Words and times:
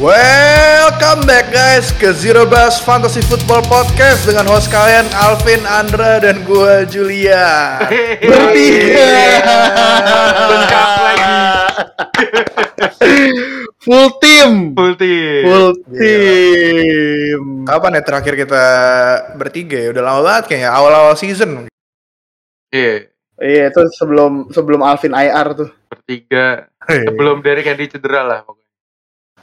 Welcome 0.00 1.28
back 1.28 1.52
guys 1.52 1.92
ke 1.92 2.08
Zero 2.16 2.48
Bus 2.48 2.80
Fantasy 2.80 3.20
Football 3.20 3.60
Podcast 3.68 4.24
dengan 4.24 4.48
host 4.48 4.72
kalian 4.72 5.04
Alvin, 5.12 5.60
Andra, 5.68 6.16
dan 6.16 6.40
gue 6.48 6.88
Julia. 6.88 7.76
Bertiga. 8.24 9.12
Lengkap 10.48 10.88
lagi. 11.04 11.28
Full 13.84 14.08
team. 14.24 14.72
Full 14.72 14.94
team. 14.96 15.40
Full 15.44 15.70
team. 15.92 17.40
Kapan 17.68 18.00
ya 18.00 18.02
terakhir 18.02 18.34
kita 18.40 18.64
bertiga 19.36 19.76
ya? 19.76 19.92
Udah 19.92 20.00
lama 20.00 20.20
banget 20.24 20.44
kayaknya, 20.48 20.72
awal-awal 20.72 21.12
season. 21.12 21.68
Iya, 22.72 23.04
Iya 23.36 23.68
itu 23.68 23.84
sebelum 24.00 24.48
sebelum 24.48 24.80
Alvin 24.80 25.12
IR 25.12 25.52
tuh. 25.52 25.68
bertiga. 25.92 26.72
Sebelum 26.88 27.44
Derek 27.44 27.68
Henry 27.68 27.84
cedera 27.84 28.24
lah 28.24 28.40
pokoknya. 28.48 28.59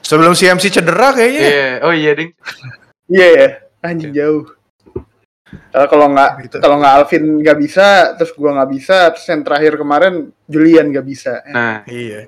Sebelum 0.08 0.32
CMC 0.32 0.72
cedera 0.72 1.12
kayaknya. 1.12 1.44
Iya, 1.44 1.68
oh 1.84 1.92
iya 1.92 2.12
ding. 2.16 2.32
Iya 3.08 3.28
ya. 3.32 3.48
Anjing 3.88 4.12
jauh. 4.12 4.44
Kalau 5.72 5.88
kalau 5.88 6.08
nggak 6.12 6.32
Gitu. 6.44 6.56
kalau 6.60 6.76
nggak 6.76 6.94
Alvin 7.00 7.24
nggak 7.40 7.58
bisa, 7.60 7.88
terus 8.20 8.36
gua 8.36 8.52
nggak 8.60 8.72
bisa, 8.76 8.98
terus 9.16 9.28
yang 9.32 9.48
terakhir 9.48 9.80
kemarin 9.80 10.14
Julian 10.44 10.92
nggak 10.92 11.08
bisa. 11.08 11.40
Nah, 11.48 11.88
Iya. 11.88 12.28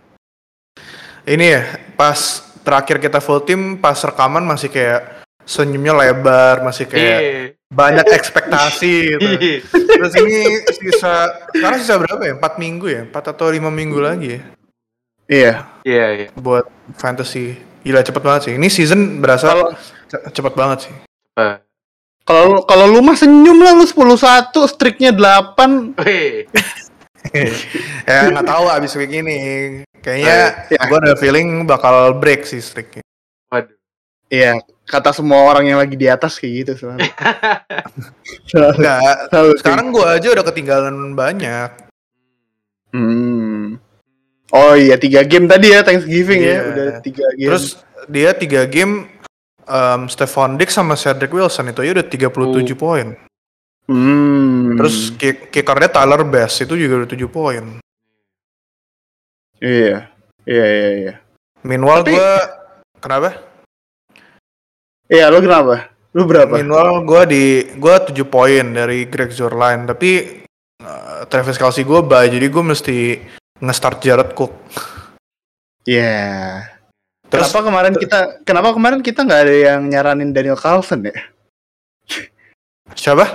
Ini 1.27 1.45
ya, 1.51 1.63
pas 1.99 2.15
terakhir 2.63 3.03
kita 3.03 3.19
full 3.19 3.43
team, 3.43 3.75
pas 3.75 3.99
rekaman 3.99 4.47
masih 4.47 4.71
kayak 4.71 5.19
senyumnya 5.43 5.99
lebar, 5.99 6.63
masih 6.63 6.87
kayak 6.87 7.19
iya. 7.19 7.43
banyak 7.67 8.07
ekspektasi 8.07 9.19
gitu. 9.19 9.27
Iya. 9.35 9.59
Terus 9.99 10.13
ini 10.15 10.39
sisa, 10.79 11.27
sekarang 11.51 11.79
sisa 11.83 11.95
berapa 11.99 12.23
ya? 12.23 12.33
4 12.39 12.55
minggu 12.55 12.87
ya? 12.87 13.03
4 13.03 13.35
atau 13.35 13.51
5 13.51 13.67
minggu 13.67 13.99
lagi 13.99 14.27
ya? 14.39 14.41
Iya. 15.29 15.53
Iya, 15.81 16.05
iya. 16.11 16.27
Buat 16.33 16.65
fantasy. 16.95 17.53
Gila 17.79 18.01
cepet 18.01 18.19
banget 18.19 18.41
sih. 18.43 18.53
Ini 18.57 18.67
season 18.67 19.21
berasa 19.21 19.47
Kalau 19.47 19.67
ce- 20.09 20.23
cepet 20.31 20.53
banget 20.53 20.79
sih. 20.83 20.93
Apa? 21.31 21.63
kalau 22.21 22.43
lu- 22.51 22.65
kalau 22.67 22.85
lu 22.85 23.01
mah 23.01 23.13
senyum 23.13 23.57
lah 23.57 23.73
lu 23.73 23.81
10-1, 23.83 24.13
streaknya 24.67 25.09
8. 25.09 25.97
Wih, 25.97 26.45
ya 28.05 28.29
nggak 28.29 28.45
tahu 28.45 28.65
abis 28.69 28.93
week 28.95 29.09
ini. 29.11 29.37
Kayaknya 29.97 30.37
Ya. 30.69 30.81
gue 30.83 30.97
ada 30.99 31.13
feeling 31.15 31.65
bakal 31.65 32.13
break 32.15 32.45
sih 32.45 32.59
streaknya. 32.59 33.01
waduh. 33.47 33.73
Iya, 34.29 34.61
kata 34.85 35.09
semua 35.09 35.41
orang 35.43 35.65
yang 35.65 35.79
lagi 35.79 35.97
di 35.97 36.05
atas 36.05 36.37
kayak 36.37 36.53
gitu 36.69 36.85
selalu. 36.85 37.01
Selalu- 38.45 38.77
Enggak. 38.77 38.99
Sekarang 39.57 39.89
gue 39.89 40.05
aja 40.05 40.27
udah 40.29 40.45
ketinggalan 40.45 40.95
banyak. 41.13 41.69
Hmm. 42.93 43.48
Oh 44.49 44.73
iya 44.73 44.97
tiga 44.97 45.21
game 45.21 45.45
tadi 45.45 45.69
ya 45.69 45.85
Thanksgiving 45.85 46.41
Iya. 46.41 46.49
ya 46.49 46.61
udah 46.65 46.87
tiga 47.01 47.25
game. 47.37 47.49
Terus 47.53 47.65
dia 48.09 48.33
3 48.33 48.65
game 48.65 48.93
um, 49.63 50.09
Stephon 50.09 50.57
Diggs 50.57 50.73
sama 50.73 50.97
Cedric 50.97 51.29
Wilson 51.29 51.69
itu 51.69 51.85
aja 51.85 52.01
udah 52.01 52.07
37 52.09 52.73
poin. 52.73 53.07
hmm. 53.85 54.73
Terus 54.75 55.13
kick- 55.13 55.53
kickernya 55.53 55.93
Tyler 55.93 56.25
Bass 56.25 56.57
itu 56.57 56.73
juga 56.73 57.05
udah 57.05 57.09
7 57.09 57.29
poin. 57.29 57.63
iya 59.59 60.09
iya 60.47 60.65
iya 60.65 60.89
iya. 60.97 61.13
Meanwhile 61.61 62.01
Tapi- 62.01 62.15
gue 62.15 62.31
kenapa? 62.97 63.29
Iya 65.05 65.29
lo 65.29 65.41
kenapa? 65.41 65.89
Lu 66.15 66.25
berapa? 66.25 66.57
Meanwhile 66.57 67.05
gue 67.05 67.21
di 67.29 67.43
gue 67.77 67.95
7 68.09 68.25
poin 68.25 68.65
dari 68.73 69.05
Greg 69.05 69.29
Zurline 69.29 69.85
tapi 69.85 70.41
uh, 70.81 71.27
Travis 71.27 71.59
Kelsey 71.59 71.85
gue 71.85 72.01
bye 72.01 72.25
jadi 72.25 72.47
gue 72.47 72.63
mesti 72.63 72.97
nge-start 73.59 73.99
Jared 73.99 74.31
Cook. 74.33 74.53
Iya. 75.83 76.63
Terus 77.29 77.45
Kenapa 77.45 77.59
kemarin 77.61 77.93
kita 77.93 78.19
kenapa 78.41 78.69
kemarin 78.73 78.99
kita 78.99 79.21
nggak 79.21 79.41
ada 79.45 79.55
yang 79.55 79.81
nyaranin 79.85 80.33
Daniel 80.33 80.57
Carlson 80.57 81.05
ya? 81.05 81.15
siapa? 82.95 83.25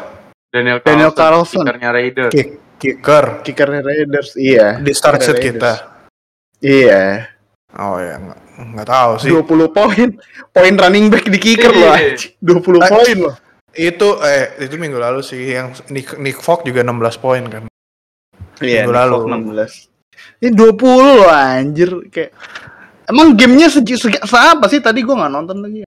Daniel 0.50 0.78
Carlson. 0.78 0.90
Daniel 0.90 1.12
Carlson. 1.14 1.64
Kickernya 1.64 1.90
Raiders. 1.90 2.32
Kick, 2.34 2.48
kicker 2.78 3.24
Kicker 3.46 3.68
Raiders. 3.70 4.28
Iya. 4.34 4.82
di 4.82 4.90
start 4.90 5.22
set 5.22 5.38
kita. 5.38 5.94
Iya. 6.58 7.30
Oh 7.74 7.98
ya 7.98 8.18
nggak 8.18 8.40
nggak 8.74 8.88
tahu 8.88 9.12
sih. 9.18 9.30
20 9.30 9.70
poin. 9.70 10.08
Poin 10.50 10.74
running 10.74 11.06
back 11.10 11.26
di 11.26 11.38
kicker 11.38 11.70
Iya. 11.70 11.78
loh. 11.82 11.94
anjing. 11.94 12.32
20 12.38 12.78
Eh, 12.82 12.90
poin 12.90 13.16
loh. 13.18 13.34
Itu 13.74 14.08
eh 14.22 14.58
itu 14.62 14.74
minggu 14.74 14.98
lalu 14.98 15.22
sih 15.22 15.54
yang 15.54 15.70
Nick, 15.90 16.14
Nick 16.18 16.38
Fogg 16.38 16.62
juga 16.62 16.82
16 16.82 17.18
poin 17.18 17.42
kan. 17.46 17.62
Iya, 18.62 18.86
minggu 18.86 18.94
lalu. 18.94 19.16
16. 19.26 19.90
Ini 20.44 20.52
20 20.52 20.76
loh 21.24 21.32
anjir 21.32 21.88
kayak 22.12 22.36
Emang 23.04 23.36
gamenya 23.36 23.68
segi, 23.68 24.00
segi 24.00 24.16
apa 24.20 24.64
sih 24.68 24.80
tadi 24.80 25.04
gua 25.04 25.24
nggak 25.24 25.32
nonton 25.32 25.58
lagi. 25.60 25.84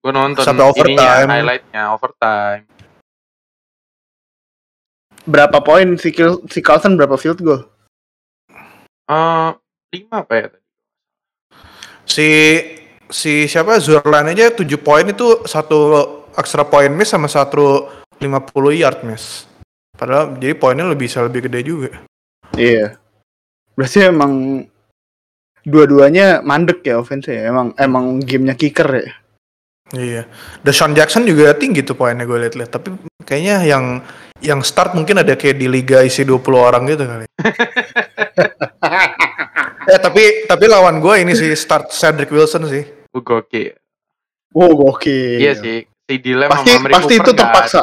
Gue 0.00 0.12
nonton 0.14 0.42
Sampai 0.46 0.70
overtime. 0.70 0.94
ininya, 0.94 1.34
highlightnya 1.34 1.82
overtime. 1.92 2.62
Berapa 5.26 5.58
poin 5.60 5.98
si 5.98 6.14
Kil- 6.14 6.46
si 6.46 6.62
Carlson 6.62 6.94
berapa 6.94 7.18
field 7.18 7.42
goal? 7.42 7.66
Eh, 9.10 9.50
lima 9.92 10.22
apa 10.22 10.32
ya 10.38 10.46
tadi? 10.54 10.66
Si 12.06 12.28
si 13.10 13.50
siapa 13.50 13.82
Zurline 13.82 14.30
aja 14.32 14.54
7 14.54 14.78
poin 14.78 15.04
itu 15.04 15.42
satu 15.44 15.78
extra 16.38 16.62
point 16.62 16.94
miss 16.94 17.10
sama 17.10 17.26
satu 17.26 17.90
50 18.22 18.72
yard 18.72 19.02
miss. 19.02 19.44
Padahal 19.98 20.38
jadi 20.38 20.54
poinnya 20.54 20.86
lebih 20.86 21.10
bisa 21.10 21.20
lebih 21.26 21.50
gede 21.50 21.60
juga. 21.66 21.90
Iya. 22.54 22.94
Berarti 23.80 23.98
emang 24.04 24.60
dua-duanya 25.64 26.44
mandek 26.44 26.84
ya 26.84 27.00
offense 27.00 27.32
ya. 27.32 27.48
Emang 27.48 27.72
emang 27.80 28.20
gamenya 28.20 28.52
kicker 28.52 28.84
ya. 28.92 29.08
Iya. 29.96 30.22
Deshaun 30.60 30.92
Jackson 30.92 31.24
juga 31.24 31.56
tinggi 31.56 31.80
tuh 31.80 31.96
poinnya 31.96 32.28
gue 32.28 32.36
liat-liat. 32.44 32.68
Tapi 32.68 32.92
kayaknya 33.24 33.64
yang 33.64 34.04
yang 34.44 34.60
start 34.60 34.92
mungkin 34.92 35.24
ada 35.24 35.32
kayak 35.32 35.56
di 35.56 35.64
liga 35.64 36.04
isi 36.04 36.28
20 36.28 36.44
orang 36.60 36.84
gitu 36.92 37.08
kali. 37.08 37.24
eh 39.90 39.96
tapi 39.96 40.44
tapi 40.44 40.64
lawan 40.68 41.00
gue 41.00 41.24
ini 41.24 41.32
sih 41.32 41.48
start 41.56 41.88
Cedric 41.88 42.28
Wilson 42.28 42.68
sih. 42.68 42.84
Gue 42.84 43.24
gokil. 43.24 43.72
Wow 44.52 44.76
gokil. 44.76 45.40
Iya 45.40 45.56
sih. 45.56 45.78
Si 45.88 46.14
Dilem 46.20 46.52
Pasti- 46.52 46.76
pasti 46.84 47.14
Cooper 47.16 47.24
itu 47.24 47.30
nggak 47.32 47.48
terpaksa. 47.48 47.80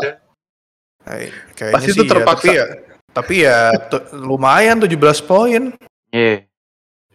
kayaknya 1.58 1.74
Pasti 1.74 1.90
itu 1.90 1.96
sih 1.96 2.06
ya, 2.06 2.12
terpaksa. 2.12 2.44
tapi 2.46 2.50
ya 2.54 2.66
tapi 3.18 3.42
ya 3.42 3.74
lumayan 4.14 4.78
17 4.78 4.94
poin. 5.26 5.74
Iya. 6.14 6.46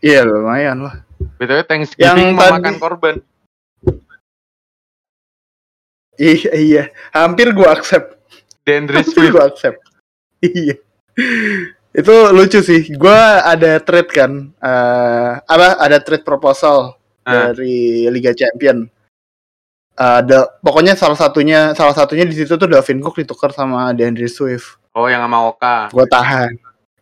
Iya 0.03 0.21
lumayan 0.27 0.83
lah. 0.83 1.07
BTW 1.39 1.63
Thanksgiving 1.63 2.35
Yang 2.35 2.35
mau 2.35 2.59
tadi- 2.59 2.83
korban. 2.83 3.15
Iya 6.19 6.51
iya. 6.59 6.83
Hampir 7.15 7.55
gua 7.55 7.79
accept. 7.79 8.19
Dandre 8.67 9.01
Hampir 9.03 9.15
Swift. 9.15 9.33
gua 9.33 9.45
accept. 9.47 9.79
Iya. 10.43 10.75
Itu 11.95 12.15
lucu 12.35 12.59
sih. 12.61 12.91
Gua 12.99 13.47
ada 13.47 13.79
trade 13.79 14.11
kan. 14.11 14.33
eh 14.59 15.33
apa 15.39 15.79
ada 15.79 16.03
trade 16.03 16.27
proposal 16.27 16.99
Ah. 17.23 17.55
dari 17.55 18.11
Liga 18.11 18.35
Champion. 18.35 18.91
Ada 19.95 20.51
pokoknya 20.59 20.99
salah 20.99 21.15
satunya 21.15 21.79
salah 21.79 21.95
satunya 21.95 22.27
di 22.27 22.35
situ 22.35 22.59
tuh 22.59 22.67
Davin 22.67 22.99
Cook 22.99 23.23
ditukar 23.23 23.55
sama 23.55 23.95
DeAndre 23.95 24.27
Swift. 24.27 24.82
Oh 24.93 25.09
yang 25.09 25.25
sama 25.25 25.49
Oka. 25.49 25.89
Gua 25.89 26.05
tahan. 26.05 26.53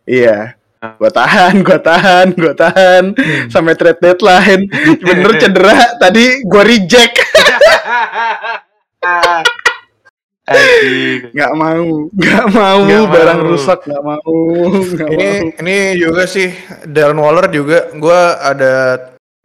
Iya. 0.03 0.55
Gua 0.97 1.11
tahan, 1.11 1.61
gua 1.61 1.77
tahan, 1.77 2.27
gua 2.33 2.53
tahan 2.53 3.03
sampai 3.47 3.75
trade 3.75 3.99
deadline. 3.99 4.63
Bener 4.97 5.31
cedera 5.41 5.77
tadi 5.99 6.41
gua 6.41 6.63
reject. 6.63 7.19
Nggak 11.31 11.51
mau, 11.53 11.85
nggak 12.11 12.45
mau, 12.51 12.79
Nggak 12.81 13.07
barang 13.07 13.39
mau. 13.39 13.49
rusak 13.51 13.79
nggak 13.85 14.03
mau, 14.03 14.35
nggak 14.73 15.09
Ini 15.09 15.29
mau. 15.29 15.59
ini 15.61 15.77
juga 15.95 16.23
sih 16.25 16.49
Darren 16.83 17.15
Waller 17.15 17.47
juga 17.47 17.87
gue 17.93 18.19
ada 18.35 18.73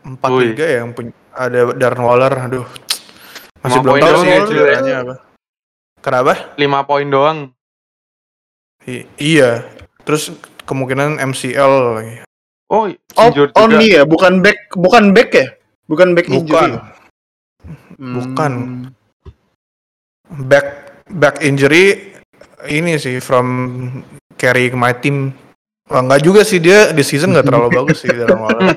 empat 0.02 0.30
liga 0.34 0.66
yang 0.66 0.90
punya 0.90 1.14
ada 1.30 1.70
Darren 1.76 2.02
Waller 2.02 2.32
aduh 2.32 2.66
masih 3.62 3.78
Lima 3.78 3.84
belum 3.84 3.96
tahu 4.02 4.14
sih 4.18 4.28
ya, 4.28 4.38
ceritanya 4.46 4.94
apa. 5.04 5.14
Kenapa? 6.00 6.32
5 6.54 6.88
poin 6.88 7.06
doang. 7.06 7.38
I- 8.86 9.06
iya. 9.18 9.66
Terus 10.02 10.30
kemungkinan 10.64 11.18
MCL 11.20 11.72
lagi. 11.92 12.16
Oh, 12.66 12.90
Oh, 13.14 13.26
injured 13.30 13.54
oh 13.54 13.66
juga. 13.66 13.78
nih 13.78 13.90
ya, 13.92 14.02
bukan 14.02 14.42
back, 14.42 14.74
bukan 14.74 15.14
back 15.14 15.30
ya, 15.30 15.46
bukan 15.86 16.14
back 16.14 16.26
Bukan. 16.26 16.42
injury. 16.42 16.72
bukan. 17.96 18.52
Hmm. 18.52 20.44
Back 20.44 20.66
back 21.08 21.38
injury 21.40 22.10
ini 22.66 22.98
sih 22.98 23.22
from 23.22 23.46
carry 24.34 24.66
my 24.70 24.90
team. 24.92 25.30
Wah, 25.86 26.02
enggak 26.02 26.26
juga 26.26 26.42
sih 26.42 26.58
dia 26.58 26.90
di 26.90 27.06
season 27.06 27.30
nggak 27.30 27.46
terlalu 27.46 27.70
bagus 27.78 28.02
sih 28.02 28.10
Darren 28.10 28.42
Waller. 28.42 28.74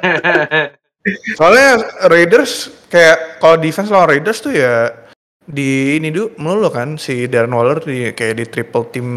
Soalnya 1.40 1.70
Raiders 2.06 2.70
kayak 2.88 3.42
kalau 3.42 3.58
defense 3.58 3.90
lawan 3.90 4.14
Raiders 4.14 4.40
tuh 4.40 4.54
ya 4.54 4.94
di 5.42 5.98
ini 5.98 6.14
dulu 6.14 6.38
melulu 6.38 6.70
kan 6.70 7.02
si 7.02 7.26
Darren 7.26 7.50
Waller 7.50 7.82
di 7.82 8.14
kayak 8.14 8.36
di 8.38 8.46
triple 8.46 8.86
team 8.94 9.08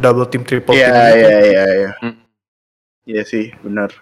double 0.00 0.26
team 0.26 0.42
triple 0.42 0.72
Iya, 0.72 0.88
team 0.88 0.96
gitu. 0.96 1.20
iya, 1.20 1.38
iya, 1.44 1.64
iya. 1.76 1.90
Hmm. 2.00 2.16
Iya 3.04 3.22
sih, 3.24 3.52
benar. 3.60 3.92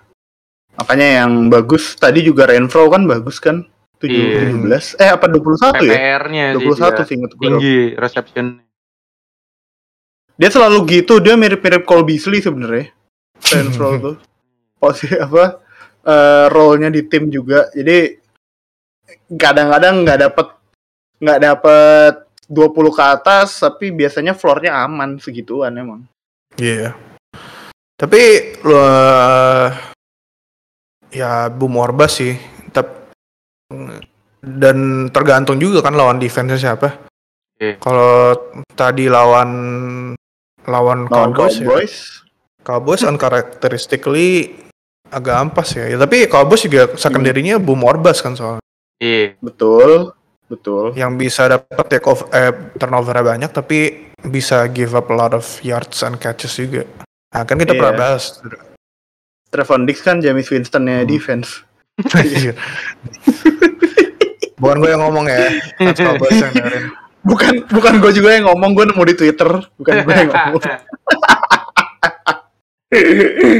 Makanya 0.79 1.27
yang 1.27 1.51
bagus 1.51 1.99
tadi 1.99 2.23
juga 2.23 2.47
Renfro 2.47 2.87
kan 2.87 3.03
bagus 3.05 3.43
kan? 3.43 3.67
7, 3.99 4.07
Iya. 4.07 4.55
17 4.55 4.95
eh 4.95 5.11
apa 5.11 5.27
21 5.27 5.83
ya? 5.83 5.91
PPR-nya 5.91 6.45
sih 6.55 6.63
21 6.63 6.79
dia 6.95 7.03
sih 7.03 7.15
inget 7.19 7.33
gue. 7.35 7.43
tinggi 7.43 7.77
reception. 7.99 8.47
Dia 10.39 10.51
selalu 10.55 11.03
gitu, 11.03 11.19
dia 11.19 11.35
mirip-mirip 11.35 11.83
Cole 11.83 12.07
Beasley 12.07 12.39
sebenarnya. 12.39 12.95
Row 13.75 13.99
tuh. 14.07 14.17
Posisi 14.79 15.19
apa? 15.19 15.67
eh 16.09 16.47
role-nya 16.49 16.89
di 16.89 17.03
tim 17.05 17.27
juga. 17.27 17.67
Jadi 17.75 18.15
kadang-kadang 19.35 20.07
nggak 20.07 20.19
dapet 20.25 20.47
nggak 21.19 21.41
dapet 21.43 22.15
20 22.49 22.97
ke 22.97 23.05
atas, 23.05 23.61
tapi 23.61 23.93
biasanya 23.93 24.33
floor-nya 24.33 24.83
aman 24.89 25.21
segituan 25.21 25.77
emang. 25.77 26.01
Iya. 26.57 26.97
Tapi 27.95 28.21
lu 28.65 28.81
ya 31.13 31.53
Boom 31.53 31.77
Orbas 31.77 32.25
sih. 32.25 32.35
Tep- 32.73 33.13
dan 34.39 35.11
tergantung 35.13 35.61
juga 35.61 35.85
kan 35.85 35.93
lawan 35.93 36.17
defense 36.17 36.57
siapa. 36.57 37.05
Iya. 37.61 37.77
Kalau 37.83 38.33
tadi 38.73 39.11
lawan 39.11 39.51
lawan 40.69 40.99
Lawan 41.09 41.33
Cowboys, 41.35 41.59
ya, 41.59 41.67
Cowboys. 41.67 41.95
Cowboys 42.63 43.03
uncharacteristically 43.05 44.57
agak 45.09 45.37
ampas 45.37 45.73
ya. 45.77 45.89
ya 45.89 45.97
tapi 45.97 46.29
Cowboys 46.29 46.65
juga 46.65 46.93
secondary-nya 46.97 47.61
Boom 47.61 47.85
Orbas 47.85 48.25
kan 48.25 48.37
soalnya. 48.39 48.65
Iya. 49.03 49.37
Betul. 49.43 50.18
Betul. 50.49 50.97
Yang 50.97 51.13
bisa 51.19 51.43
dapat 51.47 51.87
take 51.87 52.09
off 52.09 52.25
eh, 52.33 52.51
turnover 52.75 53.21
banyak 53.21 53.49
tapi 53.49 54.09
bisa 54.19 54.65
give 54.67 54.93
up 54.93 55.07
a 55.07 55.15
lot 55.15 55.33
of 55.33 55.45
yards 55.61 56.01
and 56.01 56.17
catches 56.17 56.57
juga. 56.57 56.89
Nah, 57.29 57.45
kan 57.45 57.57
kita 57.57 57.73
Iya. 57.73 57.79
pernah 57.79 57.95
bahas. 57.95 58.41
Trevon 59.49 59.85
Diggs 59.85 60.01
kan 60.01 60.19
James 60.19 60.49
Winston-nya 60.49 61.05
Hmm. 61.05 61.09
defense. 61.09 61.65
Anjir. 62.13 62.57
Bukan 64.59 64.77
gue 64.79 64.91
yang 64.91 65.03
ngomong 65.03 65.31
ya, 65.31 65.55
yang 65.79 65.95
dengerin. 65.95 66.91
Bukan 67.23 67.53
bukan 67.71 67.95
gue 68.03 68.11
juga 68.11 68.35
yang 68.35 68.51
ngomong, 68.51 68.75
gue 68.75 68.91
nemu 68.91 69.03
di 69.07 69.15
Twitter, 69.15 69.51
bukan 69.79 69.95
gue 70.03 70.15
yang 70.17 70.31
ngomong. 70.35 70.63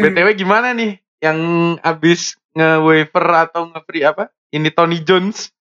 BTW 0.03 0.29
gimana 0.35 0.73
nih 0.73 0.99
yang 1.21 1.39
abis 1.79 2.35
nge-waiver 2.51 3.25
atau 3.47 3.69
nge-free 3.69 4.03
apa? 4.03 4.33
Ini 4.51 4.73
Tony 4.73 5.05
Jones. 5.05 5.53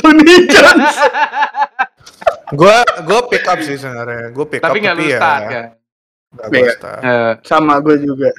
Tony 0.00 0.22
Jones. 0.44 0.96
Gue 2.50 2.76
gue 3.00 3.20
pick 3.28 3.44
up 3.44 3.60
sih 3.60 3.76
sebenarnya. 3.76 4.30
Gue 4.30 4.46
pick 4.46 4.58
tapi 4.58 4.80
up 4.80 4.84
lu 4.90 4.90
tapi 4.90 5.04
ya. 5.06 5.16
start 5.16 5.42
kan. 5.46 5.66
nggak 6.30 6.46
gua 6.46 6.58
Iya. 6.58 6.72
start. 6.72 7.00
Eh, 7.00 7.32
Sama 7.42 7.74
gue 7.78 7.96
juga. 8.00 8.30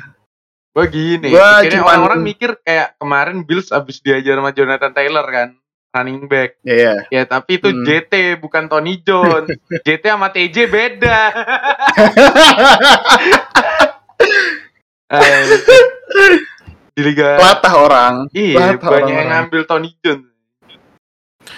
gue 0.72 0.86
gini, 0.88 1.28
Gua 1.30 1.60
cuman- 1.62 1.84
orang-orang 1.86 2.22
mikir 2.22 2.56
kayak 2.58 2.96
kemarin 2.96 3.44
Bills 3.44 3.70
abis 3.70 4.00
diajar 4.00 4.34
sama 4.34 4.50
Jonathan 4.50 4.90
Taylor 4.90 5.26
kan, 5.26 5.50
running 5.92 6.24
back. 6.26 6.56
Ya 6.64 6.76
ya. 6.76 6.96
Ya 7.12 7.24
tapi 7.26 7.58
itu 7.58 7.68
Hmm. 7.68 7.84
JT 7.84 8.14
bukan 8.38 8.66
Tony 8.66 8.96
Jones. 8.98 9.52
JT 9.86 10.04
sama 10.06 10.30
TJ 10.30 10.58
beda. 10.66 11.20
Eh, 15.12 15.44
di 16.94 17.02
liga 17.04 17.36
Latah 17.36 17.74
orang. 17.76 18.14
iya 18.32 18.80
banyak 18.80 19.12
yang 19.12 19.28
ngambil 19.30 19.62
Tony 19.66 19.92
Jones. 20.00 20.31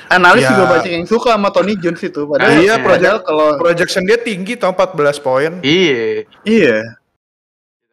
Analis 0.07 0.43
Ya. 0.43 0.51
juga 0.51 0.63
banyak 0.69 0.91
yang 0.93 1.05
suka 1.05 1.33
sama 1.33 1.49
Tony 1.49 1.73
Jones 1.75 1.99
itu. 1.99 2.21
Padahal, 2.23 2.53
Iya, 2.55 2.73
padahal 2.77 2.83
project- 2.83 3.25
kalau 3.25 3.47
Projection 3.57 4.03
dia 4.03 4.17
tinggi 4.17 4.53
tau 4.55 4.71
14 4.71 5.17
poin. 5.17 5.51
Iya. 5.59 6.27
iya. 6.43 6.77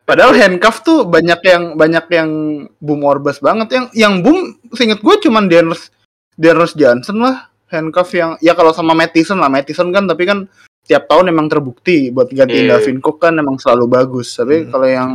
Padahal 0.04 0.34
handcuff 0.34 0.82
tuh 0.82 1.06
banyak 1.06 1.38
yang 1.40 1.62
banyak 1.74 2.04
yang 2.10 2.30
boom 2.76 3.00
orbas 3.02 3.38
banget. 3.38 3.70
Yang 3.70 3.86
yang 3.94 4.14
boom, 4.20 4.38
seinget 4.74 4.98
gue 4.98 5.14
cuman 5.20 5.46
Dennis 5.46 5.94
Dennis 6.34 6.74
Johnson 6.74 7.20
lah 7.20 7.46
handcuff 7.70 8.10
yang 8.10 8.34
ya 8.38 8.52
kalau 8.52 8.70
sama 8.70 8.90
Mattison 8.90 9.38
lah 9.38 9.46
Mattison 9.46 9.94
kan 9.94 10.04
tapi 10.04 10.26
kan 10.26 10.50
tiap 10.82 11.06
tahun 11.06 11.30
emang 11.30 11.46
terbukti 11.46 12.10
buat 12.10 12.26
gantiin 12.26 12.66
Iya. 12.66 12.76
Dalvin 12.76 12.98
Cook 12.98 13.22
kan 13.22 13.38
emang 13.38 13.56
selalu 13.56 13.86
bagus. 13.86 14.34
Tapi 14.34 14.66
Hmm. 14.66 14.68
kalau 14.68 14.86
yang 14.86 15.10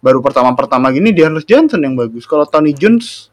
baru 0.00 0.18
pertama-pertama 0.18 0.88
gini 0.88 1.12
Dennis 1.12 1.44
Johnson 1.44 1.84
yang 1.84 1.92
bagus. 1.92 2.24
Kalau 2.24 2.48
Tony 2.48 2.72
Jones 2.72 3.28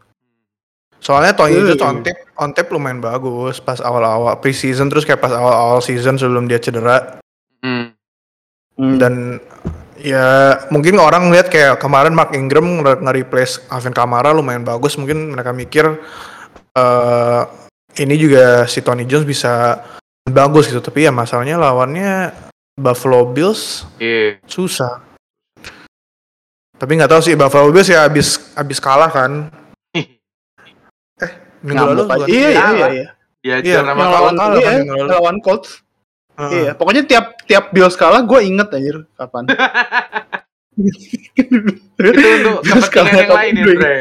Soalnya 0.98 1.38
Tony 1.38 1.62
itu 1.62 1.78
on 1.86 2.02
tape, 2.02 2.26
on 2.42 2.52
tape 2.52 2.74
lumayan 2.74 2.98
bagus 2.98 3.62
pas 3.62 3.78
awal-awal 3.78 4.34
preseason 4.42 4.90
terus 4.90 5.06
kayak 5.06 5.22
pas 5.22 5.30
awal-awal 5.30 5.78
season 5.80 6.18
sebelum 6.18 6.50
dia 6.50 6.58
cedera. 6.58 7.22
Hmm. 7.62 7.94
hmm, 8.78 8.98
dan 9.02 9.14
ya 9.98 10.58
mungkin 10.70 10.98
orang 11.02 11.30
lihat 11.34 11.50
kayak 11.50 11.82
kemarin 11.82 12.14
Mark 12.14 12.34
Ingram 12.34 12.82
nge- 12.82 13.02
nge-replace 13.02 13.66
Alvin 13.70 13.94
Kamara 13.94 14.34
lumayan 14.34 14.66
bagus. 14.66 14.98
Mungkin 14.98 15.34
mereka 15.38 15.54
mikir 15.54 15.86
eh 16.78 17.42
ini 17.98 18.14
juga 18.18 18.70
si 18.70 18.82
Tony 18.86 19.06
Jones 19.10 19.26
bisa 19.26 19.82
bagus 20.26 20.70
gitu. 20.70 20.82
Tapi 20.82 21.06
ya 21.06 21.14
masalahnya 21.14 21.58
lawannya 21.58 22.34
Buffalo 22.78 23.26
Bills 23.26 23.86
Iya. 23.98 24.38
susah. 24.46 25.02
Tapi 26.78 26.94
nggak 26.94 27.10
tahu 27.10 27.22
sih 27.26 27.34
Buffalo 27.34 27.74
Bills 27.74 27.90
ya 27.90 28.06
abis 28.06 28.54
abis 28.54 28.78
kalah 28.78 29.10
kan 29.10 29.50
minggu 31.62 31.86
lalu 31.86 32.02
bukan? 32.04 32.28
Iya 32.28 32.50
iya 32.50 32.68
iya. 32.70 32.88
iya. 32.92 33.08
Iya, 33.64 33.80
yang 33.80 33.88
kalah- 33.88 34.12
lawan 34.12 34.34
kalah 34.36 34.60
iya, 34.60 34.72
lawan. 34.84 35.08
lawan 35.08 35.36
Colts. 35.40 35.82
Heeh. 36.36 36.52
Iya, 36.54 36.72
pokoknya 36.74 37.04
tiap 37.04 37.26
tiap 37.44 37.72
Bills 37.72 37.96
kalah 37.96 38.22
gue 38.22 38.40
inget 38.42 38.68
anjir 38.70 39.08
kapan. 39.14 39.44
Itu 41.98 42.30
untuk 42.62 42.62
kepentingan 42.86 43.18
yang 43.18 43.32
lain 43.34 43.54
ya, 43.54 43.64
Bre. 43.66 43.96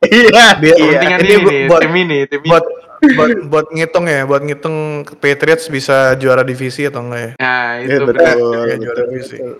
Iya, 0.00 0.46
Biar- 0.56 0.78
iya. 0.78 0.98
Kepentingan 0.98 1.18
Ini 1.20 1.34
buat- 1.68 1.82
tim 1.82 1.94
ini, 1.96 2.18
tim 2.26 2.40
ini. 2.40 2.48
buat 2.48 2.64
buat 2.98 3.30
buat 3.46 3.66
ngitung 3.70 4.06
ya 4.06 4.26
buat 4.26 4.42
ngitung 4.42 4.76
Patriots 5.16 5.70
bisa 5.70 6.18
juara 6.18 6.42
divisi 6.42 6.82
atau 6.82 7.06
enggak 7.06 7.20
ya 7.20 7.32
Nah, 7.38 7.70
Iya, 7.78 7.84
itu 7.84 8.02
betul, 8.02 8.10
betul. 8.10 8.26
Kayak 8.26 8.66
betul, 8.66 8.82
juara 8.82 9.02
divisi. 9.06 9.36
betul. 9.36 9.54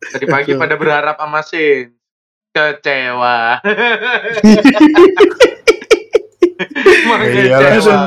Tadi 0.00 0.26
pagi 0.26 0.52
pada 0.56 0.74
berharap 0.74 1.16
sama 1.16 1.40
Saints. 1.40 1.94
Kecewa. 2.50 3.62
Iya, 7.24 7.56
langsung. 7.56 8.02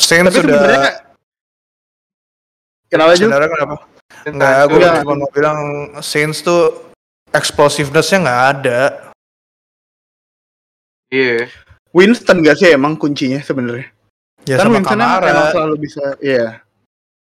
Saints 0.00 0.32
Tapi 0.34 0.42
sudah 0.42 0.58
sebenarnya 0.58 0.90
kenapa 2.88 3.10
juga? 3.14 3.28
saudara 3.30 3.46
kenapa 3.46 3.74
Enggak, 4.24 4.56
gue 4.72 4.78
cuma 4.80 5.14
mau 5.14 5.30
bilang 5.30 5.58
Saints 6.00 6.40
tuh 6.40 6.92
explosiveness-nya 7.30 8.18
nggak 8.24 8.42
ada. 8.56 8.80
Iya. 11.12 11.48
Winston 11.92 12.44
gak 12.44 12.56
sih 12.60 12.68
emang 12.72 12.96
kuncinya 12.96 13.40
sebenarnya? 13.40 13.88
Ya 14.44 14.60
kan 14.60 14.68
sama 14.68 14.80
Winston 14.80 14.96
emang, 14.96 15.08
Kamara, 15.12 15.28
emang 15.28 15.48
selalu 15.52 15.74
bisa, 15.80 16.04
iya. 16.20 16.60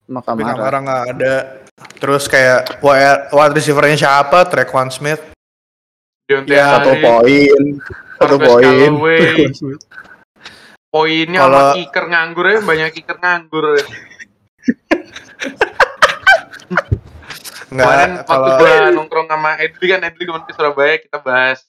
Sama 0.07 0.19
tapi 0.23 0.41
Kamara. 0.43 0.55
Kamara 0.55 0.77
nggak 0.83 1.03
ada. 1.15 1.35
Terus 1.99 2.23
kayak 2.27 2.79
wide 3.31 3.55
receiver-nya 3.55 3.97
siapa? 3.99 4.47
Trequan 4.47 4.89
Smith. 4.91 5.21
Deontay 6.27 6.59
Ya, 6.59 6.79
satu 6.79 6.91
poin, 6.99 7.63
satu 8.17 8.35
poin. 8.37 8.91
Poinnya 10.87 11.39
sama 11.43 11.51
Kalau- 11.51 11.75
kicker 11.77 12.05
nganggur 12.07 12.45
ya, 12.47 12.57
banyak 12.63 12.89
kicker 12.95 13.17
nganggur. 13.19 13.65
ya. 13.77 13.83
Kemarin 17.67 18.11
waktu 18.23 18.29
kalau 18.31 18.47
gua 18.55 18.75
nongkrong 18.95 19.27
sama 19.27 19.59
Edli 19.59 19.85
kan, 19.91 20.01
Edli 20.07 20.23
kemarin 20.23 20.45
ke 20.47 20.53
Surabaya, 20.55 20.95
kita 20.97 21.19
bahas 21.19 21.59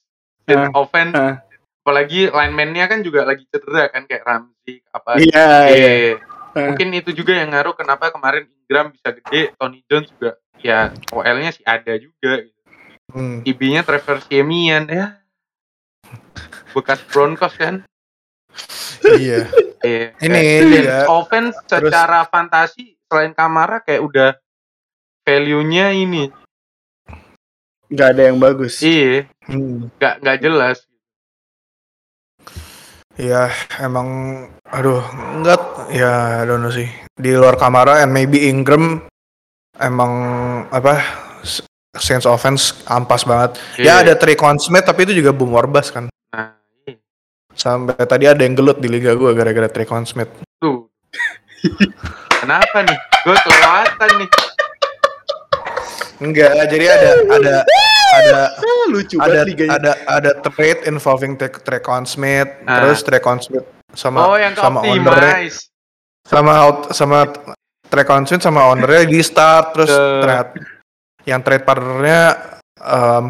Ah, 0.49 0.73
offense. 0.73 1.13
ah. 1.13 1.45
Apalagi 1.85 2.33
lineman-nya 2.33 2.89
kan 2.89 3.05
juga 3.05 3.25
lagi 3.27 3.45
cedera 3.51 3.91
kan, 3.93 4.09
kayak 4.09 4.25
Ramsey, 4.25 4.81
apa. 4.89 5.21
Iya, 5.21 5.49
iya. 5.69 5.91
Iya. 5.93 6.15
Ah. 6.57 6.73
Mungkin 6.73 6.89
itu 6.97 7.13
juga 7.13 7.37
yang 7.37 7.53
ngaruh 7.53 7.77
kenapa 7.77 8.09
kemarin 8.09 8.49
Ingram 8.65 8.95
bisa 8.95 9.13
gede, 9.13 9.53
Tony 9.61 9.85
Jones 9.85 10.09
juga 10.17 10.41
ya 10.59 10.91
OL-nya 11.13 11.51
sih 11.53 11.65
ada 11.67 11.93
juga. 11.99 12.45
Gitu. 12.45 12.57
hmm, 13.09 13.41
IB-nya 13.45 13.83
Trevor 13.85 14.21
Siemian 14.25 14.85
ya. 14.89 15.17
Bekas 16.71 17.01
Broncos 17.07 17.55
kan. 17.55 17.83
iya. 19.17 19.47
Iya. 19.79 20.07
Ini 20.19 20.39
Kayak 20.39 20.63
juga. 20.65 20.97
offense 21.09 21.55
Terus- 21.65 21.89
secara 21.89 22.27
fantasi 22.27 22.99
selain 23.01 23.33
Kamara 23.33 23.79
kayak 23.81 24.03
udah 24.03 24.31
value-nya 25.23 25.93
ini. 25.93 26.29
Gak 27.89 28.09
ada 28.13 28.23
yang 28.29 28.37
bagus. 28.37 28.83
Iya, 28.83 29.25
Hmm. 29.47 29.89
nggak 29.97 30.15
nggak 30.21 30.39
jelas. 30.41 30.79
Ya 33.17 33.51
emang 33.79 34.09
aduh 34.63 35.03
enggak 35.35 35.59
ya 35.91 36.39
I 36.39 36.47
don't 36.47 36.61
know 36.61 36.71
sih 36.71 36.87
di 37.17 37.35
luar 37.35 37.59
Kamara 37.59 37.99
and 37.99 38.15
maybe 38.15 38.47
Ingram 38.47 39.03
emang 39.75 40.13
apa 40.71 41.03
Saints 41.99 42.25
offense 42.25 42.63
ampas 42.85 43.23
banget. 43.23 43.59
Ya 43.77 43.99
Iya. 43.99 44.03
ada 44.03 44.15
Trequan 44.15 44.57
Smith 44.57 44.83
tapi 44.83 45.05
itu 45.05 45.17
juga 45.17 45.31
boom 45.31 45.51
warbas 45.51 45.89
kan. 45.89 46.07
Nah, 46.29 46.55
iya. 46.85 46.97
Sampai 47.53 47.99
tadi 48.01 48.25
ada 48.25 48.39
yang 48.39 48.55
gelut 48.55 48.79
di 48.79 48.87
liga 48.87 49.13
gua 49.13 49.33
gara-gara 49.33 49.67
Trequan 49.67 50.03
Smith. 50.03 50.31
tuh. 50.57 50.87
Kenapa 52.39 52.81
nih? 52.81 52.99
Gue 53.21 53.35
kelewatan 53.37 54.11
nih. 54.17 54.31
Enggak, 56.19 56.51
jadi 56.67 56.87
ada 56.89 57.11
ada 57.29 57.55
ada 58.09 58.39
lucu 58.89 59.15
ada 59.19 59.43
liganya. 59.43 59.79
ada 59.79 59.93
ada 60.09 60.31
trade 60.41 60.83
involving 60.85 61.35
Tre- 61.35 61.63
Trequan 61.63 62.03
Smith, 62.03 62.51
Ah. 62.65 62.83
terus 62.83 63.03
Trequan 63.03 63.39
Smith 63.39 63.63
sama 63.93 64.23
Oh, 64.25 64.35
yang 64.35 64.55
sama 64.55 64.83
optimize. 64.83 65.71
sama 66.27 66.53
out- 66.59 66.91
sama 66.91 67.31
track 67.87 68.07
consent 68.07 68.43
sama 68.43 68.67
ownernya 68.67 69.07
di 69.07 69.21
start 69.21 69.73
terus 69.73 69.91
trade 70.21 70.59
yang 71.29 71.41
trade 71.41 71.63
partnernya 71.63 72.23
em, 72.79 73.25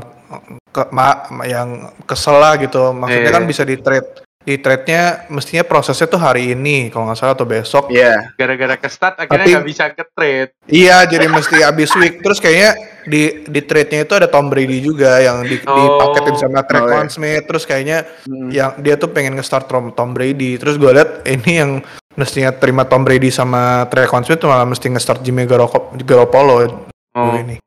ke 0.69 0.83
ma- 0.91 1.19
yang 1.43 1.69
kesel 2.05 2.37
lah 2.37 2.55
gitu 2.57 2.93
maksudnya 2.93 3.27
Iya. 3.27 3.35
kan 3.35 3.45
bisa 3.45 3.63
di 3.63 3.77
trade 3.77 4.09
di 4.41 4.57
trade-nya 4.57 5.29
mestinya 5.29 5.61
prosesnya 5.61 6.07
tuh 6.07 6.17
hari 6.17 6.55
ini 6.55 6.89
kalau 6.89 7.05
nggak 7.05 7.19
salah 7.19 7.35
atau 7.35 7.45
besok 7.45 7.91
Iya. 7.91 8.33
Gara-gara 8.33 8.77
ke 8.77 8.89
start 8.89 9.19
akhirnya 9.19 9.45
Tapi- 9.45 9.53
nggak 9.53 9.67
bisa 9.67 9.85
ke 9.91 10.05
trade. 10.09 10.51
iya 10.67 11.05
jadi 11.05 11.27
mesti 11.27 11.61
habis 11.61 11.91
week 11.95 12.23
terus 12.23 12.39
kayaknya 12.39 12.73
di 13.05 13.23
di 13.45 13.61
trade-nya 13.61 14.05
itu 14.05 14.15
ada 14.15 14.25
Tom 14.27 14.49
Brady 14.49 14.81
juga 14.81 15.17
yang 15.19 15.43
di, 15.43 15.61
Oh. 15.61 15.77
dipaketin 15.77 16.37
sama 16.39 16.61
Trey 16.63 16.81
Oh, 16.81 16.89
iya. 16.89 17.09
Smith 17.09 17.45
terus 17.45 17.65
kayaknya 17.65 17.99
Hmm. 18.25 18.49
yang 18.49 18.71
dia 18.79 18.95
tuh 18.95 19.09
pengen 19.09 19.37
nge-start 19.37 19.65
Tom, 19.65 19.93
Tom 19.93 20.13
Brady 20.13 20.57
terus 20.57 20.77
gue 20.77 20.89
liat 20.89 21.25
ini 21.27 21.53
yang 21.55 21.71
mestinya 22.15 22.49
terima 22.51 22.85
Tom 22.85 23.05
Brady 23.05 23.29
sama 23.29 23.85
Trey 23.87 24.05
Smith 24.07 24.41
malah 24.43 24.65
mesti 24.65 24.87
nge-start 24.87 25.21
Jimmy 25.21 25.45
Garoppolo 25.45 26.89
Oh. 27.11 27.35
ini 27.35 27.61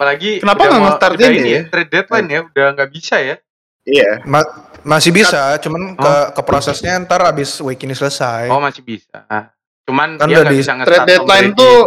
Apalagi 0.00 0.40
Kenapa 0.40 0.64
nggak 0.64 0.80
nge-start 0.80 1.14
ini 1.20 1.36
ini 1.36 1.50
ya? 1.52 1.62
Trade 1.68 1.90
deadline 1.92 2.26
ya, 2.26 2.40
udah 2.42 2.66
nggak 2.72 2.88
bisa 2.88 3.16
ya. 3.20 3.36
Iya. 3.84 4.24
Ma- 4.24 4.48
masih 4.80 5.12
bisa 5.12 5.60
cuman 5.60 5.92
ke 5.92 6.00
Oh. 6.00 6.24
ke 6.32 6.40
prosesnya 6.40 6.96
ntar 6.98 7.20
abis 7.22 7.60
week 7.60 7.84
ini 7.84 7.92
selesai 7.92 8.48
Oh 8.48 8.56
masih 8.56 8.80
bisa. 8.80 9.28
Cuman 9.84 10.16
Kan 10.16 10.24
dia 10.26 10.40
udah 10.40 10.48
bisa 10.50 10.72
nge-start 10.72 10.88
Trade 10.96 11.08
deadline 11.10 11.48
tuh 11.52 11.78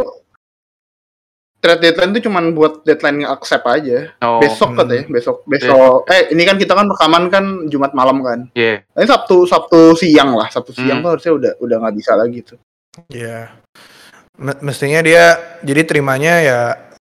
trade 1.58 1.79
deadline 1.82 2.12
tuh 2.12 2.22
cuman 2.22 2.51
buat 2.51 2.84
deadline 2.84 3.24
yang 3.24 3.32
accept 3.32 3.63
aja. 3.63 4.12
Oh, 4.20 4.38
besok 4.38 4.70
hmm. 4.70 4.77
katanya, 4.77 5.03
besok 5.08 5.38
besok. 5.48 6.03
Eh 6.05 6.29
ini 6.29 6.43
kan 6.43 6.60
kita 6.60 6.75
kan 6.75 6.86
rekaman 6.86 7.24
kan 7.29 7.46
Jumat 7.65 7.96
malam 7.96 8.20
kan. 8.20 8.46
iya. 8.51 8.84
Ini 8.93 9.08
Sabtu 9.08 9.48
Sabtu 9.48 9.96
siang 9.96 10.36
lah, 10.36 10.51
Sabtu 10.51 10.70
siang 10.70 11.00
Hmm. 11.00 11.03
tuh 11.03 11.12
harusnya 11.15 11.34
udah 11.34 11.51
udah 11.58 11.75
nggak 11.82 11.96
bisa 11.96 12.13
lagi 12.13 12.39
tuh. 12.43 12.60
Iya. 13.08 13.48
Me- 14.36 14.60
Mestinya 14.62 15.00
dia 15.00 15.24
jadi 15.62 15.82
terimanya 15.82 16.34
ya 16.38 16.60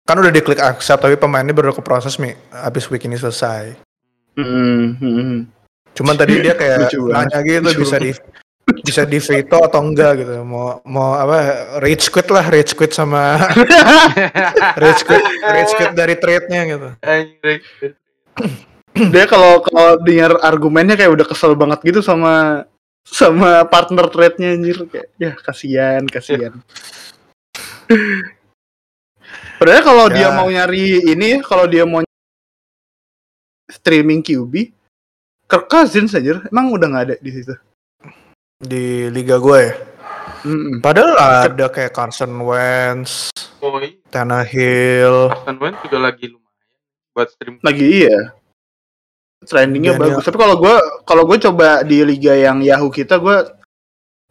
kan 0.04 0.20
udah 0.20 0.32
diklik 0.32 0.60
accept 0.60 1.00
tapi 1.00 1.16
pemainnya 1.16 1.56
baru 1.56 1.72
ke 1.72 1.80
proses 1.80 2.20
mi 2.20 2.36
abis 2.52 2.88
week 2.92 3.08
ini 3.08 3.16
selesai. 3.16 3.72
Hmm, 4.36 5.00
hmm, 5.00 5.14
hmm. 5.16 5.40
Cuman 5.96 6.14
tadi 6.20 6.44
dia 6.44 6.52
kayak 6.52 6.92
nanya 6.92 7.40
gitu 7.40 7.64
Lucu 7.64 7.88
bisa 7.88 7.96
di 7.96 8.12
bisa 8.84 9.02
di 9.08 9.16
veto 9.16 9.58
atau 9.64 9.80
enggak 9.80 10.20
gitu. 10.20 10.44
Mau 10.44 10.84
mau 10.84 11.16
apa 11.16 11.38
rage 11.80 12.12
quit 12.12 12.28
lah, 12.28 12.44
rage 12.52 12.76
quit 12.76 12.92
sama 12.92 13.40
rage 14.82 15.02
quit 15.08 15.24
rage 15.40 15.72
quit 15.72 15.92
dari 15.96 16.14
trade-nya 16.20 16.60
gitu. 16.68 16.88
Anjing. 17.00 17.60
Dia 19.08 19.24
kalau 19.24 19.64
kalau 19.64 19.98
dengar 20.04 20.36
argumennya 20.44 21.00
kayak 21.00 21.16
udah 21.16 21.26
kesel 21.26 21.56
banget 21.56 21.80
gitu 21.80 22.04
sama 22.04 22.66
sama 23.04 23.64
partner 23.68 24.08
trade-nya 24.12 24.52
anjir 24.52 24.84
kayak 24.84 25.08
ya 25.16 25.32
kasihan, 25.32 26.04
kasihan. 26.04 26.52
Padahal 29.64 29.80
kalau 29.80 30.04
Ya. 30.06 30.14
dia 30.14 30.28
mau 30.30 30.44
nyari 30.46 30.84
ini, 31.08 31.40
kalau 31.40 31.64
dia 31.64 31.88
mau 31.88 32.04
streaming 33.66 34.20
QB, 34.20 34.76
Kirk 35.48 35.66
Cousins 35.66 36.12
aja, 36.12 36.44
emang 36.52 36.68
udah 36.68 36.84
nggak 36.84 37.04
ada 37.08 37.16
di 37.16 37.30
situ. 37.32 37.54
Di 38.60 39.08
liga 39.08 39.40
gue 39.40 39.56
ya. 39.56 39.72
Mm-mm. 40.44 40.84
Padahal 40.84 41.16
ada 41.48 41.72
kayak 41.72 41.96
Carson 41.96 42.28
Wentz, 42.44 43.32
Oh, 43.58 43.80
iya. 43.80 43.96
Tannehill, 44.12 45.32
Carson 45.32 45.56
Wentz 45.56 45.80
juga 45.80 45.98
lagi 46.02 46.28
lumayan 46.28 46.68
buat 47.16 47.28
stream. 47.32 47.54
Lagi 47.64 47.84
iya. 48.04 48.36
Trendingnya 49.40 49.96
Daniel- 49.96 50.20
bagus. 50.20 50.24
Tapi 50.24 50.36
kalau 50.36 50.56
gue 50.56 50.76
kalau 51.04 51.24
gue 51.24 51.38
coba 51.40 51.80
di 51.80 52.04
liga 52.04 52.36
yang 52.36 52.60
Yahoo 52.60 52.92
kita, 52.92 53.16
gue 53.16 53.36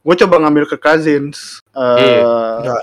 gue 0.03 0.15
coba 0.21 0.35
ngambil 0.45 0.69
ke 0.69 0.77
Cousins. 0.77 1.57
Eh 1.73 2.21
Iya. 2.21 2.21
Gue 2.61 2.77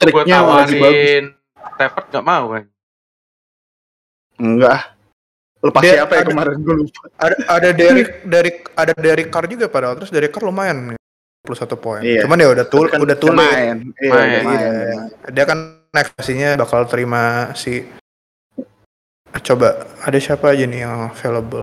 triknya 0.00 0.38
lagi 0.40 0.76
bagus. 0.80 1.39
Stafford 1.70 2.06
nggak 2.08 2.26
mau 2.26 2.44
kan. 2.50 2.64
Enggak. 4.36 4.78
Lepas 5.60 5.82
Dia 5.84 5.92
siapa 6.00 6.12
ya 6.16 6.20
ada- 6.24 6.30
kemarin 6.32 6.56
gue 6.58 6.74
lupa. 6.80 7.00
ada 7.20 7.36
ada 7.46 7.68
Derek 7.80 8.10
Derek 8.24 8.56
ada 8.72 8.92
Derek 8.96 9.28
Carr 9.28 9.44
juga 9.44 9.68
padahal 9.68 9.96
terus 9.96 10.08
Derek 10.08 10.32
Carr 10.32 10.48
lumayan 10.48 10.96
plus 11.40 11.56
satu 11.56 11.76
poin. 11.76 12.00
Iya. 12.00 12.24
Cuman 12.24 12.40
ya 12.40 12.48
udah 12.48 12.64
tul 12.64 12.88
kan 12.88 12.96
udah 12.98 13.16
tulis. 13.16 13.36
main. 13.36 13.92
Iya, 13.96 14.10
Main. 14.10 14.24
udah 14.24 14.42
main. 14.42 14.60
Iya. 14.60 15.00
Dia 15.30 15.44
kan 15.44 15.58
next-nya 15.92 16.56
bakal 16.56 16.84
terima 16.86 17.52
si 17.52 17.84
Coba 19.30 19.68
ada 20.02 20.18
siapa 20.18 20.50
aja 20.50 20.66
nih 20.66 20.82
yang 20.82 21.12
available? 21.12 21.62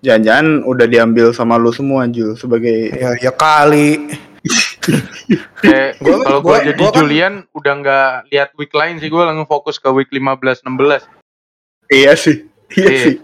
Jangan-jangan 0.00 0.64
udah 0.64 0.86
diambil 0.88 1.30
sama 1.30 1.54
lu 1.54 1.70
semua 1.70 2.08
Jul 2.08 2.32
sebagai 2.34 2.88
Ya 2.90 3.14
ya 3.20 3.30
kali. 3.30 4.08
Kayak 5.56 5.90
kalau 6.24 6.40
gue 6.40 6.48
gua- 6.48 6.62
jadi 6.62 6.76
gua 6.76 6.90
kan- 6.90 6.98
Julian 6.98 7.34
udah 7.50 7.72
nggak 7.76 8.08
lihat 8.28 8.48
week 8.54 8.72
lain 8.72 8.96
sih 8.96 9.06
gue 9.06 9.18
langsung 9.18 9.46
fokus 9.46 9.76
ke 9.76 9.88
week 9.88 10.10
15 10.10 10.62
16. 10.62 11.06
Iya 11.88 12.12
sih. 12.14 12.46
Iya 12.70 12.86
Iya. 12.86 13.00
sih. 13.00 13.14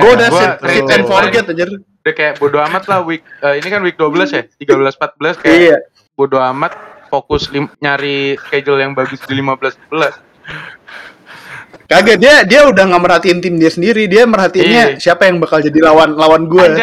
Gue 0.00 0.10
udah 0.10 0.28
gua 0.28 0.44
trade 0.56 0.72
sit 0.74 0.88
and 0.90 1.04
forget 1.04 1.44
aja. 1.46 1.64
Udah 1.66 2.14
kayak 2.14 2.34
bodo 2.36 2.58
amat 2.62 2.84
lah 2.86 3.00
week 3.00 3.24
eh, 3.40 3.56
ini 3.56 3.68
kan 3.68 3.80
week 3.80 3.96
12 3.96 4.30
ya, 4.30 4.42
13 4.54 4.94
14 4.94 5.36
kayak 5.38 5.56
Iya. 5.58 5.78
bodo 6.12 6.38
amat 6.40 6.72
fokus 7.06 7.48
lim- 7.48 7.72
nyari 7.76 8.34
schedule 8.38 8.78
yang 8.78 8.92
bagus 8.92 9.20
di 9.20 9.34
15 9.34 9.76
11. 9.90 10.16
Kagak 11.86 12.18
dia 12.18 12.42
dia 12.42 12.66
udah 12.66 12.82
nggak 12.82 13.02
merhatiin 13.02 13.38
tim 13.38 13.54
dia 13.56 13.70
sendiri. 13.70 14.10
Dia 14.10 14.26
merhatiinnya 14.26 14.84
Iya. 14.94 14.98
siapa 14.98 15.30
yang 15.30 15.38
bakal 15.38 15.62
jadi 15.62 15.78
lawan 15.78 16.18
lawan 16.18 16.50
gue. 16.50 16.66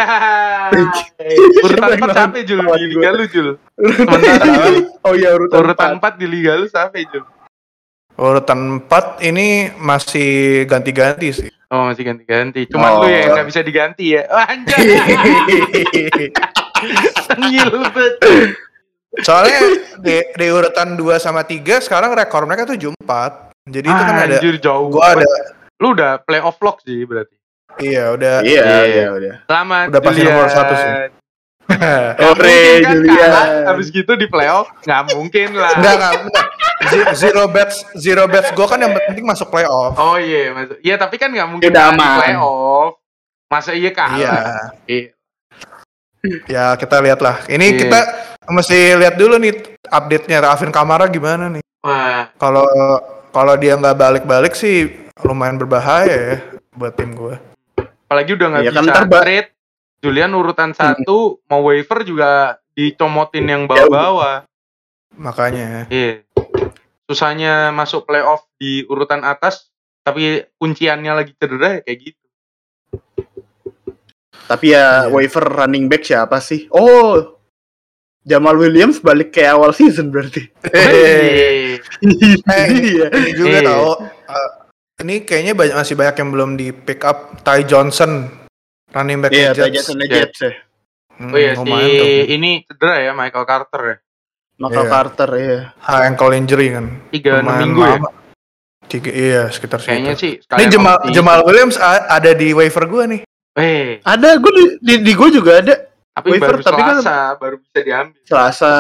Urutan 1.64 2.00
4 2.00 2.16
sampai 2.16 2.42
Jul 2.48 2.64
di 2.64 2.88
liga 2.90 3.10
lu 3.12 3.26
Jul. 3.28 3.48
Oh 5.06 5.12
iya 5.12 5.36
urutan, 5.36 5.60
urutan 5.60 5.90
empat. 6.00 6.16
4 6.16 6.22
di 6.24 6.28
liga 6.28 6.56
lu 6.56 6.66
sampai 6.66 7.04
Jul. 7.12 7.24
Urutan 8.16 8.60
4 8.88 9.20
ini 9.22 9.48
masih 9.76 10.64
ganti-ganti 10.66 11.28
sih. 11.36 11.50
Oh 11.68 11.90
masih 11.90 12.06
ganti-ganti. 12.06 12.70
Cuman 12.70 12.90
Oh. 12.94 13.00
lu 13.04 13.12
ya 13.12 13.28
yang 13.28 13.32
nggak 13.36 13.48
bisa 13.50 13.62
diganti 13.62 14.16
ya. 14.16 14.24
Oh, 14.30 14.40
anjay. 14.40 14.88
Tengil. 17.28 17.68
Soalnya 19.20 19.60
di, 20.00 20.16
di 20.32 20.48
urutan 20.48 20.96
2 20.96 21.18
sama 21.18 21.44
3 21.44 21.60
sekarang 21.82 22.14
rekor 22.14 22.46
mereka 22.46 22.66
74. 22.66 23.53
Jadi 23.64 23.88
itu 23.88 24.02
kan 24.02 24.16
ada 24.18 24.36
Anjir 24.36 24.56
jauh. 24.60 24.92
gua 24.92 25.16
ada 25.16 25.24
Lu 25.80 25.92
udah 25.92 26.20
playoff 26.20 26.60
lock 26.60 26.80
sih 26.82 27.04
berarti. 27.04 27.36
iya 27.80 28.12
udah 28.12 28.44
Iya 28.44 28.62
Iya. 28.62 28.80
iya 28.86 29.08
udah. 29.10 29.34
Selamat 29.44 29.86
Udah 29.90 30.02
pasti 30.02 30.22
nomor 30.22 30.48
satu 30.48 30.74
sih. 30.74 30.92
Ore, 32.22 32.60
kan 32.84 32.92
Julian. 32.94 33.18
kalah, 33.18 33.48
Abis 33.72 33.88
gitu 33.90 34.12
di 34.14 34.28
playoff 34.28 34.68
nggak 34.84 35.02
mungkin 35.10 35.48
lah. 35.56 35.72
Enggak, 35.74 35.94
enggak, 35.96 36.14
enggak. 36.22 36.46
Ze- 36.84 37.12
Zero 37.18 37.44
bets, 37.48 37.76
zero 37.96 38.28
bets 38.28 38.52
gue 38.52 38.68
kan 38.68 38.76
yang 38.78 38.92
penting 38.94 39.24
masuk 39.24 39.48
playoff. 39.48 39.96
Oh 39.96 40.20
iya, 40.20 40.52
masuk. 40.52 40.78
Iya 40.80 40.96
tapi 40.98 41.16
kan 41.16 41.32
nggak 41.32 41.48
mungkin 41.50 41.64
Udah 41.66 41.86
di 41.86 41.96
aman. 41.96 42.16
playoff. 42.20 42.92
Masa 43.48 43.72
iya 43.72 43.92
kalah? 43.92 44.18
Iya. 44.18 44.34
Iya. 44.86 45.08
Ya 46.46 46.66
kita 46.76 47.00
lihat 47.00 47.20
lah. 47.20 47.40
Ini 47.46 47.66
Iya. 47.66 47.80
kita 47.80 48.00
mesti 48.46 48.78
lihat 48.94 49.16
dulu 49.16 49.36
nih 49.38 49.56
update-nya 49.86 50.44
Alvin 50.44 50.70
Kamara 50.70 51.08
gimana 51.08 51.48
nih. 51.50 51.64
Wah, 51.80 52.28
Kalau 52.36 52.68
kalau 53.34 53.58
dia 53.58 53.74
nggak 53.74 53.98
balik-balik 53.98 54.54
sih 54.54 55.10
lumayan 55.26 55.58
berbahaya 55.58 56.14
ya 56.14 56.36
buat 56.78 56.94
tim 56.94 57.18
gue. 57.18 57.36
apalagi 58.06 58.38
udah 58.38 58.48
nggak 58.54 58.64
kan, 58.70 58.74
bisa 58.86 59.02
Mbak. 59.10 59.24
trade. 59.26 59.50
Julian 60.04 60.36
urutan 60.36 60.76
satu, 60.76 61.40
mau 61.50 61.64
waiver 61.66 62.04
juga 62.04 62.60
dicomotin 62.76 63.48
yang 63.48 63.64
bawah-bawah. 63.66 64.44
Makanya. 65.16 65.88
Iya. 65.88 66.28
Susahnya 67.08 67.72
masuk 67.72 68.04
playoff 68.06 68.46
di 68.60 68.84
urutan 68.86 69.24
atas, 69.24 69.72
tapi 70.04 70.44
kunciannya 70.60 71.12
lagi 71.16 71.32
cedera 71.40 71.80
ya 71.80 71.82
kayak 71.88 72.00
gitu. 72.04 72.22
Tapi 74.44 74.76
ya 74.76 75.08
Iya. 75.08 75.10
waiver 75.10 75.46
running 75.48 75.88
back 75.88 76.04
siapa 76.04 76.38
sih? 76.44 76.68
Oh. 76.70 77.40
Jamal 78.24 78.56
Williams 78.56 78.98
balik 78.98 79.32
kayak 79.32 79.54
awal 79.54 79.72
season 79.72 80.08
berarti. 80.10 80.48
Iya. 80.66 81.80
Iya. 82.74 83.08
Ini 83.12 83.32
juga 83.36 83.50
Iya. 83.54 83.62
tahu. 83.66 83.90
eh, 84.26 84.50
ini 85.00 85.16
kayaknya 85.22 85.54
banyak 85.54 85.76
masih 85.76 85.96
banyak 85.96 86.16
yang 86.16 86.30
belum 86.32 86.50
di 86.56 86.68
pick 86.72 87.04
up. 87.04 87.40
Ty 87.42 87.64
Johnson, 87.64 88.32
running 88.90 89.20
back 89.20 89.32
Iya, 89.32 89.52
Jets. 89.52 89.84
Tyson 89.86 90.00
Iya. 90.00 90.08
Jets 90.10 90.40
ya. 90.40 90.52
Hmm, 91.14 91.30
Oh 91.30 91.38
iya 91.38 91.54
si 91.54 91.62
tuh. 91.62 92.10
ini 92.28 92.52
cedera 92.66 92.96
ya 93.00 93.12
Michael 93.14 93.46
Carter 93.46 93.82
ya. 93.84 93.96
Michael 94.58 94.82
Iya. 94.82 94.92
Carter 94.92 95.30
ya. 95.36 95.58
High 95.78 96.04
ankle 96.08 96.34
injury 96.34 96.68
kan. 96.72 96.86
Tiga 97.10 97.32
enam 97.40 97.54
minggu 97.60 97.80
ya. 97.80 97.92
lama. 97.98 98.10
Tiga, 98.84 99.10
iya 99.10 99.42
sekitar 99.48 99.80
Kayaknya 99.80 100.14
sih. 100.14 100.40
Ini 100.40 100.66
Jamal. 100.70 100.96
Jamal 101.10 101.40
Williams 101.44 101.78
ada 101.80 102.32
di 102.32 102.52
waiver 102.52 102.86
gue 102.86 103.04
nih. 103.08 103.22
Eh, 103.54 104.02
Ada 104.02 104.42
gue 104.42 104.50
di, 104.52 104.64
di, 104.82 104.94
di 105.06 105.12
gue 105.14 105.30
juga 105.30 105.62
ada 105.62 105.76
tapi 106.14 106.28
Waiver, 106.32 106.48
baru 106.48 106.62
tapi 106.62 106.78
kan- 106.78 106.90
Selasa 106.96 107.18
baru 107.36 107.56
bisa 107.58 107.80
diambil. 107.82 108.22
Selasa. 108.24 108.74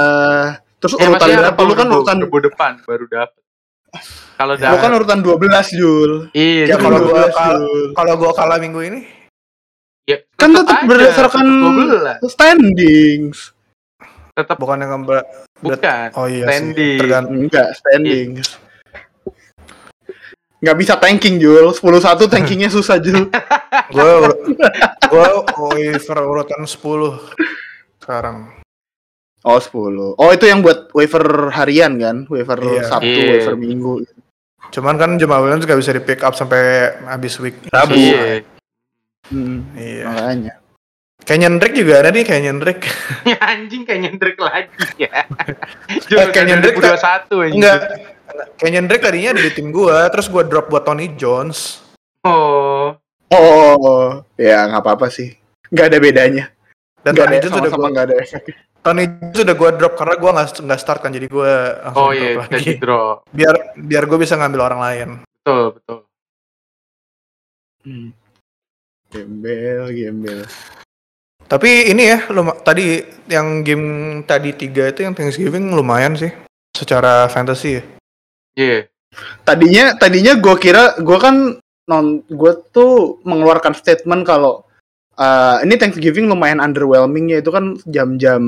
Terus 0.78 0.94
Eh, 0.94 1.04
urutan 1.04 1.28
berapa 1.32 1.62
lu 1.62 1.74
kan 1.74 1.88
urutan 1.90 2.18
rebo 2.20 2.38
depan 2.40 2.72
baru 2.84 3.06
dapet. 3.08 3.42
Kalau 4.36 4.54
lu 4.54 4.78
kan 4.78 4.92
urutan 4.92 5.20
12 5.20 5.68
Jul. 5.72 6.12
iya 6.32 6.66
Ya 6.66 6.78
kalau 6.78 6.98
gua 7.00 7.25
12, 7.25 7.32
kal- 7.32 7.58
Jul. 7.60 7.84
kalau 7.94 8.13
gue 8.16 8.32
kalah 8.32 8.58
minggu 8.58 8.82
ini, 8.84 9.02
Ya, 10.04 10.20
Kan 10.36 10.52
tetap 10.52 10.84
aja, 10.84 10.84
berdasarkan 10.84 11.46
tetap 11.48 11.63
12. 11.63 12.20
standings. 12.28 13.38
Tetap 14.36 14.60
Bukannya 14.60 14.86
ngebra 14.86 15.24
bukan. 15.58 16.08
Oh 16.20 16.28
iya 16.28 16.44
Standing. 16.44 16.75
sih. 16.75 17.00
Tergantung. 17.00 17.40
Enggak, 17.40 17.68
standings. 17.72 18.48
Nggak 20.63 20.77
bisa 20.79 20.93
tanking, 20.96 21.38
Jul. 21.38 21.67
10-1 21.70 22.24
tankingnya 22.25 22.72
susah, 22.72 22.96
Jul. 22.98 23.27
Gue 23.91 24.12
gue 25.03 25.27
waiver 25.70 26.17
urutan 26.24 26.63
10 26.63 27.20
sekarang. 28.00 28.48
Oh, 29.43 29.60
10. 29.60 30.15
Oh, 30.15 30.29
itu 30.32 30.48
yang 30.48 30.63
buat 30.63 30.88
waiver 30.96 31.51
harian 31.51 32.00
kan? 32.00 32.24
Waiver 32.32 32.55
Iya. 32.58 32.88
Sabtu, 32.88 33.12
Iya. 33.12 33.32
waiver 33.36 33.55
Minggu. 33.60 34.08
Cuman 34.72 34.96
kan 34.96 35.20
Jamal 35.20 35.43
Williams 35.43 35.67
gak 35.67 35.75
bisa 35.75 35.91
di 35.91 36.00
pick 36.00 36.24
up 36.24 36.32
sampai 36.32 36.96
habis 37.05 37.36
week 37.38 37.60
Rabu. 37.67 37.93
Iya. 37.93 38.48
Hmm, 39.27 39.67
Iya. 39.75 40.03
makanya. 40.08 40.53
Kenyan 41.24 41.55
Drake 41.55 41.75
juga 41.75 42.03
ada 42.03 42.12
nih 42.12 42.24
Drake. 42.60 42.84
Ya, 43.32 43.39
anjing 43.39 43.88
kayak 43.88 44.00
nyendrik 44.01 44.36
lagi 44.36 45.08
ya. 45.08 45.24
Eh, 46.12 46.27
kayak 46.32 46.48
nyendrik 46.48 46.75
tak- 46.75 47.00
2021 47.32 47.43
anjing. 47.48 47.60
Enggak. 47.60 47.79
Kenyan 48.56 48.88
Drake 48.88 49.03
tadinya 49.03 49.36
ada 49.36 49.44
di 49.44 49.51
tim 49.51 49.70
gua, 49.70 50.08
terus 50.08 50.32
gua 50.32 50.48
drop 50.48 50.72
buat 50.72 50.88
Tony 50.88 51.12
Jones. 51.20 51.84
Oh. 52.24 52.96
Oh, 53.34 54.22
ya 54.38 54.70
nggak 54.70 54.82
apa-apa 54.86 55.10
sih. 55.10 55.34
Nggak 55.74 55.86
ada 55.89 55.98
bedanya. 56.00 56.46
Dan 57.03 57.18
Tony 57.18 57.42
Jones 57.42 57.56
udah 57.60 57.72
sama-sama 57.72 57.82
gua, 57.82 57.89
nggak 57.92 58.06
ada. 58.08 58.15
Tony 58.84 59.03
Jones 59.10 59.44
udah 59.44 59.56
gua 59.58 59.70
drop 59.75 59.94
karena 60.00 60.15
gua 60.15 60.32
nggak 60.38 60.48
nggak 60.63 60.80
start 60.80 61.00
kan 61.03 61.12
jadi 61.12 61.27
gua 61.27 61.51
langsung 61.84 62.03
Oh 62.03 62.12
drop 62.13 62.22
iya, 62.22 62.30
lagi. 62.39 62.53
jadi 62.63 62.74
drop. 62.80 63.18
Biar 63.30 63.56
biar 63.75 64.03
gua 64.08 64.20
bisa 64.22 64.34
ngambil 64.39 64.62
orang 64.63 64.82
lain. 64.82 65.10
Betul, 65.44 65.63
betul. 65.75 65.98
Hmm. 67.84 68.10
Gembel, 69.12 69.84
gembel. 69.92 70.39
Tapi 71.44 71.70
ini 71.92 72.03
ya, 72.08 72.25
luma- 72.32 72.58
tadi 72.63 73.03
yang 73.30 73.62
game 73.62 73.86
tadi 74.24 74.56
tiga 74.56 74.89
itu 74.89 75.03
yang 75.06 75.13
Thanksgiving 75.13 75.75
lumayan 75.75 76.15
sih 76.15 76.32
secara 76.74 77.27
fantasy 77.27 77.77
ya. 77.77 77.84
Iya. 78.53 78.88
Tadinya, 79.45 79.93
tadinya 79.98 80.33
gue 80.38 80.55
kira, 80.57 80.98
gue 80.98 81.17
kan 81.22 81.57
non, 81.86 82.05
gue 82.25 82.51
tuh 82.74 83.22
mengeluarkan 83.27 83.77
statement 83.77 84.25
kalau 84.25 84.65
uh, 85.19 85.62
ini 85.62 85.77
Thanksgiving 85.77 86.25
lumayan 86.31 86.63
underwhelming 86.63 87.29
ya 87.29 87.43
itu 87.43 87.51
kan 87.53 87.77
jam-jam 87.86 88.41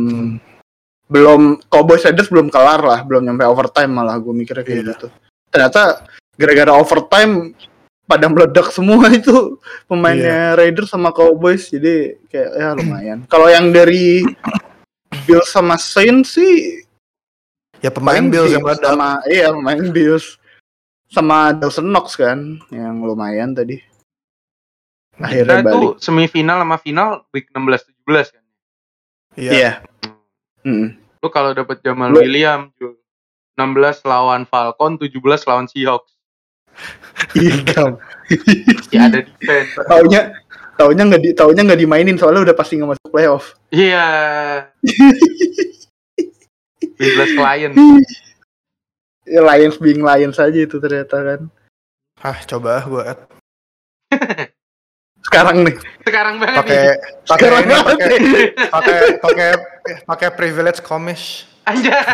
belum 1.05 1.61
Cowboys 1.69 2.01
Raiders 2.01 2.33
belum 2.33 2.49
kelar 2.49 2.81
lah, 2.81 3.05
belum 3.05 3.29
nyampe 3.29 3.45
overtime 3.45 3.93
malah 3.93 4.17
gue 4.17 4.33
mikirnya 4.33 4.65
kayak 4.65 4.77
Iya. 4.81 4.89
gitu. 4.97 5.07
Ternyata 5.53 6.01
gara-gara 6.35 6.71
overtime 6.73 7.53
pada 8.05 8.25
meledak 8.29 8.69
semua 8.73 9.09
itu 9.19 9.57
pemainnya 9.85 10.57
Raiders 10.57 10.89
sama 10.89 11.13
Cowboys 11.13 11.69
jadi 11.69 12.17
kayak 12.29 12.49
ya 12.57 12.69
lumayan. 12.73 13.19
Kalau 13.29 13.49
yang 13.49 13.69
dari 13.69 14.25
Bills 15.25 15.49
sama 15.49 15.77
Saints 15.77 16.37
sih 16.37 16.84
Ya 17.85 17.93
pemain 17.93 18.17
paling 18.17 18.33
Bills 18.33 18.49
yang 18.49 18.65
meledak. 18.65 18.89
sama 18.89 19.09
iya 19.29 19.47
pemain 19.53 19.85
Bills 19.93 20.25
sama 21.05 21.53
Dawson 21.53 21.85
Knox 21.85 22.17
kan 22.17 22.57
yang 22.73 22.97
lumayan 22.99 23.53
tadi. 23.53 23.77
Akhirnya 25.15 25.61
Kita 25.61 25.67
balik. 25.69 25.75
tuh 25.77 25.91
semifinal 26.01 26.57
sama 26.59 26.75
final 26.75 27.09
week 27.29 27.47
16 27.53 27.85
17 28.09 28.33
kan. 28.33 28.43
Iya. 29.37 29.51
Iya. 29.53 29.71
Hmm. 30.65 30.97
Lu 31.21 31.29
kalau 31.29 31.53
dapat 31.53 31.79
Jamal 31.79 32.09
Lu- 32.09 32.19
Williams 32.19 32.73
Jul. 32.75 32.97
16 33.55 33.71
lawan 34.03 34.43
Falcon, 34.43 34.99
17 34.99 35.15
lawan 35.45 35.69
Seahawks. 35.69 36.11
Iya. 37.31 37.61
Ya 38.89 39.05
ada 39.05 39.21
defense. 39.21 39.77
taunya 39.85 40.33
taunya 40.75 41.05
nggak 41.05 41.21
di 41.21 41.29
taunya 41.31 41.61
nggak 41.61 41.77
dimainin 41.77 42.17
soalnya 42.17 42.41
udah 42.49 42.55
pasti 42.57 42.75
nggak 42.75 42.97
masuk 42.97 43.09
playoff. 43.13 43.53
Iya. 43.69 44.03
15 46.81 47.35
klien. 47.35 47.71
Ya, 49.25 49.41
Lions 49.41 49.81
being 49.81 50.05
Lions 50.05 50.37
aja 50.37 50.53
itu 50.53 50.77
ternyata 50.77 51.17
kan. 51.17 51.41
Ah, 52.21 52.37
coba 52.45 52.77
gua 52.85 53.03
add. 53.09 53.21
Sekarang 55.25 55.65
nih. 55.65 55.73
Sekarang 56.05 56.37
banget 56.37 56.61
pakai 56.61 56.77
nih. 56.77 56.93
pakai 57.25 57.47
ini, 57.49 57.73
pakai 57.73 58.17
pakai 58.69 58.97
pakai 59.17 59.49
pakai 60.05 60.29
privilege 60.29 60.85
komish. 60.85 61.49
Aja. 61.65 62.05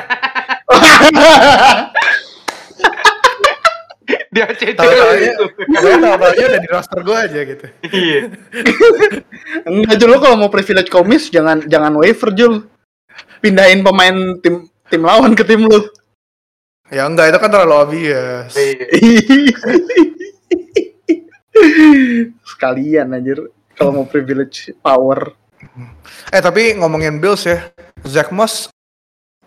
Dia 4.32 4.48
Tahu-taunya- 4.48 5.36
itu. 5.36 5.46
Gue 5.68 5.94
tahu-taunya 6.00 6.46
udah 6.48 6.62
di 6.64 6.70
roster 6.72 7.00
gue 7.04 7.18
aja 7.20 7.40
gitu. 7.44 7.66
Iya. 7.86 8.20
Enggak 9.68 9.96
Jul, 10.00 10.16
kalau 10.16 10.40
mau 10.40 10.48
privilege 10.48 10.88
komis 10.88 11.28
jangan 11.28 11.68
jangan 11.68 11.92
waiver 12.00 12.32
Jul. 12.32 12.64
Pindahin 13.42 13.82
pemain 13.82 14.38
tim 14.42 14.70
tim 14.90 15.02
lawan 15.02 15.34
ke 15.34 15.44
tim 15.48 15.66
lu. 15.66 15.80
Ya 16.92 17.08
enggak 17.08 17.32
itu 17.32 17.40
kan 17.40 17.50
terlalu 17.50 17.76
obvious. 17.78 18.52
Iya. 18.54 18.86
Sekalian 22.44 23.16
anjir 23.16 23.40
kalau 23.76 24.04
mau 24.04 24.08
privilege 24.08 24.76
power. 24.84 25.32
Eh 26.34 26.42
tapi 26.42 26.74
ngomongin 26.76 27.22
Bills 27.22 27.46
ya, 27.46 27.72
Zach 28.04 28.34
Moss 28.34 28.68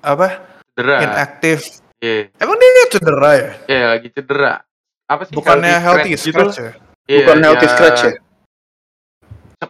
apa 0.00 0.40
Cedera. 0.72 1.04
inaktif. 1.04 1.82
Iya. 2.00 2.28
Emang 2.36 2.56
dia 2.60 2.86
cedera 2.92 3.30
ya? 3.32 3.50
Iya, 3.64 3.84
lagi 3.96 4.08
cedera. 4.12 4.60
Apa 5.08 5.24
sih? 5.24 5.32
Bukannya 5.32 5.80
healthy 5.80 6.12
scratch 6.16 6.56
scratch 6.56 6.58
ya? 6.60 6.72
Iya, 7.08 7.18
Bukan 7.24 7.38
healthy 7.40 7.66
ya, 7.66 7.72
scratch 7.72 8.00
ya? 8.04 8.12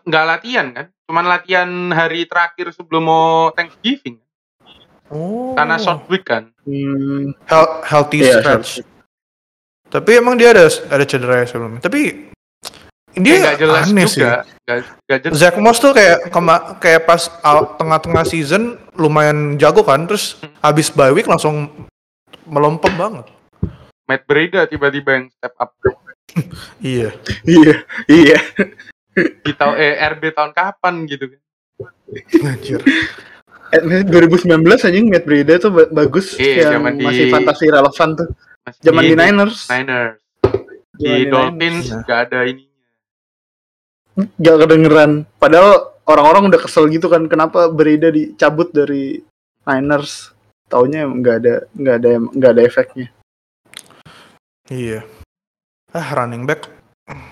Nggak 0.03 0.25
latihan 0.27 0.67
kan? 0.75 0.87
Cuman 1.05 1.25
latihan 1.27 1.69
hari 1.91 2.25
terakhir 2.25 2.73
sebelum 2.73 3.05
mau 3.05 3.27
Thanksgiving. 3.53 4.17
Oh. 5.09 5.53
Karena 5.53 5.77
short 5.77 6.09
week 6.09 6.25
kan. 6.25 6.49
Hmm, 6.65 7.37
Hel- 7.45 7.77
healthy 7.85 8.19
Iya, 8.19 8.41
scratch. 8.41 8.81
Tapi 9.87 10.11
emang 10.17 10.35
dia 10.35 10.51
ada 10.51 10.65
ada 10.67 11.05
cedera 11.05 11.45
ya 11.45 11.47
sebelumnya. 11.47 11.79
Tapi 11.79 12.33
Dia 13.15 13.23
dia 13.23 13.37
nggak 13.39 13.59
jelas 13.61 13.85
aneh 13.87 14.05
sih. 14.05 14.19
juga. 14.19 14.43
Nggak 14.43 14.79
nggak 15.07 15.19
jelas. 15.23 15.35
Zach 15.39 15.57
Moss 15.57 15.79
tuh 15.79 15.93
kayak 15.95 16.35
kema- 16.35 16.81
kayak 16.81 17.05
pas 17.05 17.31
tengah-tengah 17.79 18.25
season 18.27 18.63
lumayan 18.93 19.55
jago 19.55 19.87
kan, 19.87 20.03
terus 20.03 20.35
habis 20.59 20.91
bye 20.91 21.15
week 21.15 21.29
langsung 21.29 21.71
melempem 22.43 22.91
banget. 22.97 23.31
Matt 24.05 24.27
Breda 24.27 24.67
tiba-tiba 24.67 25.15
yang 25.15 25.27
step 25.31 25.55
up. 25.55 25.71
Iya. 26.83 27.15
iya, 27.47 27.87
iya. 28.11 28.39
Di 29.15 29.53
tahun 29.55 29.75
eh, 29.77 29.95
RB 30.11 30.23
tahun 30.31 30.51
kapan 30.51 30.95
gitu 31.07 31.25
kan. 31.31 31.41
Anjir. 32.45 32.81
Eh, 33.71 34.03
2019 34.07 34.47
anjing 34.85 35.07
Matt 35.11 35.25
Breida 35.25 35.59
tuh 35.59 35.71
ba- 35.71 35.91
bagus 35.91 36.35
Iya, 36.37 36.75
yang 36.75 36.87
di- 36.95 37.03
masih 37.03 37.25
fantasi 37.29 37.67
relevan 37.67 38.09
tuh. 38.15 38.29
Zaman 38.81 39.03
di 39.03 39.15
Niners. 39.15 39.67
Niners. 39.67 40.19
Zaman 40.95 40.95
Di 40.95 41.11
di 41.11 41.27
Dolphins 41.27 41.59
Niners. 41.85 42.03
nggak 42.03 42.19
ada 42.23 42.39
ininya. 42.45 42.73
Gak 44.39 44.57
kedengeran. 44.63 45.11
Padahal 45.37 45.71
orang-orang 46.07 46.43
udah 46.49 46.61
kesel 46.63 46.87
gitu 46.87 47.11
kan 47.11 47.27
kenapa 47.27 47.67
Breida 47.67 48.09
dicabut 48.09 48.71
dari 48.71 49.19
Niners. 49.65 50.31
Taunya 50.65 51.05
emang 51.05 51.19
nggak 51.21 51.37
ada 51.39 51.55
nggak 51.71 51.97
ada 51.99 52.11
nggak 52.31 52.51
ada 52.51 52.63
efeknya. 52.63 53.07
Iya. 54.67 55.03
Ah 55.91 56.09
running 56.15 56.43
back 56.45 56.67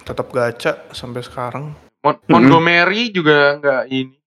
tetap 0.02 0.28
gacha 0.30 0.84
sampai 0.90 1.20
sekarang. 1.20 1.72
Mon- 2.02 2.20
Montgomery 2.26 3.08
juga 3.08 3.56
nggak 3.56 3.82
ini. 3.88 4.18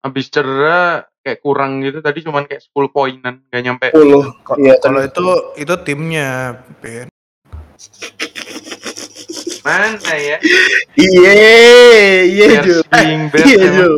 Habis 0.00 0.28
cedera 0.28 1.00
kayak 1.20 1.40
kurang 1.40 1.80
gitu. 1.80 1.98
Tadi 1.98 2.20
cuman 2.20 2.44
kayak 2.44 2.60
10 2.62 2.88
poinan, 2.88 3.40
nggak 3.48 3.62
nyampe. 3.62 3.86
10. 3.90 4.22
Ko- 4.44 4.60
Iya, 4.60 4.76
Kalau 4.78 5.00
itu 5.00 5.26
itu 5.56 5.74
timnya, 5.82 6.60
Ben. 6.78 7.08
Mana 9.64 9.96
ya? 10.12 10.36
Iya, 10.92 11.32
iya 12.22 12.46
Bears 13.32 13.48
Iya. 13.48 13.68
Jul. 13.80 13.94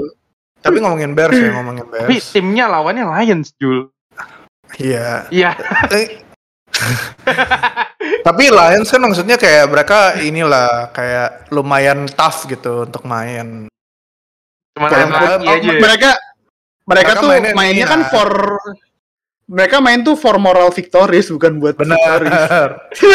Tapi 0.63 0.77
ngomongin 0.79 1.13
Bears 1.13 1.35
ya, 1.35 1.51
ngomongin 1.53 1.87
Tapi 1.91 2.07
Bears. 2.15 2.27
timnya 2.31 2.71
lawannya 2.71 3.03
Lions, 3.03 3.51
Jul. 3.59 3.91
Iya. 4.79 5.27
Iya. 5.31 5.51
Eh, 6.77 6.99
Tapi 8.21 8.45
Lions 8.49 8.87
kan 8.87 9.01
maksudnya 9.01 9.37
kayak 9.37 9.67
mereka 9.67 9.99
inilah 10.19 10.91
kayak 10.91 11.49
lumayan 11.49 12.05
tough 12.09 12.45
gitu 12.45 12.85
untuk 12.85 13.03
main. 13.03 13.67
Cuman 14.73 14.89
Kayak 14.89 15.09
mereka- 15.09 15.37
aja. 15.41 15.71
mereka 15.73 15.81
mereka 15.81 16.11
Mereka 16.87 17.11
tuh 17.17 17.29
mainnya 17.29 17.53
mainnya, 17.53 17.83
ini 17.83 17.89
kan 17.89 18.01
for 18.07 18.29
mereka 19.47 19.77
main 19.79 20.03
tuh 20.03 20.15
for 20.15 20.37
moral 20.37 20.69
victories 20.69 21.31
bukan 21.31 21.57
buat 21.57 21.75
victories. 21.75 22.31
Benar. 22.31 22.69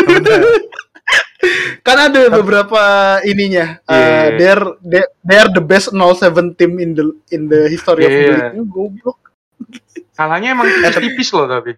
Benar. 0.07 0.53
kan 1.81 1.97
ada 1.99 2.29
beberapa 2.29 2.81
ininya 3.23 3.81
uh, 3.83 3.93
Iya. 3.93 4.37
they're 4.37 4.65
they, 4.79 5.03
they're 5.21 5.49
the 5.49 5.59
best 5.59 5.89
07 5.89 6.21
team 6.53 6.77
in 6.77 6.93
the 6.93 7.03
in 7.29 7.49
the 7.49 7.65
history 7.65 8.05
of 8.05 8.11
the 8.11 8.21
Iya. 8.21 8.35
league 8.53 8.69
goblok 8.69 9.17
Kalahnya 10.11 10.53
emang 10.53 10.69
tipis-tipis 10.69 11.29
loh 11.31 11.49
tapi. 11.49 11.73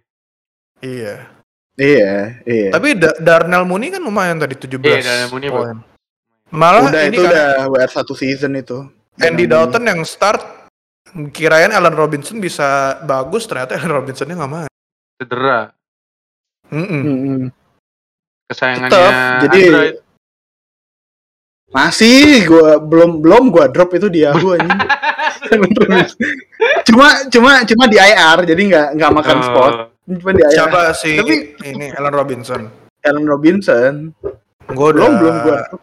Iya. 0.80 1.32
Iya 1.76 2.38
iya 2.44 2.70
Tapi 2.70 2.94
Da- 2.94 3.18
Darnell 3.18 3.64
Mooney 3.64 3.90
kan 3.90 4.00
lumayan 4.00 4.38
tadi 4.38 4.54
17 4.54 4.78
Iya, 4.80 5.02
Darnell 5.02 5.30
Mooney 5.30 5.50
poin. 5.50 5.78
Malah 6.50 6.82
udah 6.86 7.02
ini 7.04 7.12
itu 7.12 7.22
kan 7.22 7.30
udah 7.30 7.48
WR 7.68 7.90
satu 7.90 8.14
season 8.14 8.54
itu. 8.54 8.86
Andy 9.16 9.46
Dalton 9.46 9.82
yang 9.84 10.02
start 10.04 10.42
kirain 11.30 11.70
Allen 11.70 11.94
Robinson 11.94 12.38
bisa 12.38 12.66
bagus 13.02 13.46
ternyata 13.46 13.74
Allen 13.74 13.90
Robinsonnya 13.92 14.34
nggak 14.36 14.52
main. 14.52 14.72
Cedera. 15.18 15.74
Mm-mm. 16.70 17.02
Mm-mm. 17.04 17.40
Kesayangannya 18.46 18.90
Tetep, 18.90 19.14
jadi 19.44 19.62
Android. 19.64 19.96
masih 21.70 22.22
gua 22.46 22.78
belum 22.78 23.18
belum 23.20 23.44
gua 23.50 23.66
drop 23.66 23.90
itu 23.92 24.06
di 24.08 24.22
Yahoo 24.22 24.54
anjing. 24.56 24.78
cuma 26.84 27.08
cuma 27.30 27.52
cuma 27.64 27.84
di 27.86 27.98
IR 27.98 28.38
jadi 28.44 28.62
nggak 28.64 28.88
nggak 28.94 29.12
makan 29.12 29.38
Oh. 29.38 29.44
spot. 29.44 29.74
Cuma 30.04 30.32
di 30.32 30.42
IR. 30.44 30.52
Siapa 30.52 30.92
sih 30.94 31.16
Tapi- 31.16 31.56
ini 31.64 31.88
Allen 31.92 32.14
Robinson? 32.14 32.62
Allen 33.04 33.26
Robinson. 33.26 33.94
Gue 34.64 34.88
udah 34.96 35.04
Belum 35.04 35.14
belum 35.20 35.36
gua 35.42 35.58
drop 35.60 35.82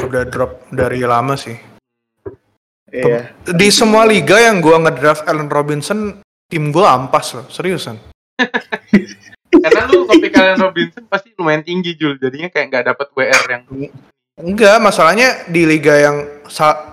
udah 0.00 0.22
drop 0.26 0.50
dari 0.70 1.00
lama 1.02 1.34
sih. 1.34 1.58
Iya. 2.90 3.30
Di 3.46 3.68
semua 3.70 4.02
liga 4.02 4.38
yang 4.38 4.58
gua 4.58 4.78
ngedraft 4.78 5.26
Allen 5.26 5.46
Robinson, 5.46 6.18
tim 6.46 6.70
gua 6.70 6.94
ampas 6.94 7.34
loh, 7.34 7.46
seriusan. 7.46 7.98
Karena 9.62 9.82
lu 9.90 10.06
ngepick 10.06 10.34
Allen 10.34 10.58
Robinson 10.58 11.04
pasti 11.06 11.34
lumayan 11.34 11.62
tinggi 11.62 11.94
Jul. 11.94 12.18
Jadinya 12.18 12.50
kayak 12.50 12.66
nggak 12.70 12.84
dapet 12.86 13.06
WR 13.14 13.44
yang 13.50 13.62
Enggak, 14.40 14.80
masalahnya 14.80 15.44
di 15.52 15.68
liga 15.68 15.94
yang 16.00 16.16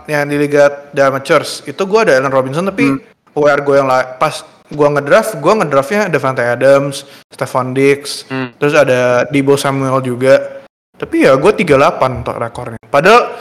yang 0.05 0.27
di 0.27 0.35
liga 0.35 0.67
The 0.91 1.07
Amateurs 1.07 1.63
itu 1.63 1.79
gua 1.87 2.03
ada 2.03 2.17
Allen 2.19 2.33
Robinson 2.33 2.65
tapi 2.67 2.97
WR 3.31 3.61
gue 3.61 3.75
yang 3.77 3.85
la- 3.87 4.17
pas 4.17 4.41
gua 4.69 4.89
ngedraft, 4.89 5.37
gua 5.37 5.53
ngedraftnya 5.55 6.07
Devante 6.07 6.41
Adams, 6.41 7.03
Stephon 7.27 7.71
Diggs, 7.71 8.25
Hmm. 8.25 8.51
terus 8.55 8.73
ada 8.73 9.23
Debo 9.25 9.55
Samuel 9.55 10.01
juga. 10.01 10.65
Tapi 10.93 11.23
ya 11.23 11.37
gue 11.37 11.51
38 11.53 12.09
untuk 12.17 12.35
rekornya. 12.35 12.81
Padahal 12.83 13.37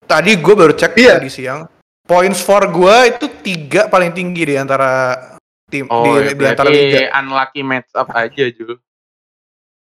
tadi 0.00 0.38
gue 0.38 0.54
baru 0.54 0.70
cek 0.70 0.94
Iya. 0.94 1.18
tadi 1.18 1.26
siang, 1.26 1.66
points 2.00 2.38
for 2.38 2.62
gua 2.68 3.02
itu 3.04 3.26
tiga 3.40 3.88
paling 3.88 4.14
tinggi 4.14 4.46
di 4.46 4.54
antara 4.54 5.18
tim 5.66 5.90
Oh, 5.90 6.06
di, 6.06 6.22
ya, 6.22 6.32
di 6.32 6.44
antara 6.46 6.70
liga. 6.70 7.10
unlucky 7.14 7.60
match 7.60 7.90
up 7.92 8.06
aja 8.14 8.46
Jul. 8.46 8.78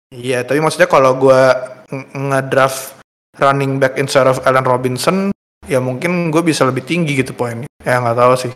Iya, 0.10 0.42
tapi 0.42 0.58
maksudnya 0.58 0.88
kalau 0.88 1.14
gua 1.16 1.54
ng- 1.86 2.32
ngedraft 2.32 2.98
running 3.38 3.78
back 3.78 3.96
instead 3.96 4.26
of 4.26 4.42
Allen 4.42 4.66
Robinson, 4.66 5.30
ya 5.64 5.78
mungkin 5.78 6.32
gue 6.32 6.42
bisa 6.42 6.66
lebih 6.66 6.82
tinggi 6.82 7.14
gitu 7.14 7.32
poinnya. 7.32 7.70
Ya 7.80 8.02
nggak 8.02 8.18
tahu 8.18 8.34
sih. 8.36 8.54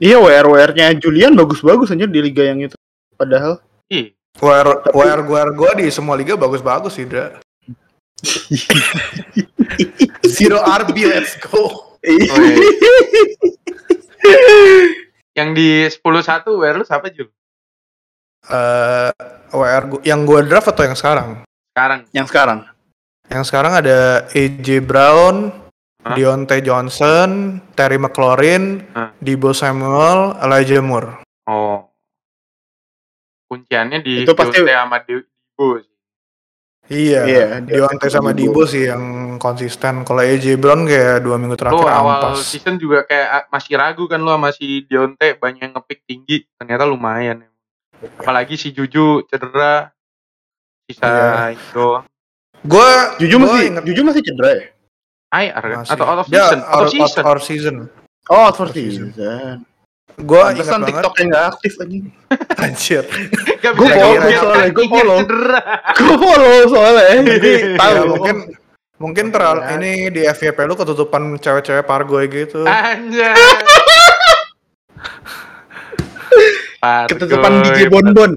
Iya 0.00 0.18
WR 0.18 0.46
WR-nya 0.46 0.94
Julian 0.98 1.36
bagus-bagus 1.38 1.94
aja 1.94 2.06
di 2.06 2.20
liga 2.22 2.42
yang 2.42 2.60
itu. 2.62 2.76
Padahal 3.16 3.60
Ih, 3.86 4.12
WR 4.42 4.90
WR 4.90 5.20
WR 5.24 5.50
gue 5.54 5.70
di 5.84 5.86
semua 5.94 6.18
liga 6.18 6.34
bagus-bagus 6.34 6.98
sih, 6.98 7.06
Dra. 7.06 7.38
Zero 10.36 10.58
RB, 10.60 10.96
let's 11.06 11.38
go. 11.38 11.56
oh, 11.56 11.70
iya. 12.02 12.26
yang 15.38 15.52
di 15.52 15.84
10-1 15.86 16.48
WR 16.48 16.76
lu 16.80 16.84
siapa 16.84 17.12
Jul? 17.12 17.28
Eh, 18.46 19.10
WR 19.52 19.84
gua, 19.90 20.00
yang 20.06 20.24
gue 20.24 20.40
draft 20.46 20.70
atau 20.70 20.86
yang 20.86 20.96
sekarang? 20.96 21.42
Sekarang. 21.74 22.00
yang 22.14 22.26
sekarang. 22.26 22.58
Yang 23.26 23.44
sekarang 23.50 23.72
ada 23.74 23.98
AJ 24.32 24.86
Brown, 24.86 25.50
Deontay 26.12 26.60
Johnson, 26.60 27.30
Terry 27.72 27.96
McLaurin? 27.96 28.84
Debo 29.18 29.50
Samuel, 29.50 30.38
Elijah 30.38 30.78
Moore. 30.78 31.10
Oh. 31.44 31.90
Kunciannya 33.46 34.02
di 34.02 34.22
Itu 34.22 34.34
pasti- 34.34 34.58
Dionte 34.58 34.74
sama 34.74 34.98
Debo 35.00 35.68
sih. 35.78 35.94
Iya, 36.86 37.20
Iya, 37.26 37.46
Deontay 37.60 38.10
sama 38.10 38.30
Debo. 38.30 38.62
Debo 38.62 38.62
sih 38.64 38.86
yang 38.86 39.02
konsisten. 39.36 40.02
Kalau 40.02 40.22
AJ 40.22 40.54
Brown 40.54 40.86
kayak 40.86 41.22
dua 41.22 41.34
minggu 41.34 41.54
Lu 41.54 41.60
terakhir 41.60 41.86
awal 41.88 42.30
ampas. 42.30 42.46
season 42.46 42.78
juga 42.78 43.02
kayak 43.02 43.50
masih 43.50 43.74
ragu 43.74 44.06
kan 44.06 44.18
lu 44.18 44.30
sama 44.30 44.50
si 44.50 44.86
Dionte 44.86 45.34
banyak 45.34 45.62
yang 45.62 45.74
ngepick 45.74 46.06
tinggi. 46.06 46.46
Ternyata 46.54 46.86
lumayan. 46.86 47.42
Apalagi 48.18 48.54
si 48.54 48.70
Juju 48.70 49.26
cedera. 49.26 49.90
Sisa 50.86 51.02
Iya. 51.02 51.58
itu. 51.58 51.88
Gue 52.62 52.88
Jujur 53.18 53.38
masih 53.42 53.74
Jujur 53.82 54.04
masih 54.06 54.22
cedera 54.22 54.50
ya? 54.54 54.64
IR 55.34 55.64
kan? 55.64 55.82
Atau 55.86 56.04
out 56.06 56.18
of 56.22 56.26
season? 56.28 56.58
Out 56.62 56.82
of 56.82 56.90
season. 56.90 57.24
Out, 57.26 57.40
season. 57.42 57.76
Oh, 58.26 58.46
out 58.50 58.54
for 58.54 58.68
season. 58.70 59.10
season. 59.14 59.66
Gue 60.16 60.40
ingat 60.40 60.64
banget. 60.64 60.88
TikTok 60.96 61.14
yang 61.20 61.28
nggak 61.28 61.44
aktif 61.52 61.72
anjing. 61.76 62.04
Anjir. 62.64 63.04
Gua 63.60 63.72
bisa 63.76 63.94
follow, 64.00 64.16
soalnya, 64.16 64.68
gua 64.72 64.86
kakinya 64.86 64.88
follow. 64.88 65.18
Gue 65.92 66.16
follow 66.16 66.56
soalnya. 66.72 67.04
Jadi 67.20 67.52
tahu. 67.76 67.92
Ya, 67.92 68.02
mungkin 68.08 68.36
mungkin 68.96 69.24
terlalu 69.28 69.60
Ya. 69.60 69.70
ini 69.76 69.92
di 70.08 70.22
FYP 70.24 70.58
lu 70.64 70.72
ketutupan 70.72 71.36
cewek-cewek 71.36 71.84
pargoy 71.84 72.24
gitu. 72.32 72.64
Pargoy, 76.80 77.04
ketutupan 77.10 77.52
DJ 77.66 77.92
Bonbon. 77.92 78.30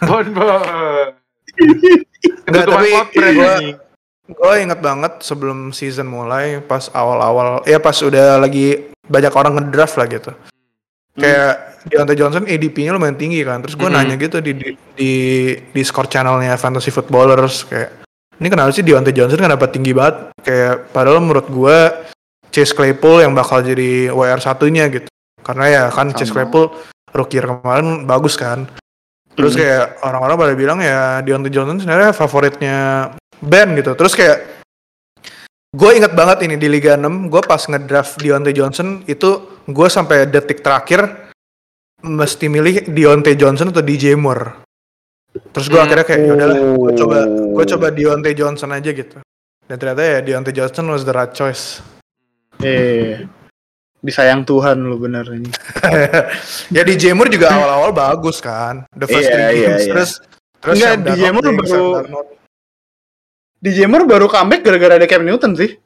Bonbon. 0.00 1.12
Enggak, 2.48 2.64
Ketutupan 2.64 2.80
tapi 2.80 2.88
potret 2.96 3.32
gua-. 3.36 3.60
Gue 4.30 4.62
inget 4.62 4.78
banget 4.78 5.18
sebelum 5.20 5.74
season 5.74 6.06
mulai 6.06 6.62
pas 6.62 6.86
awal-awal 6.90 7.66
ya 7.66 7.82
pas 7.82 7.98
udah 7.98 8.38
lagi 8.38 8.88
banyak 9.04 9.32
orang 9.34 9.58
ngedraft 9.58 9.98
lah 9.98 10.06
gitu. 10.06 10.30
Kayak 11.18 11.54
Deontay 11.80 12.14
Johnson 12.14 12.44
ADP-nya 12.46 12.94
lumayan 12.94 13.18
tinggi 13.18 13.42
kan. 13.42 13.58
Terus 13.64 13.74
gue 13.74 13.88
Mhm. 13.90 13.94
nanya 13.96 14.14
gitu 14.14 14.38
di, 14.38 14.52
di 14.54 14.68
di 14.94 15.12
di 15.58 15.82
score 15.82 16.06
channelnya 16.06 16.54
Fantasy 16.54 16.94
Footballers 16.94 17.66
kayak 17.66 18.06
ini 18.38 18.48
kenapa 18.48 18.70
sih 18.70 18.86
Deontay 18.86 19.12
Johnson 19.12 19.36
kan 19.36 19.50
dapat 19.50 19.74
tinggi 19.74 19.90
banget? 19.90 20.30
Kayak 20.40 20.94
padahal 20.94 21.18
menurut 21.20 21.50
gue 21.50 21.76
Chase 22.50 22.72
Claypool 22.72 23.22
yang 23.22 23.34
bakal 23.34 23.60
jadi 23.60 24.10
WR 24.10 24.38
satunya 24.38 24.86
gitu. 24.88 25.10
Karena 25.42 25.64
ya 25.66 25.82
kan 25.90 26.14
Chase 26.14 26.30
Sama. 26.30 26.46
Claypool 26.46 26.70
rookie 27.10 27.42
kemarin 27.42 28.06
bagus 28.06 28.38
kan. 28.38 28.70
Terus 29.34 29.54
Hmm. 29.54 29.60
kayak 29.60 29.84
orang-orang 30.04 30.36
pada 30.38 30.54
bilang 30.54 30.78
ya 30.78 31.18
Deontay 31.20 31.50
Johnson 31.50 31.78
sebenarnya 31.78 32.14
favoritnya 32.14 32.76
Ben 33.40 33.72
gitu. 33.74 33.92
Terus 33.94 34.12
kayak 34.12 34.38
gue 35.70 35.90
inget 35.94 36.12
banget 36.12 36.44
ini 36.44 36.58
di 36.58 36.66
Liga 36.66 36.98
6 36.98 37.30
gue 37.30 37.42
pas 37.42 37.62
ngedraft 37.62 38.18
Deontay 38.18 38.52
Johnson 38.52 39.06
itu 39.06 39.30
gue 39.64 39.88
sampai 39.88 40.26
detik 40.26 40.60
terakhir 40.60 41.30
mesti 42.02 42.48
milih 42.48 42.90
Deontay 42.90 43.36
Johnson 43.36 43.70
atau 43.70 43.80
DJ 43.80 44.16
Moore. 44.16 44.66
Terus 45.54 45.70
gue 45.70 45.78
Hmm. 45.78 45.86
akhirnya 45.86 46.04
kayak 46.04 46.20
yaudahlah 46.26 46.58
gue 46.58 46.92
coba 46.98 47.16
gue 47.28 47.64
coba 47.70 47.86
Deontay 47.88 48.34
Johnson 48.34 48.74
aja 48.74 48.90
gitu. 48.90 49.22
Dan 49.64 49.76
ternyata 49.78 50.02
ya 50.02 50.18
Deontay 50.20 50.50
Johnson 50.50 50.90
was 50.90 51.06
the 51.06 51.14
right 51.14 51.30
choice. 51.30 51.78
Eh, 52.60 53.24
disayang 54.02 54.42
Tuhan 54.42 54.82
lu 54.82 54.98
bener 54.98 55.22
ini. 55.30 55.48
ya 56.74 56.82
DJ 56.82 57.14
Moore 57.14 57.30
juga 57.30 57.46
awal-awal 57.54 57.94
bagus 57.94 58.42
kan. 58.42 58.82
The 58.90 59.06
first 59.06 59.30
Iya, 59.30 59.32
three 59.32 59.46
iya, 59.46 59.54
games 59.70 59.80
iya. 59.80 59.92
terus 59.94 60.10
terus 60.58 60.74
Enggak, 60.76 60.92
Moore 61.30 61.46
yang 61.46 61.56
baru- 61.62 62.39
Di 63.60 63.70
Jammer 63.76 64.08
baru 64.08 64.24
comeback 64.24 64.64
gara-gara 64.64 64.96
ada 64.96 65.04
Cam 65.04 65.20
Newton 65.20 65.52
sih. 65.52 65.76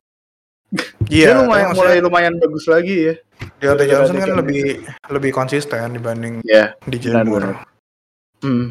Iya, 1.11 1.35
Dia 1.35 1.43
lumayan 1.43 1.71
mulai 1.75 1.99
lumayan 1.99 2.35
bagus 2.39 2.71
lagi 2.71 3.11
ya. 3.11 3.15
Deontay 3.59 3.87
gara-gara 3.87 4.07
Johnson 4.07 4.17
ada 4.17 4.23
kan 4.23 4.31
lebih 4.43 4.65
lebih 5.11 5.31
konsisten 5.35 5.91
dibanding 5.91 6.39
Ya, 6.47 6.79
DJ 6.87 7.11
benar, 7.15 7.27
Moore. 7.27 7.43
benar. 7.51 7.57
Hmm. 8.43 8.67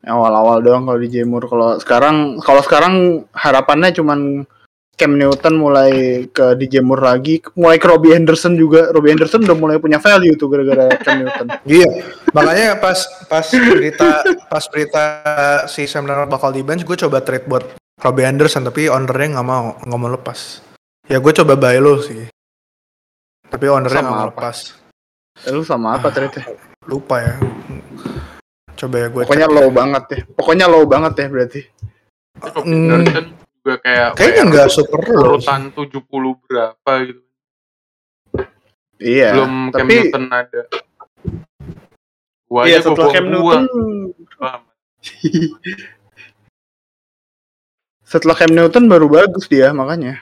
Awal-awal 0.00 0.64
doang 0.64 0.84
kalau 0.88 1.00
di 1.00 1.08
Jamur. 1.12 1.44
Kalau 1.48 1.76
sekarang 1.80 2.40
kalau 2.40 2.60
sekarang 2.64 2.94
harapannya 3.32 3.92
cuman 3.92 4.44
Cam 4.96 5.16
Newton 5.16 5.56
mulai 5.56 6.24
ke 6.28 6.56
DJ 6.60 6.84
Moore 6.84 7.00
lagi, 7.00 7.40
mulai 7.56 7.80
ke 7.80 7.88
Robbie 7.88 8.12
Henderson 8.12 8.52
juga. 8.52 8.92
Robbie 8.92 9.16
Henderson 9.16 9.44
udah 9.48 9.56
mulai 9.56 9.76
punya 9.80 9.96
value 9.96 10.36
tuh 10.36 10.52
gara-gara 10.52 10.92
Cam 11.00 11.24
Newton. 11.24 11.48
Iya, 11.68 11.88
makanya 12.36 12.76
pas 12.76 13.00
pas 13.28 13.48
berita 13.48 14.20
pas 14.48 14.64
berita 14.68 15.04
si 15.68 15.88
Sam 15.88 16.04
Darnold 16.04 16.28
bakal 16.28 16.52
di 16.52 16.60
bench, 16.60 16.84
gue 16.84 16.96
coba 17.00 17.24
trade 17.24 17.48
buat 17.48 17.64
Robbie 18.00 18.24
Anderson 18.24 18.64
tapi 18.64 18.88
ownernya 18.88 19.36
nggak 19.36 19.46
mau 19.46 19.76
nggak 19.76 20.00
mau 20.00 20.10
lepas. 20.10 20.64
Ya 21.04 21.18
gue 21.18 21.32
coba 21.34 21.54
buy 21.54 21.76
lo 21.76 22.00
sih, 22.00 22.30
tapi 23.46 23.66
ownernya 23.66 24.00
nggak 24.00 24.14
mau 24.14 24.24
apa? 24.24 24.30
lepas. 24.32 24.56
Eh, 25.42 25.52
Lu 25.52 25.60
sama 25.60 25.96
apa 25.96 26.08
trade 26.08 26.40
Lupa 26.86 27.20
ya. 27.20 27.34
Coba 28.74 28.96
ya 28.96 29.06
gue 29.08 29.22
Pokoknya 29.24 29.48
low 29.48 29.68
banget 29.68 30.04
ya. 30.08 30.20
Pokoknya 30.32 30.66
low 30.66 30.84
banget 30.84 31.12
ya 31.14 31.26
berarti. 31.28 31.60
Anderson 32.40 33.26
juga 33.60 33.74
kayak 33.84 34.08
Kayaknya 34.16 34.42
nggak 34.48 34.68
super 34.72 35.00
low. 35.04 35.36
urutan 35.36 35.68
70 35.76 36.00
berapa 36.48 36.92
gitu. 37.04 37.22
Iya. 38.96 39.28
Belum 39.36 39.52
Cam 39.68 39.76
tapi 39.76 39.92
Newton 39.98 40.24
ada. 40.28 40.62
Gua 42.48 42.62
iya 42.64 42.80
aja 42.80 42.88
setelah 42.88 43.12
Cam. 43.12 43.24
Newton 43.28 43.62
setelah 48.10 48.34
Cam 48.34 48.50
Newton 48.50 48.90
baru 48.90 49.06
bagus 49.06 49.46
dia 49.46 49.70
makanya. 49.70 50.18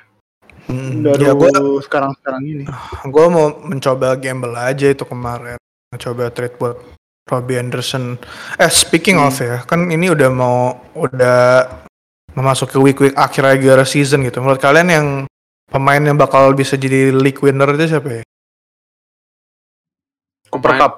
Hmm, 0.68 1.00
Baru 1.00 1.16
ya 1.24 1.32
gue 1.32 1.48
sekarang-sekarang 1.80 2.42
ini. 2.44 2.64
gue 3.08 3.26
mau 3.32 3.56
mencoba 3.64 4.12
gamble 4.20 4.52
aja 4.52 4.92
itu 4.92 5.00
kemarin. 5.08 5.56
Coba 5.96 6.28
trade 6.28 6.60
buat 6.60 6.76
Robbie 7.24 7.56
Anderson. 7.56 8.20
Eh 8.60 8.68
speaking 8.68 9.16
Hmm. 9.16 9.32
of 9.32 9.40
ya, 9.40 9.64
kan 9.64 9.88
ini 9.88 10.12
udah 10.12 10.28
mau 10.28 10.76
udah 10.92 11.64
memasuki 12.36 12.76
week-week 12.76 13.16
akhir 13.16 13.48
regular 13.48 13.80
season 13.88 14.20
gitu. 14.28 14.44
Menurut 14.44 14.60
kalian 14.60 14.88
yang 14.92 15.06
pemain 15.72 16.04
yang 16.04 16.20
bakal 16.20 16.52
bisa 16.52 16.76
jadi 16.76 17.16
league 17.16 17.40
winner 17.40 17.72
itu 17.72 17.88
siapa 17.88 18.20
ya? 18.20 18.22
Cooper 20.52 20.72
Cup. 20.76 20.92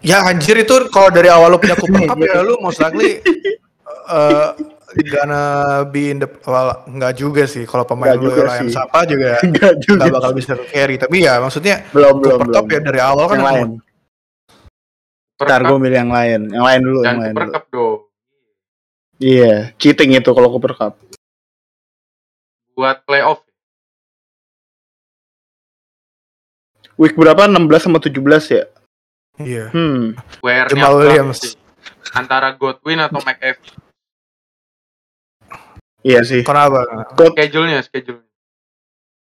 Ya 0.00 0.24
anjir 0.24 0.56
itu 0.58 0.74
kalau 0.90 1.14
dari 1.14 1.30
awal 1.30 1.54
lu 1.54 1.62
punya 1.62 1.78
Cooper 1.78 2.02
Cup 2.10 2.18
ya 2.18 2.42
lu 2.42 2.58
most 2.58 2.82
likely 2.82 3.22
uh, 4.08 4.58
gonna 5.06 5.42
be 5.86 6.10
in 6.10 6.18
the 6.18 6.28
well, 6.42 6.82
enggak 6.84 7.14
juga 7.14 7.46
sih 7.46 7.62
kalau 7.62 7.86
pemain 7.86 8.18
Nggak 8.18 8.22
lu 8.22 8.30
sih. 8.66 8.74
Sapa 8.74 9.06
juga 9.06 9.38
Enggak 9.46 9.74
juga. 9.78 10.02
nggak 10.02 10.14
bakal 10.18 10.32
bisa 10.34 10.52
carry 10.68 10.98
tapi 10.98 11.22
ya 11.22 11.38
maksudnya 11.38 11.86
belum 11.94 12.18
belum 12.18 12.38
belum. 12.50 12.64
Ya 12.66 12.80
dari 12.82 13.00
awal 13.00 13.24
kan 13.30 13.38
yang 13.38 13.46
lain. 13.46 13.68
Per 15.38 15.46
Ntar 15.48 15.62
gue 15.64 15.78
milih 15.78 15.98
yang 16.04 16.12
lain. 16.12 16.40
Yang 16.52 16.64
lain 16.68 16.80
dulu, 16.84 16.98
dan 17.00 17.08
yang 17.16 17.20
lain 17.22 17.34
dulu. 17.72 17.92
Iya, 19.20 19.72
cheating 19.76 20.16
itu 20.16 20.30
kalau 20.32 20.48
Cooper 20.48 20.72
Cup. 20.72 20.94
Buat 22.72 23.04
playoff. 23.04 23.40
Week 26.96 27.16
berapa? 27.16 27.48
16 27.48 27.80
sama 27.80 27.96
17 27.96 28.20
ya? 28.52 28.64
iya 29.40 29.72
Hmm. 29.72 30.12
WR-nya 30.44 30.68
Jamal 30.68 31.00
berapa 31.00 31.04
Williams. 31.24 31.40
sih? 31.40 31.52
Antara 32.12 32.52
Godwin 32.52 33.00
atau 33.00 33.24
McAfee. 33.24 33.72
Iya 36.00 36.20
sih. 36.24 36.40
kenapa 36.42 36.84
Schedule-nya, 37.14 37.80
schedule 37.82 38.24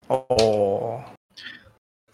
oh 0.06 1.00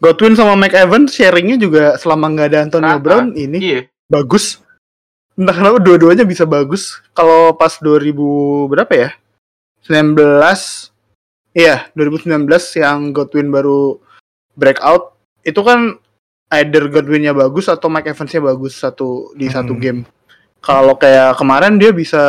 Godwin 0.03 0.35
sama 0.35 0.59
McEvan 0.59 1.07
sharingnya 1.07 1.57
juga 1.57 1.85
selama 1.94 2.27
nggak 2.29 2.48
ada 2.51 2.59
Antonio 2.66 2.90
Rata. 2.90 3.03
Brown 3.03 3.27
ini 3.35 3.59
Iya. 3.59 3.81
bagus. 4.11 4.59
Entah 5.33 5.55
kenapa 5.55 5.79
dua-duanya 5.79 6.27
bisa 6.27 6.42
bagus. 6.42 6.98
Kalau 7.14 7.55
pas 7.55 7.79
2000 7.79 8.66
berapa 8.66 8.90
ya? 8.92 9.11
19 9.87 10.90
Iya, 11.53 11.85
2019 11.92 12.48
yang 12.75 13.12
Godwin 13.12 13.53
baru 13.53 14.01
breakout 14.57 15.14
itu 15.44 15.61
kan 15.61 16.01
either 16.51 16.88
Godwinnya 16.88 17.37
bagus 17.37 17.68
atau 17.68 17.87
Mike 17.87 18.09
Evans-nya 18.09 18.40
bagus 18.40 18.81
satu 18.81 19.37
di 19.37 19.53
satu 19.53 19.77
Hmm. 19.77 19.81
game. 19.81 20.01
Kalau 20.59 20.96
kayak 20.96 21.37
kemarin 21.37 21.77
dia 21.77 21.92
bisa 21.92 22.22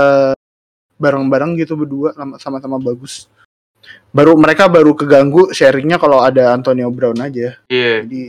bareng-bareng 1.04 1.58
gitu 1.58 1.74
berdua 1.76 2.14
sama- 2.14 2.38
sama-sama 2.38 2.78
bagus. 2.80 3.28
Baru 4.10 4.34
mereka 4.34 4.66
baru 4.66 4.94
keganggu 4.94 5.52
sharingnya 5.52 5.98
kalau 5.98 6.20
ada 6.20 6.50
Antonio 6.50 6.88
Brown 6.88 7.18
aja. 7.20 7.58
Iya. 7.68 8.02
Jadi 8.02 8.22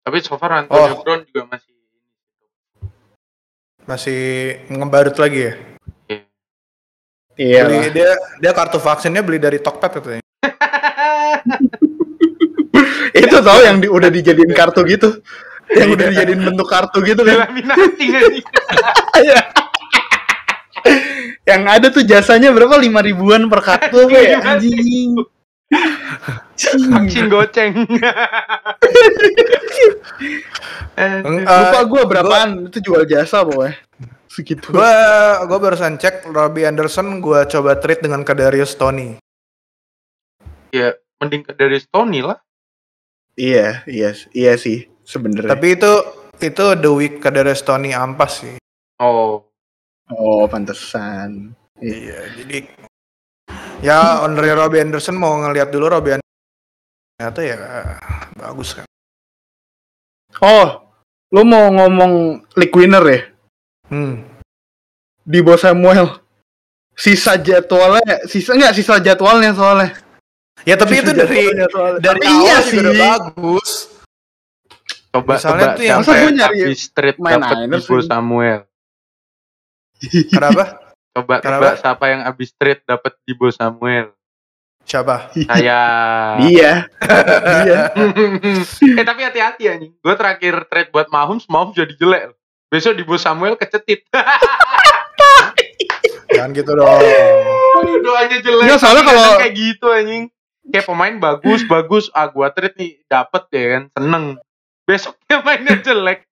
Tapi 0.00 0.16
so 0.18 0.34
far 0.34 0.50
Antonio 0.56 0.90
Oh. 0.90 0.98
Brown 1.04 1.22
juga 1.22 1.46
masih 1.46 1.70
masih 3.82 4.20
ngebarut 4.68 5.14
lagi 5.14 5.38
ya 5.42 5.52
iya 7.34 7.60
beli 7.64 7.76
lah. 7.76 7.90
dia 7.90 8.10
dia 8.38 8.50
kartu 8.52 8.78
vaksinnya 8.78 9.18
beli 9.18 9.36
dari 9.36 9.58
Tokped 9.58 9.90
katanya 9.90 10.20
itu 13.18 13.36
tau 13.40 13.58
yang 13.60 13.78
di- 13.78 13.88
udah 13.88 14.08
dijadiin 14.08 14.52
kartu 14.52 14.80
gitu. 14.86 15.08
Yang 15.70 15.88
udah 15.94 16.04
dijadiin 16.08 16.40
bentuk 16.40 16.66
kartu 16.66 16.98
gitu 17.02 17.20
kan. 17.22 17.46
Yang 21.50 21.62
ada 21.66 21.86
tuh 21.90 22.04
jasanya 22.06 22.54
berapa 22.54 22.78
lima 22.78 23.02
ribuan 23.02 23.50
per 23.50 23.60
kartu 23.66 24.06
ya 24.14 24.38
anjing. 24.38 25.18
Vaksin 26.60 27.26
goceng. 27.26 27.74
Eh, 31.00 31.18
Lupa 31.24 31.78
eh, 31.80 31.84
gue 31.88 32.02
berapaan 32.04 32.70
itu 32.70 32.78
jual 32.84 33.02
jasa 33.08 33.42
pokoknya. 33.42 33.74
Segitu. 34.30 34.70
Gua 34.70 34.94
gua 35.50 35.58
barusan 35.58 35.98
cek 35.98 36.30
Robbie 36.30 36.62
Anderson 36.62 37.18
gua 37.18 37.50
coba 37.50 37.74
trade 37.82 38.06
dengan 38.06 38.22
Kadarius 38.22 38.78
Tony. 38.78 39.18
ya 40.70 40.94
mending 41.18 41.42
ke 41.42 41.52
dari 41.58 41.82
Stony 41.82 42.22
lah. 42.22 42.38
Iya, 43.34 43.82
iya, 43.90 44.14
iya 44.30 44.54
sih 44.54 44.86
sebenarnya. 45.02 45.50
Tapi 45.50 45.74
itu 45.74 45.92
itu 46.38 46.64
the 46.78 46.90
week 46.94 47.18
Kadarius 47.18 47.66
Tony 47.66 47.90
ampas 47.90 48.46
sih. 48.46 48.54
Oh, 49.02 49.49
Oh, 50.10 50.44
pantesan. 50.44 51.54
Iya, 51.78 52.20
jadi 52.36 52.66
ya 53.80 54.20
owner 54.20 54.52
Robbie 54.52 54.82
Anderson 54.82 55.16
mau 55.16 55.38
ngelihat 55.38 55.70
dulu 55.70 55.88
Robbie 55.88 56.18
Anderson 56.18 56.28
ternyata 57.16 57.40
ya 57.40 57.56
bagus 58.34 58.74
kan. 58.74 58.86
Oh, 60.40 60.88
lu 61.30 61.42
mau 61.42 61.68
ngomong 61.70 62.12
league 62.54 62.72
winner 62.72 63.04
ya? 63.04 63.20
Hmm. 63.88 64.24
Di 65.20 65.40
bawah 65.40 65.60
Samuel. 65.60 66.08
Sisa 66.96 67.36
jadwalnya, 67.36 68.24
sisa 68.24 68.52
enggak 68.52 68.76
sisa 68.76 69.00
jadwalnya 69.00 69.56
soalnya. 69.56 69.96
Ya 70.68 70.76
tapi 70.76 71.00
Sisa 71.00 71.02
itu 71.02 71.12
dari 71.16 71.36
soalnya. 71.72 71.98
dari 71.98 72.20
Tapi 72.20 72.26
awal 72.28 72.44
iya 72.44 72.56
sih. 72.60 72.76
udah 72.76 72.92
bagus. 72.92 73.70
coba 75.10 75.32
Misalnya 75.34 75.64
coba 75.64 75.76
tuh 75.76 75.84
yang- 75.84 76.00
Masa 76.04 76.12
nyari 76.30 76.60
trade 76.92 77.18
main 77.18 77.40
Niners? 77.40 77.86
Samuel. 78.06 78.60
Kenapa? 80.34 80.64
Coba 81.10 81.34
Kenapa? 81.42 81.74
coba 81.74 81.76
siapa 81.76 82.04
yang 82.08 82.20
habis 82.22 82.54
trade 82.54 82.82
dapat 82.84 83.12
Dibo 83.24 83.50
Samuel. 83.50 84.14
Siapa? 84.82 85.30
Saya. 85.34 85.80
Iya. 86.46 86.72
Iya. 87.66 87.80
eh 89.00 89.04
tapi 89.04 89.20
hati-hati 89.22 89.62
anjing. 89.66 89.92
Gue 89.98 90.14
terakhir 90.16 90.66
trade 90.66 90.90
buat 90.90 91.10
Mahomes, 91.10 91.44
Mahomes 91.46 91.76
jadi 91.76 91.92
jelek. 91.94 92.32
Besok 92.70 92.96
Dibo 92.96 93.18
Samuel 93.18 93.58
kecetit. 93.58 94.06
Jangan 96.30 96.50
gitu 96.54 96.72
dong. 96.72 97.02
Doanya 98.00 98.38
jelek. 98.38 98.64
Nggak, 98.70 98.78
soalnya 98.78 99.02
kalau- 99.04 99.38
kayak 99.38 99.54
gitu 99.54 99.86
anjing. 99.90 100.24
Kayak 100.70 100.86
pemain 100.86 101.16
bagus, 101.18 101.60
bagus. 101.66 102.04
Ah 102.14 102.30
gua 102.30 102.54
trade 102.54 102.78
nih 102.78 103.02
dapet 103.10 103.42
ya 103.50 103.64
kan, 103.74 103.82
seneng. 103.90 104.24
Besoknya 104.86 105.36
mainnya 105.42 105.74
jelek. 105.82 106.30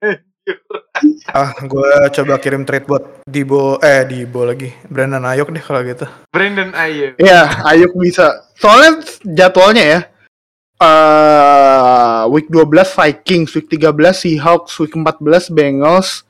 Ah, 1.28 1.52
gua 1.64 2.08
coba 2.08 2.40
kirim 2.40 2.64
trade 2.64 2.84
buat 2.84 3.22
Dibo 3.22 3.76
eh 3.78 4.02
Dibo 4.02 4.42
lagi. 4.42 4.72
Brandon 4.88 5.22
Ayuk 5.22 5.52
deh 5.52 5.60
kalau 5.60 5.84
gitu. 5.84 6.08
Brandon 6.32 6.72
Ayuk. 6.72 7.14
Iya, 7.16 7.62
Ayuk 7.64 7.92
bisa. 7.96 8.48
Soalnya 8.54 8.98
jadwalnya 9.22 9.84
ya. 9.84 10.00
eh 10.78 12.22
week 12.30 12.46
12 12.48 12.70
Vikings, 12.94 13.50
week 13.52 13.66
13 13.68 13.92
Seahawks, 14.14 14.78
week 14.78 14.94
14 14.94 15.50
Bengals, 15.50 16.22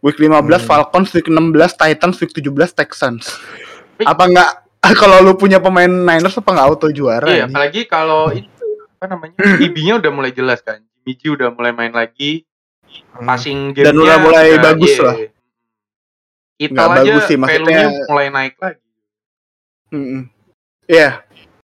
week 0.00 0.16
15 0.16 0.32
Hmm. 0.56 0.64
Falcons, 0.64 1.12
week 1.12 1.28
16 1.28 1.76
Titans, 1.76 2.16
week 2.18 2.32
17 2.32 2.72
Texans. 2.72 3.36
Apa 4.00 4.24
enggak 4.24 4.50
kalau 5.00 5.20
lu 5.20 5.36
punya 5.36 5.60
pemain 5.60 5.88
Niners 5.88 6.34
apa 6.34 6.48
enggak 6.50 6.66
auto 6.66 6.88
juara? 6.88 7.28
Iya, 7.28 7.44
ini? 7.44 7.52
apalagi 7.52 7.80
kalau 7.84 8.32
itu 8.32 8.48
apa 8.96 9.04
namanya? 9.06 9.36
DB-nya 9.60 10.00
udah 10.00 10.10
mulai 10.10 10.32
jelas 10.32 10.60
kan. 10.60 10.80
Jimmy 11.00 11.12
G 11.16 11.32
udah 11.32 11.52
mulai 11.52 11.72
main 11.72 11.92
lagi. 11.92 12.44
Hmm. 13.10 13.26
Passing 13.26 13.58
Dan 13.74 13.94
game-nya 13.94 14.02
udah 14.02 14.18
mulai 14.22 14.46
udah- 14.54 14.64
bagus 14.64 14.92
iya. 14.92 15.02
lah. 15.04 15.16
Kita 16.60 16.72
Nggak 16.76 16.88
aja 16.90 17.00
bagus 17.00 17.22
sih, 17.24 17.36
maksudnya- 17.40 17.90
mulai 18.06 18.26
naik 18.28 18.54
lagi. 18.60 18.80
Iya. 20.86 21.08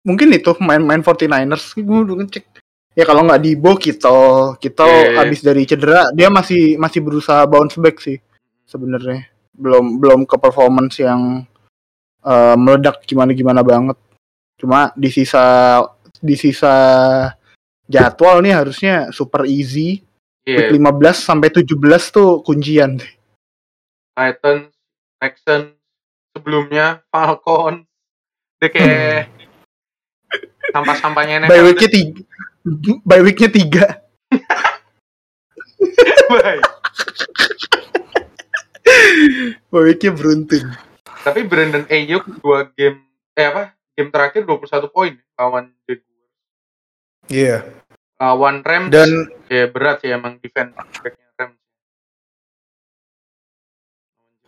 Mungkin 0.01 0.27
itu 0.33 0.51
main-main 0.59 1.01
49ers 1.01 1.77
gue 1.77 1.99
udah 2.05 2.15
ngecek. 2.21 2.45
Ya 2.91 3.07
kalau 3.07 3.23
nggak 3.23 3.39
Dibo 3.39 3.77
kita 3.79 4.11
kita 4.59 4.83
Iya. 4.83 5.23
habis 5.23 5.39
dari 5.39 5.63
cedera 5.63 6.11
dia 6.11 6.27
masih 6.27 6.75
masih 6.75 6.99
berusaha 6.99 7.45
bounce 7.47 7.79
back 7.79 8.01
sih 8.03 8.17
sebenarnya. 8.67 9.29
Belum 9.55 10.01
belum 10.01 10.19
ke 10.27 10.35
performance 10.35 10.99
yang 10.99 11.45
eh, 12.21 12.55
meledak 12.59 13.01
gimana 13.07 13.31
gimana 13.33 13.61
banget. 13.63 13.97
Cuma 14.59 14.91
di 14.93 15.09
sisa 15.09 15.79
di 16.21 16.37
sisa 16.37 16.73
jadwal 17.87 18.43
nih 18.45 18.53
harusnya 18.53 19.09
super 19.09 19.47
easy. 19.47 20.03
Iya, 20.41 20.73
Week 20.73 20.81
15 20.81 21.21
sampai 21.21 21.53
17 21.53 22.09
tuh 22.09 22.41
kuncian. 22.41 22.97
Titans, 24.17 24.73
Texans, 25.21 25.77
sebelumnya 26.33 27.05
Falcon. 27.13 27.85
Udah 28.57 28.69
kayak 28.73 29.29
sampah-sampahnya 30.73 31.45
By 31.45 31.61
weeknya 31.61 31.89
tiga. 31.93 32.21
By 33.05 33.21
weeknya 33.21 33.49
tiga. 33.53 33.85
Baik. 36.31 36.63
By 39.69 39.81
weeknya 39.85 40.11
beruntun. 40.13 40.65
Tapi 41.21 41.45
Brandon 41.45 41.85
Ayuk 41.85 42.25
dua 42.41 42.65
game 42.73 43.05
eh 43.37 43.45
apa? 43.45 43.77
Game 43.93 44.09
terakhir 44.09 44.41
21 44.49 44.89
poin 44.89 45.13
lawan 45.37 45.69
Jaguars. 45.85 46.09
Iya. 47.29 47.80
Lawan 48.21 48.61
Rams 48.61 48.93
Dan 48.93 49.09
ya 49.49 49.65
berat 49.65 50.05
sih 50.05 50.13
emang 50.13 50.37
defense 50.37 50.77
backnya 50.77 51.27
Rams. 51.41 51.57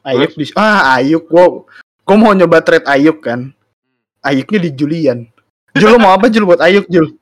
Ayuk 0.06 0.32
di 0.38 0.46
ah 0.54 1.00
Ayuk 1.00 1.26
gua 1.26 1.66
gua 2.06 2.16
mau 2.20 2.38
nyoba 2.38 2.62
trade 2.62 2.86
Ayuk 2.86 3.26
kan. 3.26 3.50
Ayuknya 4.22 4.70
di 4.70 4.72
Julian. 4.78 5.26
Jul 5.74 5.90
lu 5.90 5.98
mau 5.98 6.14
apa 6.14 6.30
Jul 6.30 6.46
buat 6.46 6.62
Ayuk 6.62 6.86
Jul? 6.86 7.18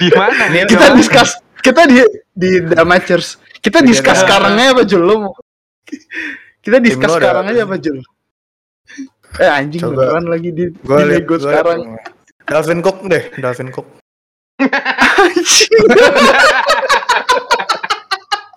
Di 0.00 0.08
mana 0.16 0.48
nih? 0.48 0.64
Kita 0.64 0.96
discuss 0.96 1.36
kita 1.60 1.84
di 1.84 2.00
di 2.32 2.64
Damagers. 2.64 3.36
Kita 3.60 3.84
Iya, 3.84 3.92
discuss 3.92 4.24
sekarang 4.24 4.56
aja 4.56 4.72
apa 4.72 4.82
Jul 4.88 5.02
lu 5.04 5.28
mau? 5.28 5.34
Kita 6.64 6.80
discuss 6.80 7.12
sekarang 7.20 7.44
aja 7.52 7.68
apa 7.68 7.76
Jul? 7.76 8.00
Eh 9.36 9.46
anjing 9.46 9.84
Coba. 9.84 9.94
beneran 10.16 10.26
lagi 10.26 10.50
di 10.50 10.64
Gue 10.80 10.96
di 11.04 11.06
liat 11.12 11.22
gua 11.28 11.38
sekarang. 11.38 11.80
Dalvin 12.48 12.80
Cook 12.82 12.98
deh, 13.06 13.24
Dalvin 13.38 13.68
Cook. 13.70 13.86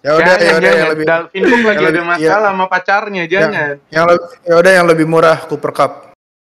Ya 0.04 0.20
udah, 0.20 0.36
ya 0.36 0.52
udah 0.60 0.72
yang 0.76 0.90
lebih 0.92 1.06
Dalvin 1.08 1.42
Cook 1.48 1.64
lagi 1.64 1.80
yang 1.80 1.94
ada 1.96 2.04
masalah 2.04 2.50
sama 2.52 2.66
pacarnya, 2.68 3.24
jangan. 3.24 3.80
yang 3.88 4.04
lebih 4.12 4.28
ya 4.44 4.54
udah 4.60 4.72
yang 4.76 4.86
lebih 4.92 5.06
murah 5.08 5.38
Cooper 5.48 5.72
Cup. 5.72 5.92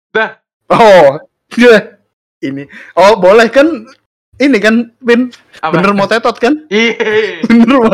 Dah, 0.08 0.40
Oh, 0.72 1.20
iya. 1.52 2.00
ini. 2.40 2.64
Oh, 2.96 3.20
boleh 3.20 3.52
kan? 3.52 3.84
Ini 4.40 4.56
kan, 4.56 4.96
Vin. 5.04 5.28
apa? 5.60 5.68
Bener 5.68 5.92
mau 5.92 6.08
tetot 6.08 6.32
kan? 6.40 6.64
Iya. 6.72 6.96
Bener 7.44 7.76
mau. 7.76 7.92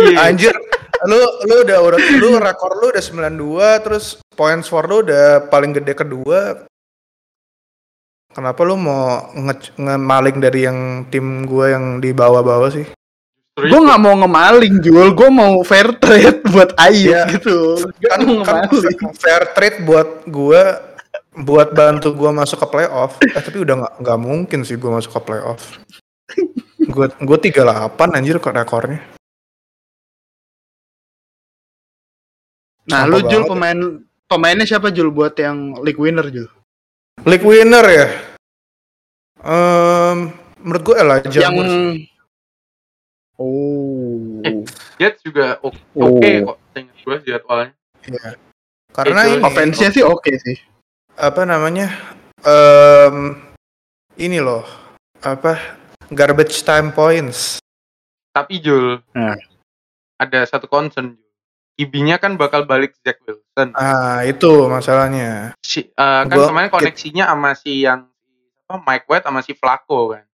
iya. 0.00 0.24
Anjir, 0.24 0.56
lu 1.04 1.20
lu 1.20 1.54
udah 1.68 1.78
udah 1.84 1.98
lu 2.16 2.40
rekor 2.40 2.72
lu 2.80 2.88
udah 2.88 3.04
92 3.04 3.84
terus 3.84 4.04
points 4.32 4.72
for 4.72 4.88
lu 4.88 5.04
udah 5.04 5.52
paling 5.52 5.76
gede 5.76 5.92
kedua. 5.92 6.64
Kenapa 8.34 8.60
lu 8.62 8.74
mau 8.74 9.00
nge, 9.30 9.78
ngemaling 9.78 10.36
dari 10.38 10.66
yang 10.66 10.78
tim 11.06 11.46
gue 11.46 11.66
yang 11.70 12.02
di 12.02 12.10
bawah-bawah 12.10 12.68
sih? 12.68 12.86
Gue 13.54 13.80
nggak 13.80 14.02
mau 14.02 14.18
ngemaling, 14.18 14.82
Jul. 14.82 15.14
Gue 15.14 15.30
mau 15.30 15.62
fair 15.62 15.94
trade 15.94 16.42
buat 16.52 16.74
Ayu 16.74 17.14
Iya. 17.14 17.30
gitu. 17.30 17.78
Gak 18.02 18.18
Kan, 18.18 18.42
kan 18.42 18.66
fair 19.14 19.42
trade 19.54 19.86
buat 19.86 20.26
gue 20.26 20.62
buat 21.36 21.70
bantu 21.70 22.10
gue 22.10 22.30
masuk 22.30 22.58
ke 22.58 22.68
playoff. 22.68 23.22
Eh 23.22 23.38
tapi 23.38 23.62
udah 23.62 23.74
nggak 23.76 23.94
nggak 24.02 24.18
mungkin 24.18 24.60
sih 24.62 24.74
gue 24.74 24.90
masuk 24.90 25.14
ke 25.14 25.20
playoff. 25.22 25.78
Gue 26.84 27.06
gue 27.14 27.38
38 27.38 27.54
anjir 28.10 28.36
kok 28.38 28.50
rekornya. 28.52 28.98
Nah, 32.84 33.00
Sampah 33.00 33.08
lu 33.08 33.18
Jul 33.24 33.30
banget. 33.40 33.48
pemain 33.48 33.78
pemainnya 34.26 34.66
siapa 34.68 34.90
Jul 34.90 35.08
buat 35.08 35.32
yang 35.38 35.78
league 35.80 35.96
winner 35.96 36.26
Jul? 36.28 36.50
League 37.24 37.44
winner 37.44 37.84
ya. 37.88 38.06
Em, 39.44 40.32
menurut 40.60 40.82
gue 40.84 40.96
Elijah 40.96 41.40
yang 41.40 41.54
Moore 41.54 41.68
sih. 41.68 42.08
Oh. 43.34 44.62
Jets 44.96 45.20
juga 45.24 45.58
oke 45.60 45.80
Oh. 45.96 46.16
oke 46.16 46.30
kok. 46.44 46.56
Ingat 46.76 46.96
gue 47.00 47.16
jadwalnya. 47.26 47.72
Karena 48.94 49.20
Itu 49.26 49.32
ini 49.34 49.42
Offense-nya 49.42 49.88
sih 49.90 50.04
oke 50.06 50.30
sih. 50.38 50.56
apa 51.14 51.42
namanya? 51.42 51.90
Em, 52.44 53.38
ini 54.16 54.38
loh. 54.38 54.62
Apa? 55.18 55.56
Garbage 56.12 56.60
time 56.62 56.92
points. 56.92 57.58
Tapi 58.30 58.58
Jul, 58.60 58.98
Nah. 59.14 59.38
ada 60.18 60.44
satu 60.44 60.66
concern. 60.66 61.16
Jul. 61.74 61.82
IB-nya 61.84 62.16
kan 62.16 62.38
bakal 62.38 62.64
balik 62.64 62.94
Zach 63.00 63.18
Wilson. 63.22 63.74
Ah, 63.74 64.22
itu 64.22 64.46
masalahnya. 64.66 65.58
Si, 65.58 65.82
eh, 65.82 65.90
kan 65.92 66.30
Gua- 66.30 66.48
kemarin 66.48 66.70
koneksinya 66.70 67.24
sama 67.26 67.54
si 67.54 67.82
yang 67.82 68.06
apa, 68.64 68.78
Mike 68.80 69.06
White 69.06 69.26
sama 69.26 69.40
si 69.40 69.52
Flacco 69.52 70.14
kan. 70.14 70.24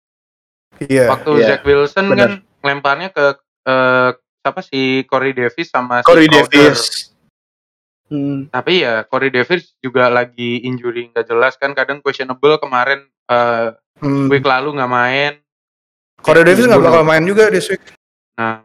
Iya. 0.79 1.09
Waktu 1.09 1.31
iya. 1.37 1.47
Zach 1.47 1.63
Wilson 1.65 2.05
benar. 2.07 2.19
kan 2.21 2.31
lemparnya 2.61 3.09
ke 3.09 3.27
eh, 3.61 4.11
siapa 4.41 4.61
si 4.61 4.81
Corey 5.05 5.33
Davis 5.33 5.69
sama 5.69 6.01
Corey 6.01 6.25
si 6.25 6.33
Crowder. 6.33 6.49
Davis. 6.49 6.83
Hmm. 8.07 8.49
Tapi 8.49 8.83
ya 8.83 9.05
Corey 9.05 9.31
Davis 9.31 9.77
juga 9.79 10.09
lagi 10.09 10.65
injury 10.65 11.09
nggak 11.09 11.25
jelas 11.25 11.55
kan 11.55 11.73
kadang 11.73 12.01
questionable 12.01 12.57
kemarin 12.57 13.05
eh, 13.27 13.69
Hmm. 14.01 14.29
week 14.29 14.43
lalu 14.43 14.75
nggak 14.75 14.89
main. 14.91 15.33
Corey 16.21 16.41
Davis 16.41 16.65
nggak 16.65 16.81
bakal 16.81 17.05
main 17.05 17.21
juga 17.23 17.49
this 17.49 17.69
week. 17.69 17.85
Nah, 18.35 18.65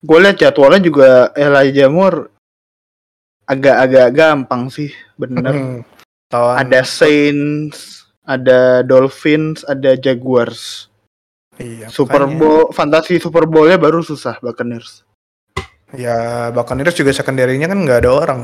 Gue 0.00 0.18
liat 0.20 0.36
jadwalnya 0.36 0.80
juga 0.80 1.08
Elijah 1.32 1.88
Moore 1.88 2.28
agak-agak 3.46 4.08
gampang 4.12 4.68
sih, 4.68 4.90
bener. 5.14 5.54
Hmm. 5.54 5.80
Lawan- 6.34 6.58
Ada 6.66 6.82
Saints, 6.82 7.78
ada 8.26 8.82
Dolphins, 8.82 9.62
ada 9.62 9.94
Jaguars. 9.94 10.90
Iya, 11.56 11.88
Super 11.88 12.26
makanya. 12.28 12.36
Bowl, 12.42 12.62
fantasi 12.74 13.16
Super 13.16 13.48
Bowl-nya 13.48 13.80
baru 13.80 14.02
susah 14.04 14.36
Buccaneers. 14.42 15.06
Ya, 15.94 16.50
Buccaneers 16.52 16.92
juga 16.92 17.14
secondary-nya 17.14 17.70
kan 17.70 17.78
nggak 17.80 18.00
ada 18.04 18.10
orang. 18.12 18.40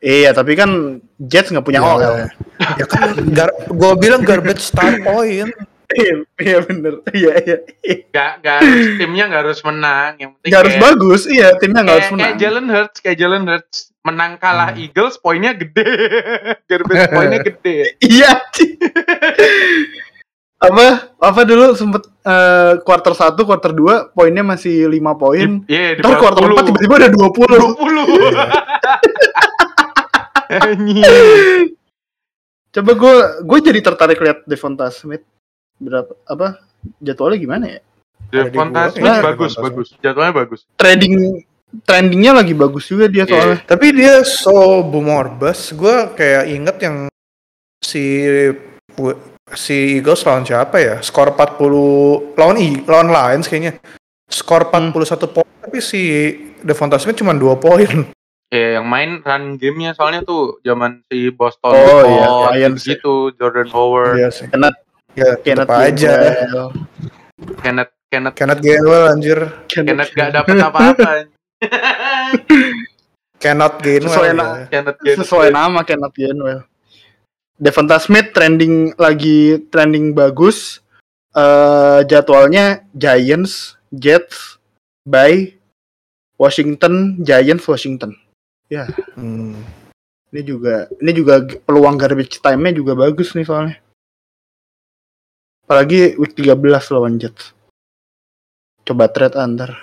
Iya, 0.00 0.32
tapi 0.32 0.56
kan 0.56 0.98
Jets 1.20 1.52
nggak 1.52 1.62
punya 1.62 1.78
Ya, 1.78 1.86
OL. 1.86 2.14
Ya 2.80 2.86
kan, 2.88 3.14
gue 3.68 3.92
bilang 4.00 4.22
garbage 4.24 4.72
time 4.72 5.04
point. 5.04 5.52
Iya, 5.88 6.14
iya 6.44 6.58
bener. 6.60 6.94
Iya, 7.08 7.32
iya. 7.40 7.56
nggak 8.12 8.30
nggak 8.40 8.56
harus 8.60 8.86
timnya 8.96 9.24
nggak 9.24 9.42
harus 9.44 9.60
menang. 9.64 10.10
Yang 10.16 10.30
penting 10.36 10.48
Nggak 10.52 10.60
harus 10.60 10.76
bagus, 10.78 11.22
iya 11.26 11.48
timnya 11.56 11.80
nggak 11.80 11.96
harus 11.96 12.10
menang. 12.12 12.24
kayak 12.24 12.36
Jalen 12.38 12.66
Hurts, 12.68 12.96
kayak 13.00 13.16
Jalen 13.16 13.44
Hurts 13.46 13.78
menang 14.04 14.32
kalah 14.36 14.70
Hmm. 14.72 14.80
Eagles 14.80 15.16
poinnya 15.16 15.52
gede. 15.52 15.84
Garbage 16.68 17.06
poinnya 17.08 17.40
gede. 17.40 17.76
Iya. 18.04 18.32
Apa 20.58 20.86
apa 21.16 21.40
dulu 21.46 21.70
sempet 21.72 22.02
eh, 22.20 22.72
quarter 22.82 23.14
1, 23.14 23.38
quarter 23.38 23.70
2 23.70 24.10
poinnya 24.10 24.42
masih 24.42 24.90
5 24.90 24.92
poin. 25.14 25.62
Iya, 25.64 25.94
di 25.94 26.02
Ntar 26.02 26.18
quarter 26.18 26.42
4 26.42 26.52
10. 26.52 26.66
tiba-tiba 26.66 26.94
ada 26.98 27.08
20. 27.08 27.78
20. 27.78 28.34
Anjing. 30.50 31.04
Coba 32.68 32.92
gue 32.92 33.14
gue 33.40 33.58
jadi 33.64 33.80
tertarik 33.80 34.18
lihat 34.18 34.44
Devonta 34.44 34.90
Smith 34.90 35.24
berapa 35.78 36.12
apa 36.26 36.46
jadwalnya 36.98 37.38
gimana 37.38 37.64
ya? 37.66 37.80
Gua, 38.28 38.44
Smith 38.92 38.98
kayaknya 39.00 39.22
bagus, 39.24 39.52
Devonta 39.54 39.64
bagus. 39.64 39.88
Jadwalnya 39.98 40.34
bagus. 40.36 40.60
Trading 40.76 41.14
trendingnya 41.84 42.32
lagi 42.32 42.52
bagus 42.52 42.84
juga 42.84 43.08
dia 43.08 43.24
Iya. 43.24 43.30
soalnya. 43.30 43.58
Tapi 43.64 43.86
dia 43.92 44.14
so 44.24 44.80
boom 44.82 45.08
or 45.08 45.28
bust. 45.28 45.72
Gue 45.72 46.12
kayak 46.12 46.44
inget 46.46 46.76
yang 46.80 46.96
si 47.80 48.04
si 49.48 49.96
Eagles 49.96 50.24
lawan 50.24 50.44
siapa 50.44 50.76
ya? 50.76 50.94
Skor 51.00 51.32
40 51.32 52.36
lawan 52.36 52.56
I, 52.58 52.84
lawan 52.84 53.08
Lions 53.08 53.48
kayaknya. 53.48 53.80
Skor 54.28 54.68
Hmm. 54.68 54.92
41 54.92 55.24
poin 55.26 55.48
tapi 55.58 55.78
si 55.80 56.00
Devonta 56.60 57.00
Smith 57.00 57.16
cuma 57.16 57.32
2 57.32 57.56
poin. 57.56 58.08
Ya, 58.48 58.80
yang 58.80 58.88
main 58.88 59.20
run 59.20 59.60
gamenya 59.60 59.92
soalnya 59.92 60.24
tuh 60.24 60.56
zaman 60.64 61.04
si 61.04 61.28
Boston 61.28 61.68
Oh, 61.68 62.00
iya, 62.08 62.28
Lions 62.64 62.80
ya. 62.80 62.96
gitu, 62.96 63.28
Jordan 63.36 63.68
Howard, 63.68 64.16
Iya 64.16 64.32
sih. 64.32 64.48
Kenneth 64.48 64.87
Ya, 65.18 65.34
Kenneth 65.42 65.66
aja. 65.66 66.14
Kenneth 67.58 67.92
Kenneth 68.06 68.34
Kenneth 68.38 68.62
Gainwell 68.62 69.04
anjir. 69.10 69.38
Kenneth 69.66 70.14
gak 70.14 70.30
dapet 70.30 70.54
apa-apa. 70.62 71.10
Kenneth 73.42 73.76
Gainwell. 73.82 74.14
Sesuai 74.14 74.30
ya. 74.30 74.34
na- 74.38 74.66
Kenneth 74.70 74.98
Gainwell. 75.02 75.20
sesuai 75.26 75.48
nama 75.50 75.80
Kenneth 75.82 76.14
Gainwell. 76.14 76.60
Devonta 77.58 77.98
Smith 77.98 78.30
trending 78.30 78.94
lagi 78.94 79.58
trending 79.74 80.14
bagus. 80.14 80.78
Eh 81.34 82.00
jadwalnya 82.06 82.86
Giants, 82.94 83.74
Jets, 83.90 84.56
by 85.02 85.52
Washington, 86.38 87.18
Giants, 87.20 87.66
Washington. 87.66 88.14
Hmm. 89.18 89.58
Ini 90.28 90.40
juga 90.44 90.86
ini 91.00 91.10
juga 91.10 91.40
peluang 91.64 91.96
garbage 91.96 92.38
time-nya 92.38 92.72
juga 92.76 92.92
bagus 92.94 93.32
nih 93.34 93.42
soalnya. 93.42 93.76
Apalagi 95.68 96.16
week 96.16 96.32
13 96.32 96.56
lawan 96.88 97.20
Jets. 97.20 97.52
Coba 98.88 99.12
trade 99.12 99.36
antar. 99.36 99.76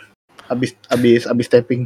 Abis 0.49 0.73
abis 0.89 1.29
abis 1.29 1.45
tapping. 1.45 1.85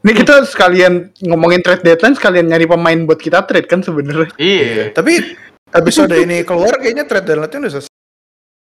Ini 0.00 0.10
kita 0.10 0.42
sekalian 0.42 1.14
ngomongin 1.22 1.62
trade 1.62 1.86
deadline 1.86 2.18
sekalian 2.18 2.50
nyari 2.50 2.66
pemain 2.66 2.98
buat 3.06 3.22
kita 3.22 3.46
trade 3.46 3.70
kan 3.70 3.78
sebenarnya. 3.78 4.34
Iya. 4.34 4.90
Tapi 4.90 5.22
episode 5.70 6.10
ini 6.18 6.42
keluar 6.42 6.82
kayaknya 6.82 7.06
trade 7.06 7.30
deadline-nya 7.30 7.58
udah 7.62 7.72
selesai. 7.78 7.94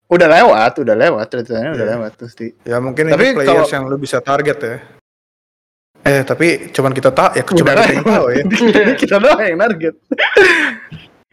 Udah 0.09 0.27
lewat, 0.30 0.73
udah 0.77 0.95
lewat 0.99 1.25
trade 1.25 1.47
deadline 1.49 1.73
udah 1.73 1.86
Iya. 1.86 1.93
lewat 1.97 2.11
pasti. 2.21 2.47
Ya 2.61 2.77
mungkin 2.77 3.09
Tapi 3.09 3.23
ini 3.23 3.34
players 3.34 3.49
kalau- 3.65 3.73
yang 3.73 3.84
lu 3.89 3.97
bisa 3.97 4.21
target 4.21 4.57
ya. 4.61 4.75
Eh 5.99 6.21
tapi 6.21 6.47
cuman 6.69 6.93
kita 6.93 7.09
tak 7.09 7.34
ya 7.34 7.43
cuma 7.43 7.73
kita 7.73 7.84
yang 7.97 8.05
tahu 8.05 8.25
ya. 8.30 8.43
kita 9.01 9.15
doang 9.17 9.41
yang 9.41 9.57
target. 9.57 9.93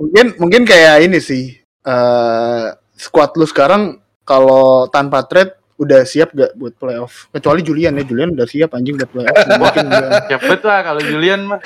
mungkin 0.01 0.27
mungkin 0.41 0.63
kayak 0.65 0.97
ini 1.05 1.21
sih. 1.21 1.45
eh 1.87 2.67
squad 2.97 3.37
lu 3.37 3.45
sekarang 3.45 4.01
kalau 4.27 4.91
tanpa 4.91 5.23
trade 5.29 5.55
udah 5.77 6.03
siap 6.09 6.33
gak 6.33 6.57
buat 6.57 6.75
playoff? 6.75 7.29
Kecuali 7.31 7.61
Julian 7.61 8.01
ya, 8.01 8.05
Julian 8.05 8.33
udah 8.33 8.49
siap 8.49 8.73
anjing 8.73 8.97
buat 8.97 9.11
playoff. 9.13 9.37
Mungkin 9.61 9.87
udah. 9.87 10.11
Cepet 10.33 10.61
lah 10.65 10.81
kalau 10.83 11.01
Julian 11.05 11.41
mah. 11.47 11.61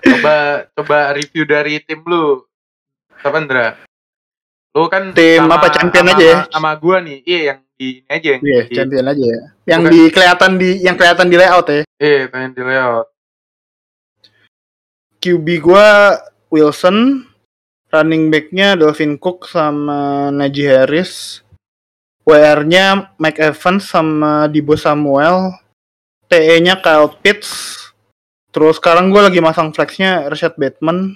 coba 0.00 0.64
coba 0.72 0.98
review 1.12 1.44
dari 1.44 1.80
tim 1.84 2.00
lu. 2.04 2.44
Siapa 3.20 3.42
Ndra? 3.44 3.76
Lu 4.76 4.92
kan 4.92 5.16
Tim 5.16 5.48
apa, 5.48 5.72
champion 5.72 6.04
sama, 6.04 6.16
aja 6.16 6.24
ya? 6.24 6.38
Sama 6.52 6.70
gua 6.76 7.00
nih. 7.00 7.24
Iya 7.24 7.40
yang 7.48 7.58
di 7.76 7.88
ini 8.00 8.08
aja 8.08 8.28
yang 8.28 8.42
Iya, 8.44 8.60
di, 8.64 8.74
champion 8.76 9.06
aja 9.08 9.24
ya. 9.24 9.40
Yang 9.64 9.82
Bukan. 9.82 9.92
di 9.92 10.00
kelihatan 10.12 10.50
di 10.56 10.70
yang 10.84 10.96
kelihatan 10.96 11.26
di 11.32 11.36
layout 11.36 11.66
ya. 11.68 11.82
Iya, 11.96 12.20
pengen 12.28 12.50
di 12.52 12.62
layout. 12.64 13.06
QB 15.20 15.46
gua 15.64 15.86
Wilson, 16.52 17.24
running 17.90 18.28
back-nya 18.32 18.74
Delvin 18.74 19.16
Cook 19.18 19.46
sama 19.48 20.30
Najee 20.34 20.70
Harris. 20.70 21.42
WR-nya 22.26 23.14
Mike 23.22 23.38
Evans 23.38 23.86
sama 23.86 24.50
Dibo 24.50 24.74
Samuel. 24.74 25.54
TE-nya 26.26 26.82
Kyle 26.82 27.14
Pitts. 27.22 27.78
Terus 28.50 28.82
sekarang 28.82 29.14
gue 29.14 29.22
lagi 29.22 29.38
masang 29.38 29.70
flexnya 29.70 30.26
Rashad 30.26 30.58
Bateman. 30.58 31.14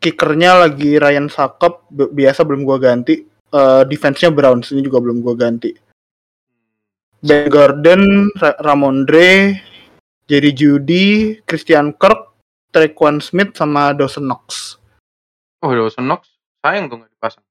Kickernya 0.00 0.56
lagi 0.64 0.96
Ryan 0.96 1.28
Sakep. 1.28 1.92
Bi- 1.92 2.12
Biasa 2.24 2.40
belum 2.48 2.64
gue 2.64 2.78
ganti. 2.80 3.14
Eh 3.52 3.82
defense-nya 3.84 4.32
Browns 4.32 4.72
ini 4.72 4.80
juga 4.80 5.04
belum 5.04 5.20
gue 5.20 5.34
ganti. 5.36 5.70
Ben 7.20 7.48
Gordon, 7.50 8.30
Ra- 8.38 8.60
Ramondre, 8.60 9.58
Jerry 10.28 10.52
Judy, 10.52 11.40
Christian 11.44 11.92
Kirk, 11.96 12.32
Trequan 12.70 13.18
Smith, 13.20 13.56
sama 13.56 13.92
Dawson 13.96 14.28
Knox. 14.28 14.76
Oh, 15.66 15.74
Dawson 15.74 16.06
Knox 16.06 16.30
sayang 16.62 16.86
tuh 16.86 17.02
nggak 17.02 17.10
dipasang. 17.10 17.42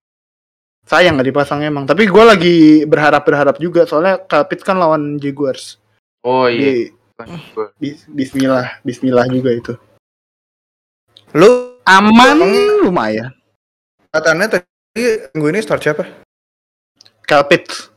Sayang 0.88 1.14
nggak 1.20 1.28
dipasang 1.36 1.60
emang. 1.68 1.84
Tapi 1.84 2.08
gue 2.08 2.24
lagi 2.24 2.58
berharap-berharap 2.88 3.60
juga. 3.60 3.84
Soalnya 3.84 4.22
Pitts 4.48 4.64
kan 4.64 4.80
lawan 4.80 5.20
Jaguars. 5.20 5.76
Oh 6.24 6.48
iya. 6.48 6.92
Jadi, 7.20 7.40
bis- 7.76 8.08
bismillah, 8.08 8.80
bismillah 8.84 9.28
juga 9.28 9.52
itu. 9.52 9.74
Lu 11.36 11.76
Aman 11.84 12.40
lumayan. 12.82 13.36
katanya 14.10 14.58
tadi 14.58 15.04
minggu 15.36 15.48
ini 15.52 15.60
start 15.60 15.84
siapa? 15.84 16.08
Pitts. 17.52 17.92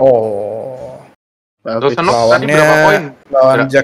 Oh, 0.00 0.96
Dawson. 1.60 2.02
Knox 2.02 2.16
tadi 2.16 2.46
lawannya- 2.48 2.56
berapa 2.56 2.76
poin? 2.88 3.02
lawan 3.28 3.58
ya? 3.68 3.80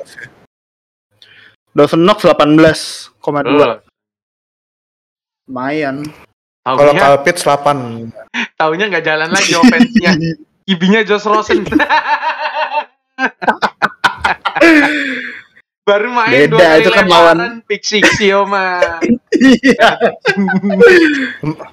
Dawson 1.77 2.01
Knox 2.03 2.19
18,2. 2.25 3.88
Lumayan. 5.49 6.05
Kalau 6.63 7.17
Pitts 7.25 7.41
8. 7.43 8.13
taunya 8.55 8.85
nggak 8.87 9.01
jalan 9.03 9.33
lagi 9.33 9.57
offense-nya. 9.57 10.13
Ibinya 10.71 11.01
Josh 11.01 11.25
Rosen. 11.25 11.65
Baru 15.89 16.13
main 16.13 16.45
Beda, 16.45 16.53
dua 16.53 16.61
kali 16.61 16.81
itu 16.85 16.91
kan 16.93 17.07
lawan- 17.09 17.65
pick 17.65 17.81
six 17.81 18.05
yo 18.21 18.45
mah. 18.45 19.01
Iya. 19.33 19.89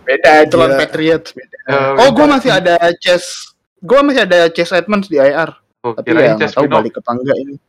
Beda 0.07 0.47
itu 0.47 0.55
lawan 0.55 0.71
Gila. 0.71 0.79
Patriots. 0.79 1.35
Beda. 1.35 1.57
Oh, 1.67 1.99
Oh, 1.99 2.09
gue 2.15 2.23
masih 2.23 2.51
ada 2.55 2.79
Chase. 2.95 3.51
Gue 3.83 3.99
masih 3.99 4.23
ada 4.23 4.47
Chase 4.47 4.79
Edmonds 4.79 5.11
di 5.11 5.19
IR. 5.19 5.51
Oh, 5.83 5.91
Tapi 5.91 6.15
ya 6.15 6.39
nggak 6.39 6.55
tahu 6.55 6.71
balik 6.71 6.95
apa 6.95 7.11
enggak 7.11 7.37
ini. 7.43 7.55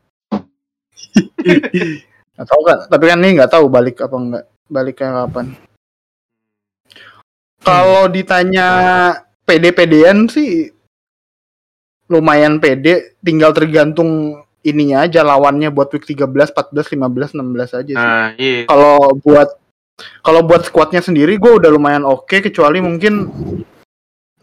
Nggak 2.36 2.46
tahu 2.46 2.60
kan. 2.62 2.78
Tapi 2.86 3.04
kan 3.08 3.18
ini 3.18 3.30
nggak 3.40 3.50
tahu 3.50 3.64
balik 3.66 3.96
apa 3.98 4.14
enggak. 4.14 4.44
Baliknya 4.70 5.08
kapan. 5.26 5.46
Kalau 7.66 8.06
ditanya 8.06 8.68
pede-pedean 9.42 10.30
sih 10.30 10.70
lumayan 12.06 12.62
pede. 12.62 13.18
Tinggal 13.18 13.50
tergantung 13.50 14.40
ininya 14.62 15.06
aja 15.06 15.26
lawannya 15.26 15.70
buat 15.74 15.90
week 15.94 16.06
13, 16.06 16.54
14, 16.54 16.94
15, 16.94 17.34
16 17.34 17.78
aja 17.78 17.82
sih. 17.82 17.94
Nah, 17.94 18.34
iya. 18.38 18.66
kalau 18.66 19.14
buat 19.18 19.58
kalau 20.20 20.44
buat 20.44 20.66
squadnya 20.66 21.00
sendiri 21.00 21.40
gue 21.40 21.52
udah 21.62 21.70
lumayan 21.72 22.04
oke 22.04 22.44
kecuali 22.44 22.84
mungkin 22.84 23.32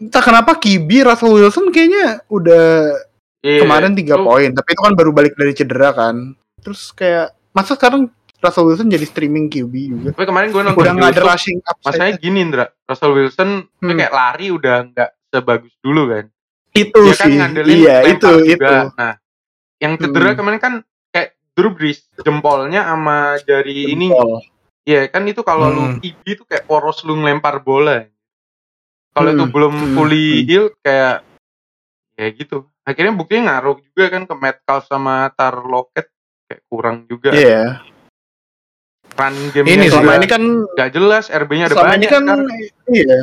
entah 0.00 0.24
kenapa 0.24 0.58
Kibi 0.58 1.06
Russell 1.06 1.38
Wilson 1.38 1.70
kayaknya 1.70 2.26
udah 2.26 2.98
iya. 3.44 3.62
kemarin 3.62 3.94
tiga 3.94 4.18
poin 4.18 4.50
tapi 4.50 4.74
itu 4.74 4.82
kan 4.82 4.94
baru 4.98 5.14
balik 5.14 5.38
dari 5.38 5.54
cedera 5.54 5.94
kan 5.94 6.34
terus 6.58 6.90
kayak 6.90 7.30
masa 7.54 7.78
sekarang 7.78 8.10
Russell 8.44 8.66
Wilson 8.68 8.88
jadi 8.88 9.06
streaming 9.08 9.48
QB 9.48 9.72
juga 9.88 10.08
Tapi 10.12 10.26
kemarin 10.28 10.48
gue 10.52 10.62
nonton 10.62 10.78
udah 10.78 10.92
nggak 10.92 11.10
ada 11.16 11.22
rushing 11.24 11.58
Masalahnya 11.58 11.88
upside 12.12 12.18
gini 12.20 12.38
Indra, 12.40 12.64
Russell 12.84 13.12
Wilson 13.12 13.48
Hmm. 13.80 13.96
kayak 13.96 14.12
lari 14.12 14.46
udah 14.48 14.76
nggak 14.86 15.10
sebagus 15.28 15.74
dulu 15.80 16.02
kan. 16.06 16.24
itu 16.70 16.90
Dia 16.92 17.14
kan 17.14 17.26
sih 17.26 17.34
ngandelin 17.38 17.76
iya 17.76 17.96
itu 18.04 18.28
juga. 18.44 18.50
itu 18.50 18.74
Nah, 18.94 19.14
yang 19.78 19.92
cedera 19.94 20.28
Hmm. 20.28 20.36
kemarin 20.36 20.58
kan 20.58 20.74
kayak 21.08 21.28
Drew 21.52 21.70
Brees 21.70 22.02
jempolnya 22.18 22.82
sama 22.84 23.38
jari 23.40 23.88
ini. 23.88 24.10
Jempol. 24.10 24.42
Iya 24.82 25.00
kan 25.06 25.22
itu 25.24 25.40
kalau 25.40 25.70
lu 25.70 25.82
Hmm. 25.86 25.98
QB 25.98 26.24
itu 26.26 26.42
kayak 26.44 26.66
poros 26.66 27.00
lu 27.02 27.14
ngelempar 27.14 27.60
bola. 27.60 28.04
Kalau 29.10 29.30
itu 29.30 29.40
Hmm. 29.40 29.54
belum 29.54 29.74
Hmm. 29.74 29.92
fully 29.94 30.26
Hmm. 30.34 30.44
healed 30.44 30.74
kayak 30.80 31.16
ya 32.14 32.26
gitu. 32.30 32.56
Akhirnya 32.82 33.12
buktinya 33.12 33.42
ngaruh 33.48 33.80
juga 33.80 34.04
kan 34.10 34.22
ke 34.22 34.34
Metcalf 34.34 34.84
sama 34.84 35.30
Tar 35.30 35.62
Lockett 35.62 36.10
kayak 36.44 36.60
kurang 36.66 36.96
juga. 37.06 37.30
iya 37.30 37.80
Run 39.14 39.34
game 39.54 39.66
Ini 39.66 39.86
selama 39.86 40.12
ini 40.18 40.26
kan 40.26 40.42
gak 40.74 40.90
jelas, 40.90 41.24
RB-nya 41.28 41.64
ada 41.66 41.74
selama 41.74 41.86
banyak 41.88 42.00
ini 42.00 42.06
kan 42.10 42.22
sekarang. 42.24 42.48
iya 42.90 43.20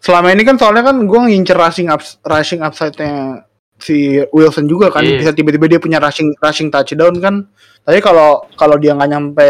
selama 0.00 0.28
ini 0.32 0.42
kan 0.42 0.56
soalnya 0.56 0.82
kan 0.82 0.96
gue 1.04 1.20
ngincer 1.20 1.54
rushing 1.54 1.86
ups, 1.86 2.16
rushing 2.24 2.60
upside-nya 2.60 3.44
si 3.76 3.96
Wilson 4.30 4.64
juga 4.64 4.88
kan 4.88 5.00
Iya. 5.00 5.16
bisa 5.18 5.30
tiba-tiba 5.30 5.64
dia 5.66 5.76
punya 5.76 5.96
rushing 5.96 6.32
rushing 6.36 6.68
touchdown 6.68 7.16
kan 7.16 7.34
tapi 7.80 8.00
kalau 8.00 8.44
kalau 8.52 8.76
dia 8.76 8.92
nggak 8.92 9.08
nyampe 9.08 9.48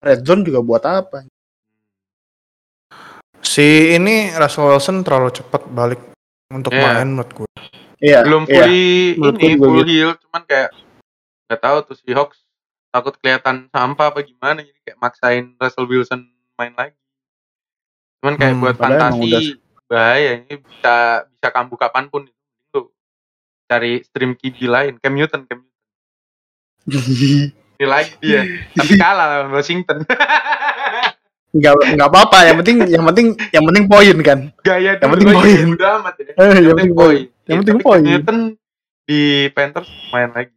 red 0.00 0.20
zone 0.22 0.40
juga 0.40 0.60
buat 0.60 0.82
apa 0.82 1.24
Si 3.40 3.66
ini 3.92 4.32
Russell 4.32 4.68
Wilson 4.68 5.00
terlalu 5.00 5.30
cepat 5.32 5.62
balik 5.66 6.00
untuk 6.48 6.70
Iya. 6.70 6.82
main 6.92 7.08
menurut 7.08 7.30
gue. 7.34 7.48
iya 7.98 8.20
belum 8.22 8.44
iya. 8.44 8.52
fully 8.62 8.88
menurut 9.16 9.36
ini 9.40 9.54
full 9.56 9.72
gitu. 9.72 9.86
heal 9.88 10.10
cuman 10.20 10.42
kayak 10.44 10.70
nggak 11.46 11.60
tahu 11.60 11.76
tuh 11.82 11.96
si 11.96 12.10
Hawks 12.12 12.38
takut 12.96 13.14
kelihatan 13.20 13.68
sampah 13.68 14.08
apa 14.08 14.24
gimana 14.24 14.64
jadi 14.64 14.80
kayak 14.82 14.98
maksain 14.98 15.44
Russell 15.56 15.84
Wilson 15.84 16.24
main 16.56 16.72
lagi. 16.72 16.96
Cuman 18.18 18.34
kayak 18.34 18.52
Hmm, 18.52 18.62
buat 18.64 18.76
fantasi 18.76 19.60
bahaya 19.86 20.40
ini 20.40 20.56
bisa 20.58 20.94
bisa 21.28 21.48
kambuh 21.52 21.76
kapan 21.76 22.08
pun. 22.08 22.24
Itu 22.24 22.40
lu 22.72 22.80
cari 23.68 24.00
stream 24.02 24.32
QB 24.32 24.56
lain 24.64 24.92
Cam 24.96 25.12
Newton 25.12 25.44
Cam 25.44 25.60
Newton. 25.60 27.52
Ini 27.76 27.84
lagi 27.84 28.16
dia 28.18 28.40
tapi 28.72 28.96
kalah 28.96 29.26
lawan 29.28 29.52
Washington. 29.52 30.00
Nggak 31.56 31.72
nggak 31.96 32.08
apa-apa 32.12 32.38
yang 32.44 32.56
penting 32.60 32.76
yang 32.84 33.04
penting 33.08 33.26
yang 33.48 33.64
penting 33.64 33.84
poin 33.88 34.16
kan. 34.20 34.38
Gaya 34.60 35.00
Yang 35.00 35.10
penting 35.16 35.28
poin. 35.32 35.56
udah 35.72 35.90
amat 36.00 36.14
ya. 36.20 36.32
Eh, 36.36 36.52
yang 36.60 36.72
penting 36.76 36.92
poin. 36.92 37.16
Ya, 37.16 37.48
Yang 37.48 37.56
penting 37.64 37.76
tapi 37.76 37.86
poin. 37.86 38.02
Newton 38.04 38.38
di 39.08 39.20
Panthers 39.56 39.88
main 40.12 40.30
lagi. 40.36 40.52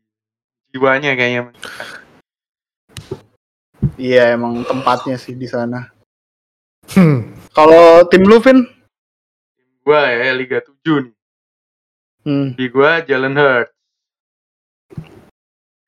Jiwanya 0.69 1.15
kayaknya. 1.15 1.41
Iya 3.95 4.33
emang 4.33 4.63
tempatnya 4.63 5.15
sih 5.15 5.35
di 5.35 5.47
sana 5.47 5.89
Hmm. 6.89 7.37
kalau 7.53 8.01
tim 8.09 8.25
lu 8.25 8.41
Vin 8.41 8.65
tim 9.53 9.69
gua 9.85 10.09
ya 10.09 10.33
Liga 10.33 10.57
7 10.57 11.05
nih 11.05 11.15
hmm. 12.25 12.47
di 12.57 12.65
gua 12.65 13.05
Jalen 13.05 13.37
Hurts 13.37 13.75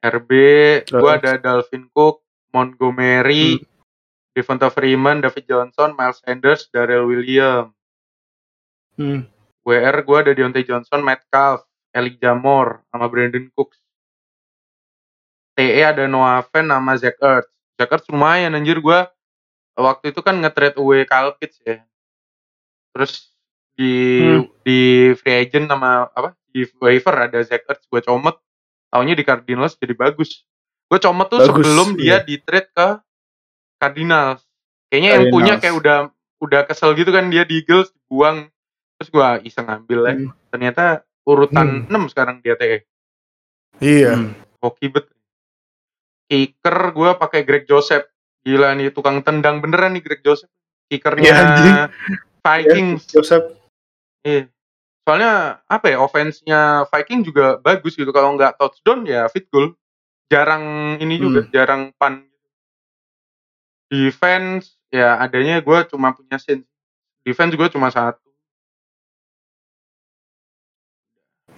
RB 0.02 0.30
gua 0.94 1.18
ada 1.18 1.38
Dalvin 1.42 1.90
Cook 1.90 2.22
Montgomery 2.54 3.58
Hmm. 3.58 3.66
Devonta 4.32 4.70
Freeman 4.72 5.20
David 5.20 5.44
Johnson 5.44 5.92
Miles 5.92 6.22
Sanders 6.22 6.70
Darrell 6.70 7.10
Williams 7.10 7.74
Hmm. 8.94 9.26
WR 9.66 10.06
gua 10.06 10.22
ada 10.22 10.38
Deontay 10.38 10.62
Johnson 10.62 11.02
Metcalf 11.02 11.66
Elijah 11.90 12.38
Moore 12.38 12.86
sama 12.94 13.10
Brandon 13.10 13.50
Cooks 13.58 13.82
TE 15.62 15.82
ada 15.86 16.04
Noah 16.10 16.42
Fant 16.50 16.66
sama 16.66 16.98
Zach 16.98 17.22
Ertz. 17.22 17.50
Zach 17.78 17.92
Ertz 17.94 18.10
lumayan 18.10 18.58
anjir 18.58 18.82
gua 18.82 19.14
waktu 19.78 20.10
itu 20.10 20.20
kan 20.20 20.34
nge-trade 20.38 20.78
away 20.82 21.06
Kyle 21.06 21.38
Pitts 21.38 21.62
ya. 21.62 21.86
Terus 22.92 23.30
di 23.78 24.20
Hmm. 24.20 24.50
di 24.66 24.80
free 25.16 25.46
agent 25.46 25.70
sama 25.70 26.10
apa 26.12 26.34
di 26.50 26.66
waiver 26.82 27.16
ada 27.16 27.40
Zach 27.46 27.62
Ertz 27.66 27.86
gue 27.86 28.02
comot. 28.02 28.42
Taunya 28.90 29.14
di 29.14 29.24
Cardinals 29.24 29.78
jadi 29.78 29.94
bagus. 29.94 30.44
Gue 30.90 31.00
comot 31.00 31.30
tuh 31.30 31.40
Bagus, 31.40 31.64
sebelum 31.64 31.96
dia 31.96 32.20
iya. 32.20 32.26
di 32.26 32.36
trade 32.42 32.68
ke 32.76 32.88
Cardinals. 33.78 34.44
Kayaknya 34.92 35.10
yang 35.16 35.26
punya 35.32 35.54
kayak 35.56 35.76
udah 35.80 35.98
udah 36.42 36.62
kesel 36.68 36.92
gitu 36.98 37.14
kan 37.14 37.32
dia 37.32 37.48
di 37.48 37.64
Eagles 37.64 37.94
dibuang. 37.96 38.52
Terus 39.00 39.10
gue 39.10 39.28
iseng 39.48 39.66
ngambil 39.70 40.00
ya. 40.04 40.14
Hmm. 40.20 40.30
ternyata 40.52 40.84
urutan 41.24 41.88
6 41.88 42.12
sekarang 42.12 42.44
dia 42.44 42.60
TE 42.60 42.84
Iya. 43.80 44.14
Hmm. 44.20 44.36
hoki 44.60 44.92
bet 44.92 45.08
kicker 46.32 46.96
gue 46.96 47.12
pakai 47.20 47.44
Greg 47.44 47.68
Joseph 47.68 48.08
gila 48.40 48.72
nih 48.72 48.96
tukang 48.96 49.20
tendang 49.20 49.60
beneran 49.60 49.92
nih 49.92 50.00
Greg 50.00 50.24
Joseph 50.24 50.48
kickernya 50.88 51.28
Iya, 51.28 51.36
anjing. 51.44 51.76
Vikings 52.40 53.04
Joseph 53.12 53.46
Iya. 54.24 54.48
Soalnya 55.02 55.60
apa 55.66 55.90
ya 55.90 55.98
offense-nya 55.98 56.86
Viking 56.88 57.26
juga 57.26 57.58
bagus 57.58 57.98
gitu. 57.98 58.14
Kalau 58.14 58.38
nggak 58.38 58.54
touchdown 58.56 59.02
ya 59.04 59.26
fit 59.28 59.50
goal. 59.50 59.74
Jarang 60.30 60.96
ini 61.02 61.18
juga, 61.20 61.44
jarang 61.52 61.90
pan. 61.98 62.24
Defense 63.92 64.78
ya 64.88 65.20
adanya 65.20 65.60
gue 65.60 65.78
cuma 65.92 66.16
punya 66.16 66.38
Saints. 66.40 66.70
Defense 67.26 67.58
gue 67.58 67.68
cuma 67.74 67.90
satu. 67.92 68.24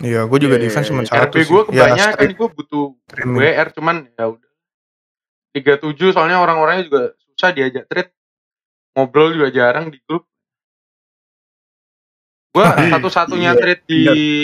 Iya, 0.01 0.26
gue 0.26 0.39
juga 0.41 0.57
Iya, 0.57 0.63
defense 0.65 0.88
iya, 0.89 0.91
cuma 0.95 1.03
iya. 1.05 1.11
satu 1.13 1.21
RB 1.30 1.36
sih. 1.38 1.47
gue 1.51 1.61
Ya, 1.61 1.67
kebanyakan 1.69 2.13
straight 2.17 2.36
gue 2.39 2.49
butuh. 2.49 2.88
WR 3.38 3.67
cuman 3.78 3.95
ya 4.17 4.26
udah. 4.34 4.52
37 5.53 6.11
soalnya 6.11 6.41
orang-orangnya 6.41 6.83
juga 6.89 7.01
susah 7.29 7.53
diajak 7.53 7.85
trade. 7.85 8.11
Ngobrol 8.93 9.33
juga 9.33 9.49
jarang 9.49 9.89
di 9.89 9.97
grup. 10.03 10.25
Gue 12.53 12.65
satu-satunya 12.65 13.53
Iya, 13.53 13.57
trade 13.57 13.83
di 13.89 13.99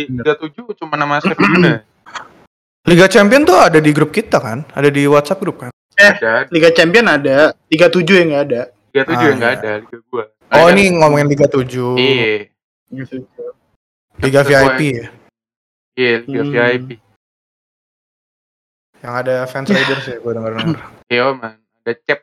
bener. 0.10 0.38
37 0.42 0.74
cuma 0.78 0.98
nama 0.98 1.22
Chef 1.22 1.38
Yuna. 1.38 1.86
Liga 2.90 3.06
Champion 3.06 3.46
tuh 3.46 3.54
ada 3.54 3.78
di 3.78 3.92
grup 3.94 4.10
kita 4.10 4.42
kan? 4.42 4.66
Ada 4.74 4.90
di 4.90 5.06
WhatsApp 5.06 5.38
grup 5.38 5.62
kan? 5.62 5.70
Ada. 5.94 6.50
Liga 6.50 6.74
Champion 6.74 7.06
ada, 7.06 7.54
Liga 7.70 7.86
7 7.86 8.02
yang 8.18 8.28
nggak 8.34 8.44
ada. 8.50 8.62
Liga 8.90 9.04
7 9.06 9.14
Ah, 9.14 9.22
yang 9.30 9.38
nggak 9.38 9.52
iya. 9.54 9.60
ada 9.62 9.72
Liga 9.86 9.98
gua. 10.10 10.24
Oh, 10.50 10.66
Ada- 10.66 10.72
ini 10.74 10.84
ngomongin 10.98 11.28
Liga 11.30 11.46
7. 11.46 11.94
Iya. 12.02 12.50
Liga 14.18 14.42
VIP 14.42 14.58
gua- 14.66 14.98
ya. 14.98 15.08
Iya, 15.94 16.16
Liga 16.26 16.42
Hmm. 16.42 16.54
VIP. 16.56 16.90
Yang 19.00 19.14
ada 19.16 19.36
fans 19.48 19.68
Raiders 19.68 20.06
ya, 20.06 20.18
gue 20.20 20.32
denger 20.34 20.52
denger. 20.56 20.78
Iya, 21.08 21.26
man. 21.32 21.56
Ada 21.82 21.94
cep. 22.04 22.20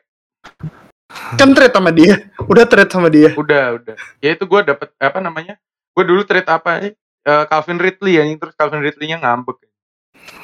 Kan 1.35 1.49
trade 1.57 1.73
sama 1.73 1.89
dia, 1.89 2.29
udah 2.45 2.65
trade 2.67 2.91
sama 2.91 3.09
dia. 3.09 3.33
Udah, 3.33 3.75
udah. 3.75 3.95
Ya 4.21 4.37
itu 4.37 4.43
gua 4.45 4.61
dapet 4.61 4.93
apa 4.95 5.17
namanya? 5.17 5.57
Gua 5.91 6.03
dulu 6.05 6.21
trade 6.23 6.45
apa? 6.45 6.93
Eh, 7.23 7.43
Calvin 7.49 7.81
Ridley 7.81 8.13
ya, 8.15 8.23
terus 8.37 8.53
Calvin 8.53 8.85
Ridley-nya 8.85 9.17
ngambek. 9.19 9.57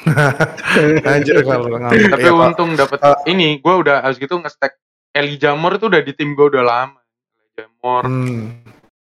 Anjir 1.08 1.44
kalau 1.44 1.68
ngambil. 1.70 2.10
Tapi 2.10 2.24
Iya, 2.26 2.32
Pak. 2.34 2.48
untung 2.50 2.72
dapet 2.74 3.00
Ah. 3.00 3.20
ini, 3.26 3.62
gua 3.62 3.80
udah 3.80 3.96
harus 4.02 4.18
gitu 4.18 4.36
nge-stack 4.36 4.76
Elijah 5.14 5.54
Moore 5.54 5.78
tuh 5.78 5.88
udah 5.94 6.02
di 6.02 6.12
tim 6.12 6.34
gua 6.34 6.50
udah 6.50 6.64
lama. 6.66 7.00
Elijah 7.38 7.70
Moore 7.80 8.08
Hmm. 8.10 8.44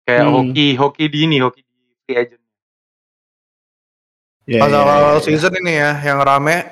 kayak 0.05 0.23
Hmm. 0.23 0.33
hoki, 0.37 0.67
hoki 0.77 1.05
di 1.09 1.19
ini, 1.25 1.37
hoki 1.41 1.65
di 1.65 1.73
free 2.05 2.17
agent. 2.21 2.43
Ya, 4.47 4.63
Pas 4.63 4.71
ya, 4.71 4.79
awal 4.79 5.19
ya. 5.19 5.23
season 5.25 5.51
ini 5.59 5.73
ya, 5.75 5.91
yang 5.99 6.23
rame, 6.23 6.63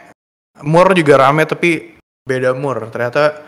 Moore 0.63 0.95
juga 0.95 1.19
rame 1.19 1.43
tapi 1.43 1.99
beda 2.23 2.55
Moore. 2.55 2.87
Ternyata 2.87 3.43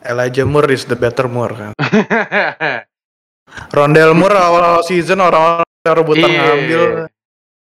Elijah 0.00 0.44
Moore 0.44 0.72
is 0.72 0.84
the 0.84 0.96
better 0.96 1.24
Moore 1.24 1.54
kan. 1.56 1.72
Rondell 3.76 4.12
Moore 4.12 4.36
awal 4.36 4.84
season 4.84 5.20
orang-orang 5.20 5.64
rebutan 5.84 6.28
Iya. 6.28 6.40
ngambil. 6.44 6.82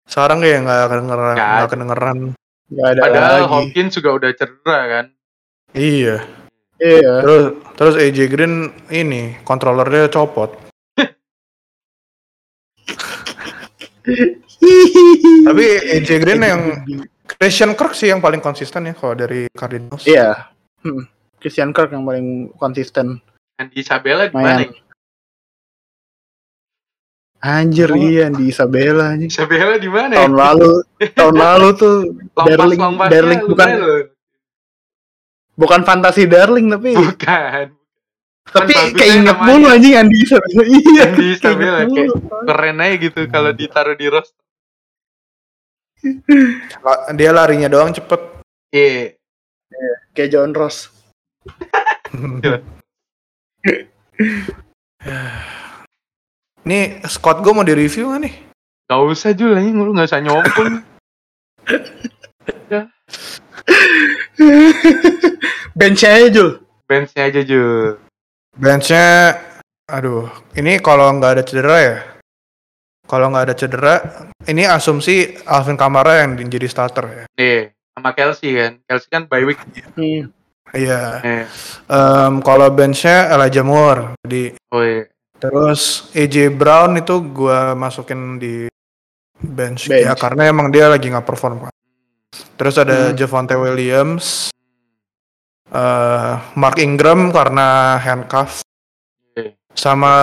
Sekarang 0.04 0.38
kayak 0.40 0.60
nggak 0.64 0.84
kedengeran, 0.90 1.36
Nggak 1.36 1.70
kedengeran. 1.70 2.18
Nggak 2.70 2.88
ada 2.88 3.02
Padahal 3.02 3.34
lagi. 3.40 3.50
Hopkins 3.50 3.92
juga 3.96 4.10
udah 4.14 4.30
cedera 4.34 4.80
kan. 4.88 5.06
Iya. 5.74 6.16
Iya. 6.78 7.14
Terus 7.24 7.44
terus 7.74 7.96
AJ 7.98 8.18
Green 8.30 8.56
ini 8.90 9.38
kontrolernya 9.42 10.10
copot. 10.10 10.54
Tapi 15.48 15.64
AJ 15.94 16.10
Green 16.20 16.42
yang 16.42 16.62
Christian 17.26 17.74
Kirk 17.74 17.94
sih 17.94 18.08
yang 18.08 18.20
paling 18.20 18.40
konsisten 18.40 18.86
ya 18.86 18.94
kalau 18.94 19.14
dari 19.14 19.48
Cardinals. 19.50 20.04
Iya. 20.04 20.52
Hmm. 20.82 21.08
Christian 21.38 21.72
Kirk 21.72 21.92
yang 21.92 22.04
paling 22.04 22.28
konsisten. 22.56 23.20
Andy 23.56 23.80
Isabella 23.80 24.26
di 24.26 24.34
mana? 24.34 24.64
Anjir 27.44 27.92
Oh. 27.92 28.00
iya 28.00 28.32
di 28.32 28.48
Isabella 28.48 29.12
nih. 29.14 29.28
Isabella 29.28 29.76
di 29.76 29.92
mana? 29.92 30.16
Tahun 30.16 30.32
lalu, 30.32 30.72
tahun 31.12 31.36
lalu 31.36 31.68
tuh 31.76 31.96
Darling, 32.48 32.80
Darling 33.12 33.42
bukan 33.44 33.68
lumayan 33.68 33.84
loh. 33.84 34.04
bukan 35.54 35.82
fantasi 35.84 36.24
Darling 36.26 36.72
tapi 36.72 36.96
Bukan. 36.96 37.68
tapi 38.44 38.72
Kan 38.76 38.96
keinget 38.96 39.38
mulu 39.40 39.68
anjing 39.68 39.96
Andi 39.96 40.18
Isabella. 40.24 40.64
Iya. 40.72 41.04
Andy 41.06 41.26
Isabella, 41.30 41.80
kayak-. 41.84 42.16
Keren 42.44 42.78
aja 42.80 42.96
gitu 42.98 43.22
kalau 43.28 43.52
ditaruh 43.52 43.96
di 43.96 44.08
roster. 44.08 44.40
Dia 47.18 47.32
larinya 47.32 47.72
doang 47.72 47.96
cepet. 47.96 48.20
Iya. 48.74 49.14
Kayak 50.14 50.32
John 50.32 50.54
Ross. 50.54 50.90
Nih 56.64 57.04
Scott 57.12 57.44
gue 57.44 57.52
mau 57.52 57.68
di 57.68 57.76
review 57.76 58.16
gak 58.16 58.24
nih? 58.24 58.34
Gak 58.88 59.00
usah 59.04 59.36
Jul, 59.36 59.52
anjing 59.58 59.80
lu 59.80 59.92
gak 59.92 60.08
usah 60.08 60.24
nyompong. 60.24 60.80
Bench 65.74 66.06
aja 66.06 66.30
Jul. 66.30 66.62
Benchnya 66.88 67.32
aja 67.32 67.42
Jul. 67.42 67.98
Benchnya, 68.54 69.40
aduh, 69.90 70.30
ini 70.54 70.78
kalau 70.78 71.10
nggak 71.18 71.40
ada 71.40 71.44
cedera 71.44 71.78
ya. 71.82 71.98
Kalau 73.04 73.28
nggak 73.30 73.46
ada 73.52 73.56
cedera, 73.56 73.96
ini 74.48 74.64
asumsi 74.64 75.36
Alvin 75.44 75.76
Kamara 75.76 76.24
yang 76.24 76.40
jadi 76.40 76.68
starter 76.68 77.06
ya. 77.06 77.26
Iya. 77.36 77.62
Sama 77.94 78.10
Kelsey 78.12 78.50
kan. 78.56 78.74
Kelsey 78.88 79.10
kan 79.12 79.24
bye 79.28 79.44
week. 79.44 79.60
Hmm. 79.94 80.32
Iya. 80.74 81.02
Eh. 81.22 81.46
Em, 81.86 82.34
kalau 82.42 82.66
benchnya 82.72 83.30
Elijah 83.30 83.62
Moore, 83.62 84.18
jadi 84.26 84.58
Oh 84.74 84.82
iya. 84.82 85.06
terus 85.38 86.10
AJ 86.16 86.50
Brown 86.50 86.98
itu 86.98 87.20
gua 87.22 87.76
masukin 87.76 88.40
di 88.40 88.66
bench, 89.38 89.92
Bench. 89.92 90.08
ya 90.08 90.16
karena 90.16 90.48
emang 90.48 90.72
dia 90.72 90.88
lagi 90.88 91.12
nggak 91.12 91.28
perform. 91.28 91.68
kan. 91.68 91.74
Terus 92.56 92.80
ada 92.80 93.12
Hmm. 93.12 93.16
Javonte 93.20 93.54
Williams, 93.54 94.50
eh, 95.70 96.34
Mark 96.56 96.80
Ingram 96.80 97.30
karena 97.30 98.00
handcuff, 98.00 98.64
Iya. 99.36 99.54
sama 99.76 100.14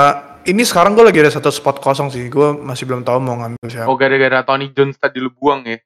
ini 0.49 0.63
sekarang 0.65 0.97
gue 0.97 1.05
lagi 1.05 1.21
ada 1.21 1.33
satu 1.33 1.53
spot 1.53 1.83
kosong 1.85 2.09
sih, 2.09 2.29
gue 2.33 2.49
masih 2.57 2.89
belum 2.89 3.05
tahu 3.05 3.19
mau 3.21 3.37
ngambil 3.37 3.69
siapa. 3.69 3.89
Oh 3.91 3.97
gara-gara 3.99 4.41
Tony 4.45 4.73
Jones 4.73 4.97
tadi 4.97 5.21
lu 5.21 5.29
buang 5.35 5.67
ya. 5.69 5.79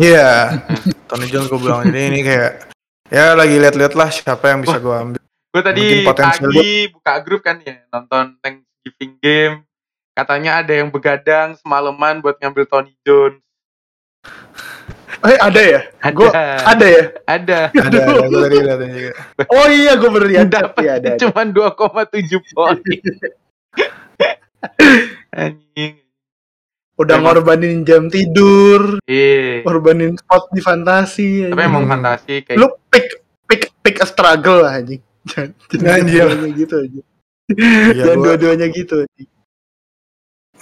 Iya, 0.00 0.30
Tony 1.10 1.28
Jones 1.28 1.52
gue 1.52 1.60
bilang 1.60 1.84
jadi 1.84 2.08
ini 2.08 2.20
kayak 2.24 2.72
ya 3.12 3.36
lagi 3.36 3.60
lihat-lihat 3.60 3.92
lah 3.92 4.08
siapa 4.08 4.48
yang 4.48 4.64
bisa 4.64 4.80
gue 4.80 4.94
ambil. 4.94 5.20
Gue 5.52 5.62
tadi 5.62 5.84
pagi 6.08 6.88
buka 6.88 7.12
grup 7.20 7.44
kan 7.44 7.60
ya 7.60 7.84
nonton 7.92 8.40
Thanksgiving 8.40 9.20
game. 9.20 9.54
Katanya 10.12 10.60
ada 10.64 10.72
yang 10.72 10.88
begadang 10.92 11.56
semalaman 11.60 12.20
buat 12.24 12.40
ngambil 12.40 12.64
Tony 12.68 12.92
Jones. 13.04 13.40
Eh 15.22 15.38
ada 15.38 15.60
ya? 15.60 15.80
Ada. 16.02 16.16
Gua 16.16 16.30
ada 16.32 16.86
ya? 16.88 17.04
Ada. 17.28 17.58
Ada, 17.70 17.98
ada 18.00 18.26
gue 18.26 18.40
tadi 18.42 18.56
liatin 18.58 18.90
juga. 18.90 19.12
Oh 19.52 19.66
iya 19.68 19.92
gue 19.94 20.08
baru 20.10 20.26
lihat 20.26 20.48
Dapat 20.50 20.82
Iya, 20.82 20.92
ada. 20.98 21.08
ada. 21.14 21.20
cuma 21.20 21.40
2,7 21.44 22.56
poin. 22.56 22.80
Anjing. 25.34 25.92
Udah 26.94 27.16
Emang- 27.16 27.34
ngorbanin 27.34 27.82
jam 27.82 28.06
tidur, 28.06 29.00
Iya. 29.04 29.64
ngorbanin 29.64 30.14
spot 30.14 30.52
di 30.52 30.60
fantasi. 30.60 31.28
Tapi 31.44 31.52
anjing. 31.52 31.66
emang 31.66 31.84
Hmm. 31.84 31.92
fantasi 31.92 32.34
kayak 32.42 32.58
lu 32.58 32.68
pick 32.86 33.06
pick 33.44 33.62
pick 33.80 33.96
a 33.98 34.06
struggle 34.06 34.62
lah 34.62 34.76
anjing. 34.76 35.00
Jangan 35.24 36.02
Anjir. 36.02 36.26
dua-duanya 36.26 36.50
gitu 36.52 36.74
aja. 36.78 37.00
Iya, 37.48 37.92
Jangan 37.96 38.14
gue 38.14 38.24
dua-duanya 38.24 38.66
gitu. 38.68 38.96
anjing. 39.00 39.30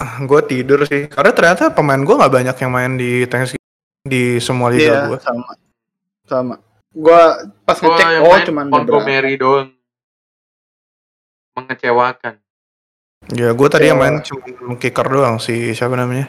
gue 0.01 0.41
tidur 0.43 0.79
sih, 0.83 1.05
karena 1.05 1.29
ternyata 1.29 1.69
pemain 1.69 2.01
gue 2.01 2.09
nggak 2.11 2.33
banyak 2.33 2.55
yang 2.57 2.71
main 2.71 2.93
di 2.95 3.21
Thanksgiving 3.23 3.69
di 4.03 4.23
semua 4.37 4.73
liga 4.73 4.81
Iya, 4.81 4.99
gue. 5.07 5.19
sama. 5.21 5.51
Sama. 6.25 6.55
Gua 6.89 7.21
pas 7.61 7.77
Gua 7.77 7.87
ngecek 7.91 8.07
oh 8.19 8.37
cuman 8.41 8.65
beberapa. 8.65 8.73
Montgomery 8.97 9.33
doang. 9.37 9.69
Mengecewakan. 11.53 12.35
Ya 13.29 13.53
gue 13.53 13.67
tadi 13.69 13.85
yang 13.85 14.01
Kecewa. 14.01 14.09
main 14.09 14.25
cuma 14.57 14.75
kicker 14.75 15.05
doang 15.05 15.37
si 15.37 15.71
siapa 15.71 15.93
namanya, 15.93 16.25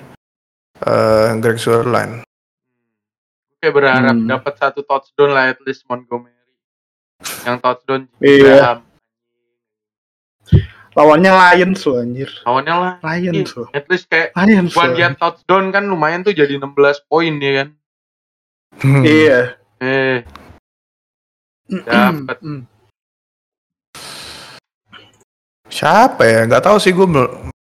Eh 0.77 1.33
Greg 1.41 1.57
Zuerlein. 1.57 2.21
Gue 2.21 3.59
kayak 3.63 3.73
berharap 3.73 4.13
Hmm. 4.13 4.29
dapat 4.29 4.53
satu 4.55 4.81
touchdown 4.83 5.31
lah 5.33 5.49
at 5.49 5.61
least 5.63 5.89
Montgomery. 5.89 6.35
Yang 7.47 7.57
touchdown 7.61 8.01
Iya. 8.19 8.45
Graham. 8.45 8.79
Lawannya 10.93 11.33
Lions 11.33 11.81
loh 11.89 11.97
anjir. 11.97 12.29
Lawannya 12.45 12.75
lah. 12.77 12.95
Lions 13.01 13.51
loh. 13.57 13.69
At 13.73 13.89
least 13.89 14.13
kayak 14.13 14.37
Lions 14.37 14.77
buat 14.77 14.93
dia 14.93 15.09
touchdown 15.17 15.73
kan 15.73 15.89
lumayan 15.89 16.21
tuh 16.21 16.37
jadi 16.37 16.61
16 16.61 16.69
poin 17.03 17.33
ya 17.41 17.53
kan. 17.57 17.69
Hmm. 18.77 19.01
Iya. 19.01 19.57
Eh, 19.81 20.21
Dapet. 21.67 22.37
Hmm. 22.45 22.69
Siapa 25.83 26.23
ya? 26.23 26.47
Gak 26.47 26.63
tahu 26.63 26.79
sih 26.79 26.95
gue. 26.95 27.07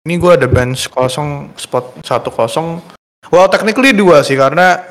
Ini 0.02 0.18
gue 0.18 0.32
ada 0.34 0.50
bench 0.50 0.90
kosong, 0.90 1.54
spot 1.54 2.02
satu 2.02 2.34
kosong. 2.34 2.82
Well, 3.30 3.46
technically 3.46 3.94
dua 3.94 4.26
sih 4.26 4.34
karena 4.34 4.82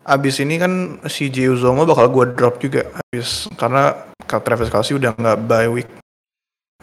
abis 0.00 0.40
ini 0.40 0.56
kan 0.56 0.96
si 1.12 1.28
J 1.28 1.52
Uzomo 1.52 1.84
bakal 1.84 2.08
gue 2.08 2.32
drop 2.32 2.56
juga 2.56 2.88
abis 2.96 3.52
karena 3.60 4.08
Ka- 4.24 4.40
Travis 4.40 4.72
Kelsey 4.72 4.96
udah 4.96 5.12
nggak 5.12 5.38
bye 5.44 5.68
week. 5.68 5.90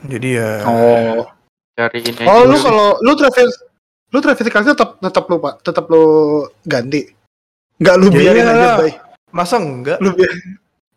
Jadi 0.05 0.37
ya. 0.37 0.61
Oh. 0.69 1.25
cari 1.77 2.01
ini 2.01 2.25
Oh 2.25 2.41
lu 2.45 2.57
kalau 2.57 2.97
lu 3.05 3.13
Travis 3.17 3.53
lu 4.13 4.17
Travis 4.21 4.49
Kelsey 4.49 4.77
tetap 4.77 5.01
tetap 5.01 5.25
lu 5.25 5.41
Pak, 5.41 5.65
tetap 5.65 5.85
lu 5.89 6.05
ganti. 6.65 7.09
Enggak 7.81 7.95
lu 7.97 8.05
Ya 8.09 8.13
biarin 8.13 8.45
aja, 8.45 8.69
Bay. 8.77 8.93
Masa 9.33 9.57
enggak? 9.57 9.97
Lu 9.97 10.13
biar 10.13 10.29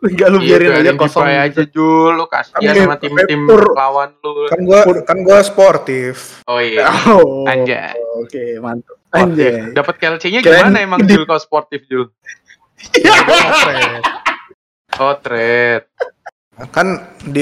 enggak 0.01 0.29
lu 0.29 0.39
Iya, 0.41 0.49
biarin 0.57 0.71
aja 0.81 0.93
kosong. 0.97 1.29
aja 1.29 1.63
Jul, 1.67 2.13
lu 2.17 2.25
kasihan 2.25 2.61
sama 2.73 2.97
tim-tim 2.97 3.45
pur- 3.45 3.77
lawan 3.77 4.17
lu. 4.19 4.49
Kan 4.49 4.61
gue 4.65 4.81
kan 5.05 5.19
gue 5.21 5.39
sportif. 5.41 6.41
Oh 6.45 6.57
iya. 6.57 6.89
Oh. 7.07 7.45
Anjay. 7.45 7.93
Oke, 8.17 8.57
mantap. 8.59 8.97
Sportif. 8.97 9.13
Anjay. 9.13 9.55
Dapat 9.73 9.95
Kirain 9.97 10.19
gimana 10.41 10.79
emang 10.81 11.01
Jul 11.05 11.25
kalau 11.25 11.39
sportif 11.39 11.85
Jul? 11.85 12.09
Trade. 12.81 14.05
Oh 14.97 15.15
trade. 15.17 15.85
Kan 16.69 16.87
di 17.21 17.41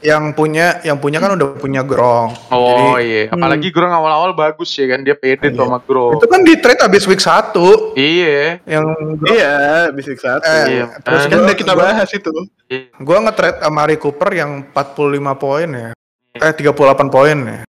yang 0.00 0.30
punya 0.30 0.78
yang 0.80 0.96
punya 0.96 1.18
kan 1.18 1.34
udah 1.34 1.58
punya 1.58 1.82
Grong. 1.82 2.30
Oh 2.48 2.94
Jadi, 2.94 3.04
iya, 3.04 3.22
apalagi 3.26 3.68
Grong 3.68 3.90
awal-awal 3.90 4.30
bagus 4.32 4.70
ya 4.72 4.86
kan 4.86 5.02
dia 5.02 5.18
pede 5.18 5.50
tuh 5.50 5.58
Iya. 5.58 5.66
sama 5.66 5.78
Grong. 5.82 6.14
itu 6.14 6.26
kan 6.26 6.40
di 6.40 6.54
trade 6.54 6.78
abis 6.80 7.04
week 7.04 7.18
1 7.18 7.94
Iya. 7.94 8.62
yang 8.64 8.86
Iya, 9.22 9.54
bisa 9.90 10.14
satu. 10.14 10.46
Eh, 10.46 10.64
Iya. 10.70 10.84
terus 11.02 11.22
kan 11.26 11.38
udah 11.42 11.56
kita 11.56 11.72
bahas 11.74 12.08
itu. 12.08 12.30
iya. 12.66 12.86
gua 12.98 13.18
nge-trade 13.24 13.58
sama 13.58 13.74
Mari 13.74 13.96
Cooper 13.96 14.30
yang 14.30 14.50
45 14.70 15.34
poin 15.34 15.68
ya. 15.68 15.90
Eh 16.32 16.52
38 16.54 17.10
poin 17.10 17.34
ya. 17.36 17.60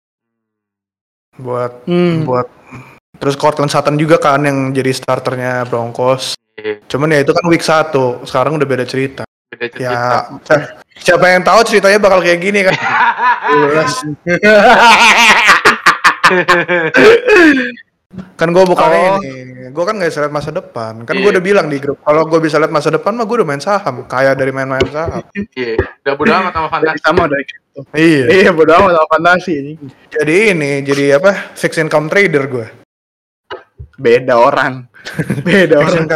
Buat 1.34 1.88
Hmm. 1.88 2.28
buat 2.28 2.44
terus 3.16 3.36
Cortland 3.36 3.68
Sutton 3.68 3.96
juga 3.96 4.16
kan 4.16 4.44
yang 4.44 4.70
jadi 4.70 4.92
starternya 4.92 5.64
Broncos. 5.64 6.36
Iya, 6.57 6.84
Cuman 6.84 7.09
ya 7.09 7.24
itu 7.24 7.32
kan 7.32 7.44
week 7.48 7.64
1, 7.64 8.20
sekarang 8.24 8.61
udah 8.61 8.68
beda 8.68 8.84
cerita. 8.84 9.24
Beda 9.51 9.66
cerita. 9.66 10.30
Ya, 10.46 10.57
siapa 10.96 11.26
yang 11.26 11.42
tahu 11.42 11.61
ceritanya 11.66 11.98
bakal 11.98 12.22
kayak 12.22 12.38
gini 12.38 12.61
kan? 12.62 12.74
kan 18.34 18.48
gue 18.51 18.64
bukan 18.66 18.88
Oh. 18.90 19.18
ini, 19.22 19.70
gue 19.70 19.84
kan 19.86 19.94
nggak 19.94 20.11
bisa 20.11 20.20
lihat 20.22 20.34
masa 20.34 20.51
depan. 20.51 21.07
Kan 21.07 21.14
Iya. 21.14 21.22
gue 21.22 21.30
udah 21.34 21.44
bilang 21.44 21.66
di 21.70 21.78
grup, 21.78 21.98
kalau 22.03 22.26
gue 22.26 22.40
bisa 22.42 22.59
lihat 22.59 22.70
masa 22.70 22.90
depan 22.90 23.14
mah 23.14 23.22
gue 23.22 23.36
udah 23.38 23.48
main 23.48 23.62
saham, 23.62 24.03
kaya 24.05 24.34
dari 24.34 24.51
main-main 24.51 24.82
saham. 24.86 25.22
Iya, 25.55 25.78
udah 26.03 26.14
bodo 26.14 26.32
amat 26.32 26.53
sama 26.53 26.66
Jadi 26.66 26.74
fantasi. 26.74 27.03
sama 27.03 27.22
dari 27.26 27.44
gitu. 27.46 27.80
iya. 27.94 28.24
Iya, 28.26 28.51
bodo 28.51 28.72
amat 28.74 28.92
sama 28.94 29.09
fantasi 29.09 29.53
ini. 29.57 29.72
Jadi 30.11 30.34
ini, 30.51 30.70
jadi 30.82 31.05
apa? 31.18 31.30
Fixed 31.55 31.78
income 31.78 32.07
trader 32.07 32.44
gue. 32.46 32.66
Beda 33.94 34.34
orang. 34.38 34.86
Beda 35.46 35.76
orang. 35.78 36.07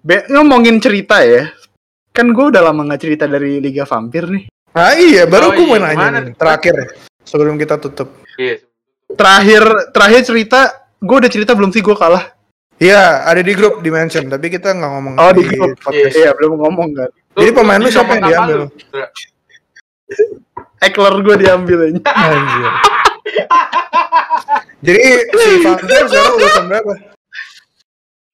Be 0.00 0.24
ngomongin 0.28 0.80
cerita 0.80 1.24
ya. 1.24 1.48
Kan 2.10 2.34
gue 2.34 2.50
udah 2.50 2.60
lama 2.60 2.84
nggak 2.90 3.00
cerita 3.00 3.24
dari 3.30 3.62
Liga 3.62 3.86
Vampir 3.86 4.26
nih. 4.28 4.44
Nah 4.70 4.94
iya, 4.94 5.26
baru 5.26 5.50
Oh 5.50 5.52
gue 5.56 5.66
mau 5.66 5.78
iya, 5.78 5.94
nanya 5.94 6.30
nih, 6.30 6.34
terakhir 6.38 6.74
ya, 6.78 6.86
sebelum 7.26 7.58
kita 7.58 7.74
tutup. 7.82 8.22
Iya. 8.38 8.62
Terakhir 9.10 9.62
terakhir 9.90 10.20
cerita, 10.22 10.60
gue 11.02 11.16
udah 11.18 11.30
cerita 11.30 11.52
belum 11.58 11.74
sih 11.74 11.82
gue 11.82 11.96
kalah? 11.98 12.30
Iya, 12.80 13.26
ada 13.26 13.42
di 13.42 13.52
grup 13.52 13.82
di 13.82 13.90
mention, 13.92 14.30
tapi 14.30 14.46
kita 14.48 14.72
nggak 14.72 14.90
ngomong 14.94 15.14
Oh 15.18 15.32
di 15.34 15.42
grup. 15.44 15.74
podcast. 15.82 16.14
Iya, 16.16 16.30
belum 16.38 16.62
ngomong 16.62 16.88
kan. 16.96 17.10
Jadi 17.36 17.50
pemain 17.50 17.82
lu 17.82 17.90
siapa 17.90 18.14
yang 18.16 18.24
diambil? 18.30 18.56
lu? 18.56 18.66
Eckler 20.86 21.14
gue 21.20 21.36
diambil 21.44 21.78
aja. 21.92 22.00
Anjir. 22.08 22.72
Jadi 24.80 25.00
si 25.28 25.50
Vampir 25.60 26.04
sekarang 26.08 26.34
urutan 26.40 26.64
berapa? 26.72 26.92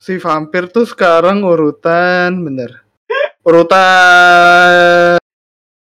Si 0.06 0.22
Vampir 0.22 0.70
tuh 0.70 0.86
sekarang 0.86 1.42
urutan 1.42 2.30
bener. 2.38 2.86
Urutan 3.42 5.18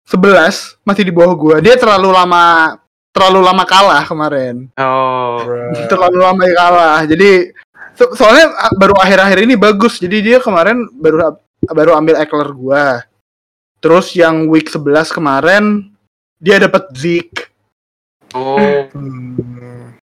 11 0.07 0.79
masih 0.87 1.03
di 1.03 1.11
bawah 1.11 1.35
gua. 1.35 1.55
Dia 1.59 1.75
terlalu 1.75 2.07
lama 2.07 2.79
terlalu 3.11 3.43
lama 3.43 3.63
kalah 3.67 4.07
kemarin. 4.07 4.71
Oh, 4.79 5.43
Terlalu 5.91 6.23
lama 6.23 6.43
kalah. 6.55 7.03
Jadi 7.03 7.51
so- 7.99 8.15
soalnya 8.15 8.47
ah, 8.55 8.71
baru 8.79 8.95
akhir-akhir 8.95 9.43
ini 9.43 9.59
bagus. 9.59 9.99
Jadi 9.99 10.23
dia 10.23 10.39
kemarin 10.39 10.87
baru 10.95 11.35
baru 11.67 11.91
ambil 11.99 12.15
Eckler 12.23 12.47
gua. 12.55 13.03
Terus 13.83 14.15
yang 14.15 14.47
week 14.47 14.71
11 14.71 15.11
kemarin 15.11 15.91
dia 16.39 16.63
dapat 16.63 16.87
Zeke. 16.95 17.51
oh. 18.31 18.87
Hmm. 18.95 19.99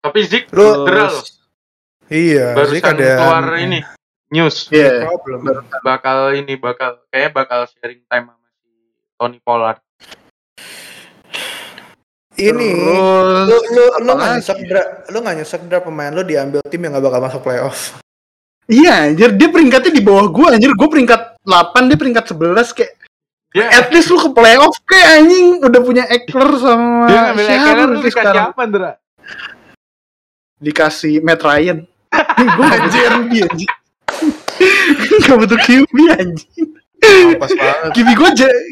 Tapi 0.00 0.24
Zik 0.24 0.48
loh. 0.56 0.88
Iya, 2.10 2.58
Barusan 2.58 2.82
ada 2.90 3.08
keluar 3.22 3.46
ini 3.62 3.78
news 4.34 4.66
Iya. 4.74 5.06
problem. 5.06 5.40
bakal 5.86 6.34
ini 6.34 6.58
bakal 6.58 6.98
kayaknya 7.06 7.30
bakal 7.30 7.60
sharing 7.70 8.02
time 8.10 8.34
sama 8.34 8.46
si 8.58 8.70
Tony 9.14 9.38
Pollard. 9.38 9.78
Ini 12.34 12.70
Terus 12.72 13.46
lu 13.46 13.58
lu 13.74 13.84
lu 14.06 14.12
nggak 14.16 14.30
nyesek 14.40 14.58
dra, 14.66 14.82
lu 15.12 15.18
nggak 15.22 15.36
nyesek 15.38 15.62
dra 15.70 15.78
pemain 15.84 16.10
lu 16.10 16.26
diambil 16.26 16.58
tim 16.66 16.80
yang 16.80 16.96
gak 16.96 17.04
bakal 17.04 17.20
masuk 17.20 17.40
playoff. 17.44 18.00
Iya, 18.66 19.10
anjir 19.10 19.30
dia 19.34 19.50
peringkatnya 19.50 19.92
di 19.94 20.02
bawah 20.02 20.26
gua 20.30 20.46
anjir. 20.54 20.70
Gua 20.78 20.86
peringkat 20.86 21.42
8, 21.42 21.90
dia 21.90 21.98
peringkat 21.98 22.24
11 22.32 22.70
kayak 22.70 22.92
Dia 23.50 23.66
at 23.66 23.90
least 23.90 24.14
lu 24.14 24.18
ke 24.18 24.30
playoff 24.30 24.78
kayak 24.86 25.08
anjing 25.20 25.58
udah 25.58 25.80
punya 25.82 26.06
Eckler 26.06 26.54
sama 26.54 27.10
dia 27.10 27.18
ngambil 27.34 27.44
siapa 27.44 27.54
Eckler 27.58 27.74
tuh 27.74 27.82
berarti 27.82 27.98
dikasih 27.98 28.14
sekarang 28.14 28.46
apa, 28.46 28.62
Ndra? 28.66 28.90
dikasih 30.60 31.14
Matt 31.20 31.42
Ryan. 31.42 31.78
Gue 32.46 32.66
anjir 32.66 33.12
anjing. 33.12 33.70
Gak 35.24 35.36
butuh 35.40 35.58
QB 35.64 35.94
anjing. 36.16 36.68
Pas 37.40 37.52
banget. 37.52 37.90
QB 37.96 38.08
gue 38.12 38.30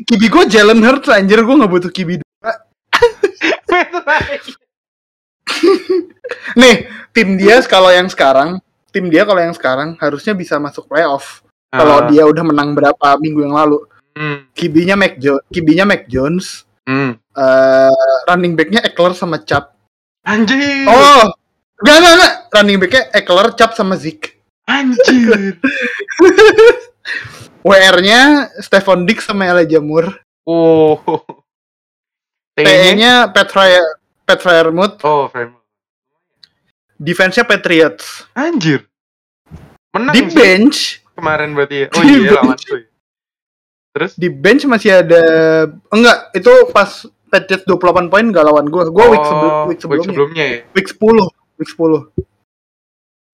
QB 0.09 0.23
gue 0.29 0.45
Jalen 0.53 0.81
Hurts 0.85 1.09
anjir 1.09 1.41
gue 1.41 1.57
gak 1.57 1.73
butuh 1.73 1.91
QB 1.93 2.21
dua. 2.21 2.53
Nih 6.61 6.85
tim 7.17 7.41
dia 7.41 7.65
kalau 7.65 7.89
yang 7.89 8.09
sekarang 8.13 8.61
tim 8.93 9.09
dia 9.09 9.25
kalau 9.25 9.41
yang 9.41 9.57
sekarang 9.57 9.97
harusnya 10.01 10.37
bisa 10.37 10.61
masuk 10.61 10.89
playoff 10.89 11.41
kalau 11.69 12.01
Ah, 12.01 12.09
dia 12.09 12.25
udah 12.25 12.45
menang 12.49 12.73
berapa 12.73 13.21
minggu 13.21 13.45
yang 13.45 13.57
lalu. 13.57 13.85
hmm, 14.17 14.57
QB-nya 14.57 14.97
Mac 14.97 15.21
Jo 15.21 15.37
QB-nya 15.53 15.85
Mac 15.85 16.09
Jones, 16.09 16.65
hmm. 16.89 17.13
eh 17.37 17.93
running 18.25 18.57
back-nya 18.57 18.81
Eckler 18.83 19.13
sama 19.13 19.45
Chubb. 19.45 19.77
Anjir. 20.25 20.89
Oh, 20.89 21.29
enggak 21.85 21.97
enggak 22.01 22.15
enggak. 22.17 22.35
Running 22.53 22.79
back-nya 22.81 23.03
Eckler, 23.13 23.53
Chubb 23.55 23.73
sama 23.77 23.95
Zeke. 23.97 24.39
Anjir. 24.69 25.59
WR-nya 27.69 28.49
Stephon 28.63 29.05
Diggs 29.05 29.27
sama 29.27 29.49
Elijah 29.49 29.83
Moore. 29.83 30.13
Oh. 30.49 31.01
T-nya? 32.57 32.65
PE-nya 32.65 33.13
Pat 33.31 33.49
Fryer 33.53 33.85
Pat 34.29 34.45
Fryermuth. 34.45 35.01
Oh, 35.09 35.25
frame. 35.33 35.57
Defense-nya 37.01 37.49
Patriots. 37.49 38.29
Anjir. 38.37 38.85
Menang 39.97 40.13
Di 40.13 40.21
sih 40.29 40.37
bench, 40.37 40.79
kemarin 41.17 41.57
berarti 41.57 41.77
ya. 41.81 41.87
Oh 41.97 42.03
Di 42.05 42.13
iya 42.13 42.31
lawan 42.37 42.59
tuh. 42.61 42.77
ya. 42.77 42.93
Terus 43.97 44.13
di 44.21 44.29
bench 44.29 44.69
masih 44.69 45.01
ada 45.01 45.25
enggak, 45.89 46.19
itu 46.37 46.53
pas 46.77 47.09
Patriots 47.33 47.65
28 47.65 48.13
poin 48.13 48.27
gak 48.29 48.45
lawan 48.45 48.69
gua. 48.69 48.85
Gua 48.93 49.07
week, 49.17 49.25
sebelum, 49.25 49.53
oh, 49.53 49.65
week 49.73 49.81
sebelumnya. 49.81 50.13
sebelumnya 50.13 50.45
ya. 50.45 50.59
Week 50.77 50.89
10, 50.93 51.01
week 51.57 51.71
10. 51.73 52.29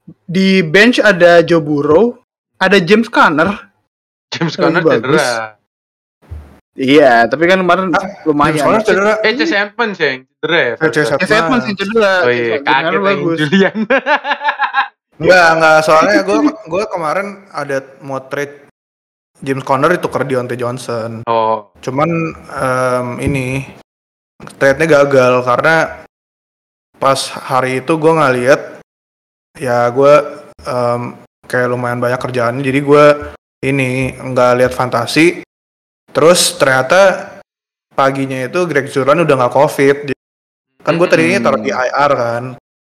Di 0.05 0.61
bench 0.61 1.01
ada 1.01 1.41
Joe 1.41 1.65
Burrow, 1.65 2.21
ada 2.61 2.77
James 2.81 3.09
Conner. 3.09 3.73
James 4.29 4.55
Conner 4.57 4.85
bagus. 4.85 5.01
cedera. 5.01 5.57
Iya, 6.75 7.31
tapi 7.31 7.47
kan 7.47 7.63
kemarin 7.63 7.95
lumayan. 8.27 8.59
Soalnya 8.59 8.83
cedera. 8.83 9.13
Eh, 9.23 9.33
Chase 9.39 9.55
Edmonds 9.55 9.97
ya 10.03 10.09
yang 10.11 10.23
cedera 10.27 10.59
ya. 10.59 10.75
Eh, 10.75 10.91
Chase 10.91 11.13
Edmonds 11.31 11.65
yang 11.71 11.77
cedera. 11.79 12.15
Oh 12.27 12.33
iya, 12.35 12.59
Conner 12.61 12.93
kaget 12.93 13.01
yang 13.07 13.21
Julian. 13.39 13.77
Enggak, 15.15 15.47
enggak. 15.55 15.79
Soalnya 15.87 16.19
gue 16.27 16.39
gue 16.75 16.85
kemarin 16.91 17.47
ada 17.55 17.79
mau 18.03 18.19
trade 18.27 18.67
James 19.39 19.63
Conner 19.63 19.95
itu 19.95 20.11
ke 20.11 20.19
Deontay 20.27 20.59
Johnson. 20.59 21.23
oh, 21.31 21.71
Cuman 21.79 22.11
em, 22.35 23.07
ini 23.23 23.63
trade-nya 24.59 25.03
gagal 25.03 25.47
karena 25.47 26.03
pas 26.99 27.19
hari 27.31 27.79
itu 27.79 27.95
gue 27.95 28.11
nggak 28.11 28.35
lihat 28.43 28.61
ya 29.55 29.89
gue 29.91 30.15
em, 30.67 31.03
kayak 31.47 31.71
lumayan 31.71 32.01
banyak 32.03 32.21
kerjaannya 32.21 32.63
jadi 32.63 32.81
gue 32.81 33.05
ini 33.65 34.13
nggak 34.15 34.51
lihat 34.61 34.73
fantasi. 34.77 35.43
Terus 36.15 36.55
ternyata 36.61 37.35
paginya 37.95 38.47
itu 38.47 38.61
Greg 38.71 38.87
Zuran 38.93 39.25
udah 39.25 39.35
nggak 39.35 39.55
covid. 39.55 39.99
Kan 40.85 41.01
gue 41.01 41.09
tadinya 41.09 41.51
taruh 41.51 41.63
di 41.65 41.73
IR 41.73 42.13
kan. 42.13 42.45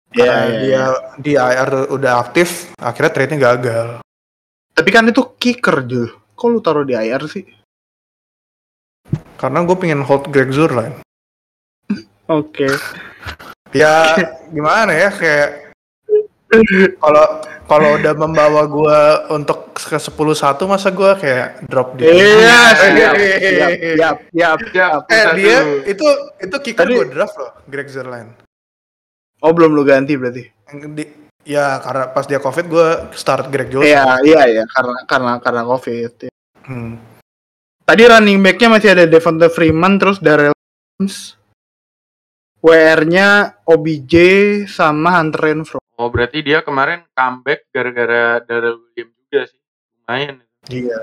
Iya, 0.09 0.25
Karena 0.25 0.45
iya, 0.45 0.57
dia 0.57 0.83
di 1.21 1.33
IR 1.37 1.69
udah 1.93 2.13
aktif 2.21 2.73
akhirnya 2.81 3.11
trade-nya 3.13 3.39
gagal. 3.53 3.87
Tapi 4.73 4.89
kan 4.89 5.05
itu 5.05 5.21
kicker, 5.37 5.83
Jul. 5.85 6.07
Kok 6.33 6.47
lu 6.49 6.59
taruh 6.63 6.87
di 6.87 6.95
IR 6.95 7.25
sih? 7.27 7.45
karena 9.39 9.63
gue 9.63 9.75
pengen 9.79 10.03
hold 10.03 10.27
Greg 10.29 10.51
Zuran. 10.51 10.99
Oke. 12.29 12.67
ya 13.71 14.17
gimana 14.55 14.91
ya 14.91 15.09
kayak 15.13 15.68
kalau 16.97 17.25
kalau 17.69 17.89
udah 18.01 18.13
membawa 18.17 18.65
gua 18.65 18.99
untuk 19.29 19.77
ke 19.77 19.97
10 19.97 20.09
satu 20.33 20.65
masa 20.65 20.89
gua 20.89 21.13
kayak 21.13 21.69
drop 21.69 21.93
dia. 21.95 22.09
Iya, 22.09 22.61
siap, 22.73 23.15
siap, 23.15 23.15
siap, 23.15 24.17
siap, 24.33 24.57
siap. 24.73 25.01
ya, 25.07 25.13
Eh 25.13 25.25
dia 25.37 25.57
itu 25.85 26.07
itu 26.41 26.55
kicker 26.65 26.87
gua 26.89 27.05
draft 27.05 27.35
loh, 27.37 27.51
Greg 27.69 27.87
Zerline. 27.87 28.33
Oh, 29.39 29.53
belum 29.53 29.71
lu 29.71 29.85
ganti 29.85 30.17
berarti? 30.17 30.43
Di- 30.97 31.29
ya 31.47 31.79
karena 31.79 32.11
pas 32.11 32.25
dia 32.27 32.41
covid 32.41 32.65
gua 32.67 32.87
start 33.13 33.47
Greg 33.53 33.69
Johnson. 33.69 33.87
Iya, 33.87 34.05
iya, 34.25 34.41
iya, 34.49 34.63
karena 34.67 34.97
karena 35.05 35.31
karena 35.37 35.61
Covid. 35.63 36.27
Hmm. 36.65 36.97
Tadi 37.89 38.03
running 38.05 38.37
back-nya 38.45 38.69
masih 38.69 38.93
ada 38.93 39.09
Devonta 39.09 39.49
Freeman 39.49 39.97
terus 39.97 40.21
Darrell 40.21 40.53
Williams. 40.53 41.33
WR-nya 42.59 43.57
OBJ 43.65 44.13
sama 44.67 45.15
Hunter 45.17 45.41
Renfro. 45.41 45.78
Oh, 45.99 46.07
berarti 46.07 46.39
dia 46.39 46.63
kemarin 46.63 47.03
comeback 47.11 47.67
gara-gara 47.75 48.39
Darrell 48.47 48.79
Williams 48.79 49.15
juga 49.27 49.41
sih. 49.51 49.59
Lumayan. 49.99 50.35
Iya. 50.71 50.99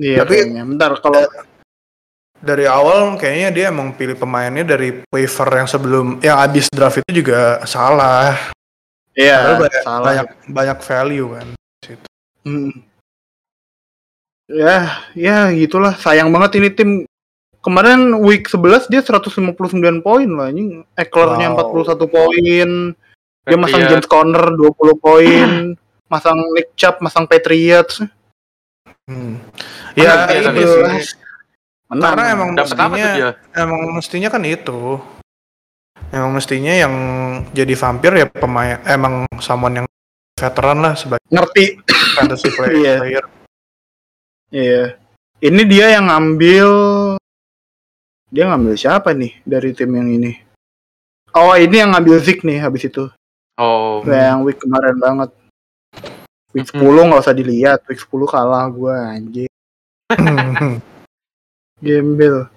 Iya, 0.00 0.16
Tapi- 0.24 0.36
kayaknya. 0.40 0.62
Bentar 0.64 0.90
kalau 1.04 1.20
Dari 2.40 2.64
awal 2.64 3.20
kayaknya 3.20 3.48
dia 3.52 3.64
emang 3.68 3.92
pilih 3.92 4.16
pemainnya 4.16 4.64
dari 4.64 5.04
waiver 5.12 5.48
yang 5.60 5.68
sebelum 5.68 6.06
yang 6.24 6.40
abis 6.40 6.72
draft 6.72 6.96
itu 7.04 7.20
juga 7.20 7.60
salah. 7.68 8.32
iya 9.12 9.60
banyak, 9.60 9.82
salah. 9.84 10.04
banyak 10.08 10.26
banyak 10.48 10.78
value 10.80 11.28
kan. 11.36 11.46
Hmm. 12.48 12.72
Ya, 14.48 15.04
ya 15.12 15.52
gitulah. 15.52 15.92
Sayang 16.00 16.32
banget 16.32 16.56
ini 16.56 16.68
tim 16.72 16.90
kemarin 17.60 18.16
week 18.24 18.48
11 18.48 18.88
dia 18.88 19.04
159 19.04 20.00
poin 20.00 20.24
loh 20.24 20.48
anjing. 20.48 20.80
Eckler-nya 20.96 21.52
Wow. 21.52 21.84
41 21.84 22.08
poin. 22.08 22.96
Dia 23.50 23.58
masang 23.58 23.80
Patriot. 23.82 23.90
James 23.98 24.08
Conner 24.08 24.44
20 24.54 25.02
poin. 25.02 25.50
masang 26.12 26.38
Nick 26.54 26.74
Chubb, 26.74 26.98
masang 27.02 27.24
Patriots. 27.26 28.02
Hmm. 29.06 29.38
Ya 29.98 30.26
dia 30.30 30.50
itu. 30.54 30.70
Menang. 31.90 32.14
Karena 32.14 32.24
emang 32.30 32.50
Dapat 32.54 32.70
apa 32.70 32.70
tuh 32.70 32.78
mestinya 32.94 33.08
dia? 33.18 33.30
emang 33.58 33.80
mestinya 33.94 34.28
kan 34.30 34.42
itu. 34.46 34.80
Emang 36.10 36.30
mestinya 36.34 36.74
yang 36.74 36.94
jadi 37.50 37.74
vampir 37.74 38.12
ya 38.14 38.26
pemain 38.30 38.78
emang 38.86 39.26
someone 39.38 39.82
yang 39.82 39.86
veteran 40.38 40.78
lah 40.82 40.94
sebagai 40.94 41.26
ngerti. 41.30 41.78
fantasy 42.14 42.48
player. 42.56 42.74
Iya. 42.74 42.94
player. 42.98 43.24
Iya. 44.50 44.82
Ini 45.40 45.62
dia 45.66 45.86
yang 45.98 46.06
ngambil 46.10 46.68
dia 48.30 48.44
ngambil 48.46 48.74
siapa 48.78 49.10
nih 49.10 49.42
dari 49.42 49.74
tim 49.74 49.90
yang 49.90 50.06
ini? 50.06 50.32
Oh, 51.34 51.54
ini 51.54 51.78
yang 51.78 51.94
ngambil 51.94 52.18
Zik 52.22 52.42
nih 52.42 52.58
habis 52.62 52.86
itu. 52.86 53.06
Oh, 53.60 54.00
Kayak 54.00 54.24
yang 54.32 54.40
week 54.42 54.56
kemarin 54.56 54.96
banget. 54.96 55.30
Week 56.50 56.64
Mm-mm. 56.66 56.96
10 56.96 57.06
nggak 57.12 57.22
usah 57.22 57.36
dilihat, 57.36 57.84
week 57.86 58.00
10 58.00 58.08
kalah 58.24 58.64
gua 58.72 59.12
anjing. 59.12 59.52
Gembel. 61.84 62.48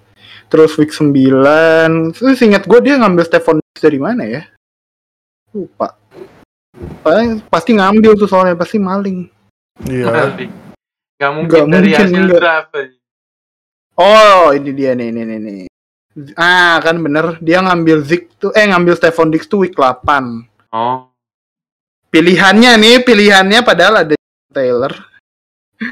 Terus 0.48 0.72
week 0.80 0.90
9, 0.90 1.12
terus 2.14 2.40
ingat 2.40 2.64
gue 2.64 2.78
dia 2.80 2.96
ngambil 2.96 3.24
Stephon 3.24 3.60
Diggs 3.60 3.82
dari 3.84 3.98
mana 4.00 4.24
ya? 4.24 4.42
Lupa. 5.52 5.96
Paling 7.04 7.44
pasti 7.46 7.76
ngambil 7.76 8.16
tuh 8.16 8.28
soalnya 8.28 8.56
pasti 8.56 8.80
maling. 8.80 9.28
Iya. 9.84 10.34
Nggak 11.20 11.32
mungkin 11.32 11.52
Nggak 11.52 11.66
dari 11.68 11.90
mungkin, 11.90 12.06
hasil 12.08 12.22
nggak. 12.26 12.40
draft. 12.40 12.74
Oh, 13.94 14.50
ini 14.50 14.70
dia 14.74 14.90
nih, 14.98 15.08
nih, 15.14 15.24
nih, 15.24 15.38
nih. 15.38 15.62
Ah, 16.34 16.82
kan 16.82 16.98
bener. 16.98 17.38
Dia 17.38 17.62
ngambil 17.62 18.02
Zik 18.02 18.34
tuh, 18.38 18.50
eh 18.54 18.66
ngambil 18.66 18.94
Stephon 18.98 19.30
Diggs 19.30 19.46
tuh 19.46 19.62
week 19.62 19.74
8. 19.78 20.53
Oh, 20.74 21.06
Pilihannya 22.10 22.74
nih, 22.76 22.96
pilihannya 23.00 23.62
padahal 23.62 24.02
ada 24.02 24.14
Taylor. 24.50 24.90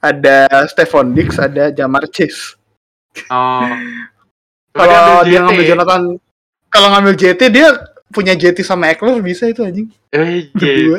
ada 0.00 0.36
Stephon 0.66 1.10
Diggs, 1.10 1.34
ada 1.36 1.70
Jamar 1.70 2.06
Chase. 2.08 2.54
oh. 3.28 3.66
Kalau 4.74 5.22
dia 5.22 5.38
ngambil 5.38 5.64
Jonathan, 5.64 6.02
kalau 6.66 6.90
ngambil 6.90 7.14
JT 7.14 7.46
dia 7.46 7.78
punya 8.10 8.34
JT 8.34 8.66
sama 8.66 8.90
Eckler 8.90 9.22
bisa 9.22 9.46
itu 9.46 9.62
anjing. 9.62 9.86
Eh, 10.10 10.50
Berdua. 10.50 10.98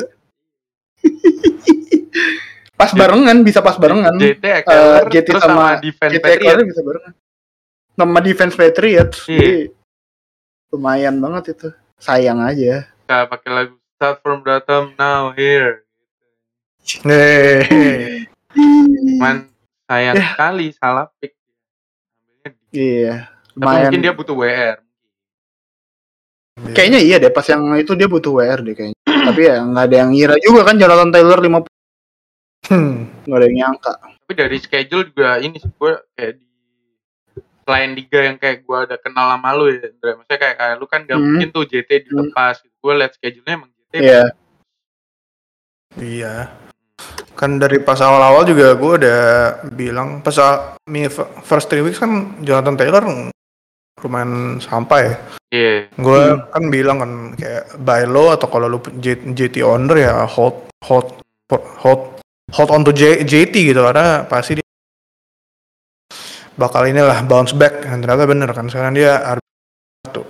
J- 1.04 2.08
pas 2.72 2.88
barengan, 2.96 3.36
bisa 3.44 3.60
pas 3.60 3.76
barengan. 3.76 4.16
JT, 4.16 4.40
Eckler, 4.40 5.04
Eh, 5.04 5.12
JT 5.12 5.28
sama- 5.36 5.44
sama 5.44 5.66
defense 5.84 6.12
JT. 6.16 6.24
Eckler 6.24 6.58
bisa 6.64 6.80
barengan. 6.80 7.12
Nama 8.00 8.18
defense 8.20 8.54
Patriots. 8.56 9.18
Iya. 9.28 9.36
Jadi, 9.36 9.52
lumayan 10.72 11.16
banget 11.20 11.44
itu. 11.52 11.68
Sayang 12.00 12.40
aja. 12.40 12.88
Nggak 13.06 13.24
pakai 13.30 13.50
lagu 13.52 13.74
Start 13.96 14.20
from 14.20 14.44
bottom 14.44 14.92
now 15.00 15.32
here. 15.32 15.88
Nih. 17.00 18.28
Man, 19.16 19.48
sayang 19.88 20.20
Ya. 20.20 20.36
sekali 20.36 20.66
salah 20.76 21.08
pick. 21.16 21.32
Iya. 22.76 23.32
Lumayan. 23.56 23.88
mungkin 23.88 24.04
dia 24.04 24.12
butuh 24.12 24.36
WR. 24.36 24.76
Kayaknya 26.76 27.00
iya 27.00 27.16
deh, 27.16 27.32
pas 27.32 27.48
yang 27.48 27.64
itu 27.80 27.96
dia 27.96 28.04
butuh 28.04 28.36
WR 28.36 28.60
deh 28.60 28.76
kayaknya. 28.76 29.00
Tapi 29.00 29.40
ya 29.48 29.64
nggak 29.64 29.84
ada 29.88 29.96
yang 29.96 30.10
ngira 30.12 30.36
juga 30.44 30.60
kan 30.68 30.76
Jonathan 30.76 31.08
Taylor 31.08 31.40
50 31.40 31.72
Hmm. 32.68 33.08
nggak 33.24 33.38
ada 33.40 33.46
yang 33.48 33.56
nyangka. 33.56 33.92
Tapi 33.96 34.32
dari 34.36 34.58
schedule 34.60 35.08
juga 35.08 35.40
ini 35.40 35.56
sih 35.56 35.72
gue 35.72 35.92
kayak 36.12 36.32
di 36.36 36.44
selain 37.64 37.90
liga 37.96 38.20
yang 38.28 38.36
kayak 38.36 38.60
gue 38.60 38.76
ada 38.76 39.00
kenal 39.00 39.32
sama 39.32 39.56
lu 39.56 39.72
ya, 39.72 39.88
Indra. 39.88 40.20
Maksudnya 40.20 40.38
kayak, 40.38 40.56
kayak 40.60 40.74
lu 40.76 40.86
kan 40.86 41.00
gak 41.02 41.16
Hmm. 41.16 41.24
mungkin 41.32 41.48
tuh 41.48 41.64
JT 41.64 41.90
dilepas. 42.04 42.60
Gue 42.86 42.94
liat 42.94 43.18
schedule-nya 43.18 43.52
emang 43.58 43.70
JT. 43.74 43.94
Iya. 43.98 44.22
Iya. 45.98 46.34
Kan 47.34 47.58
dari 47.58 47.82
pas 47.82 47.98
awal-awal 47.98 48.46
juga 48.46 48.78
gue 48.78 48.92
udah 49.02 49.20
bilang 49.74 50.22
pas 50.22 50.38
first 51.42 51.66
three 51.66 51.82
weeks 51.82 51.98
kan 51.98 52.38
Jonathan 52.46 52.78
Taylor 52.78 53.02
lumayan 53.98 54.62
sampai. 54.62 55.18
Iya. 55.50 55.90
Gue 55.98 56.20
Hmm. 56.30 56.46
kan 56.46 56.64
bilang 56.70 56.96
kan 57.02 57.12
kayak 57.34 57.74
buy 57.82 58.06
low 58.06 58.30
atau 58.30 58.46
kalau 58.46 58.70
lu 58.70 58.78
JT 59.02 59.66
owner 59.66 59.98
ya 59.98 60.14
hold 60.30 60.70
hold 60.86 61.10
hold 61.82 62.22
hold 62.54 62.70
on 62.70 62.86
to 62.86 62.94
J- 62.94 63.26
JT 63.26 63.74
gitu 63.74 63.82
karena 63.82 64.22
pasti 64.30 64.62
dia 64.62 64.66
bakal 66.54 66.86
inilah 66.86 67.18
bounce 67.26 67.50
back 67.52 67.82
dan 67.82 67.98
ternyata 67.98 68.24
bener 68.24 68.50
kan 68.54 68.70
sekarang 68.70 68.94
dia 68.94 69.18
RB 69.36 69.44
satu. 70.06 70.22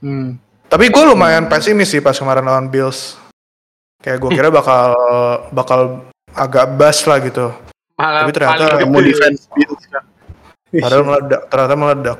Hmm. 0.00 0.38
Tapi 0.66 0.90
gue 0.90 1.04
lumayan 1.06 1.46
pesimis 1.46 1.94
sih 1.94 2.02
pas 2.02 2.18
kemarin 2.18 2.42
lawan 2.42 2.66
Bills. 2.66 3.14
Kayak 4.02 4.18
gue 4.22 4.30
kira 4.34 4.48
bakal 4.50 4.92
bakal 5.54 5.80
agak 6.34 6.74
bas 6.74 6.98
lah 7.06 7.18
gitu. 7.22 7.54
Malah 7.96 8.26
Tapi 8.26 8.32
ternyata 8.34 8.64
Ketemu 8.76 8.98
gede. 9.00 9.08
defense 9.08 9.40
Bills 9.54 9.82
kan. 9.88 10.04
Padahal 10.76 11.04
meledak, 11.06 11.40
ternyata 11.48 11.74
meledak. 11.78 12.18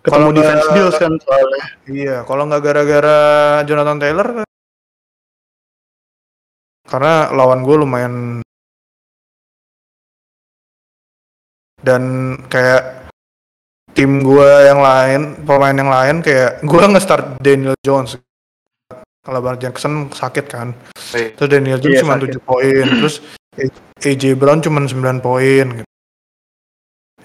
Ketemu 0.00 0.16
kalau 0.16 0.32
defense 0.32 0.66
Bills 0.72 0.96
kan 0.96 1.12
soalnya. 1.20 1.64
Iya, 1.84 2.16
kalau 2.24 2.42
nggak 2.48 2.62
gara-gara 2.64 3.18
Jonathan 3.68 4.00
Taylor, 4.00 4.28
karena 6.88 7.14
lawan 7.36 7.60
gue 7.60 7.76
lumayan 7.76 8.14
dan 11.84 12.02
kayak 12.48 12.99
tim 14.00 14.24
gue 14.24 14.50
yang 14.64 14.80
lain, 14.80 15.20
pemain 15.44 15.76
yang 15.76 15.92
lain 15.92 16.24
kayak 16.24 16.64
gue 16.64 16.84
nge-start 16.88 17.36
Daniel 17.44 17.76
Jones. 17.84 18.16
Kalau 19.20 19.44
Bar 19.44 19.60
Jackson 19.60 20.08
sakit 20.08 20.48
kan, 20.48 20.72
Iya. 21.12 21.36
terus 21.36 21.50
Daniel 21.52 21.76
Jones 21.76 22.00
Iya, 22.00 22.02
cuma 22.08 22.16
sakit. 22.16 22.40
7 22.40 22.48
poin, 22.48 22.84
terus 22.88 23.20
AJ 24.00 24.40
Brown 24.40 24.64
cuma 24.64 24.80
9 24.80 25.20
poin. 25.20 25.84
Gitu. 25.84 25.88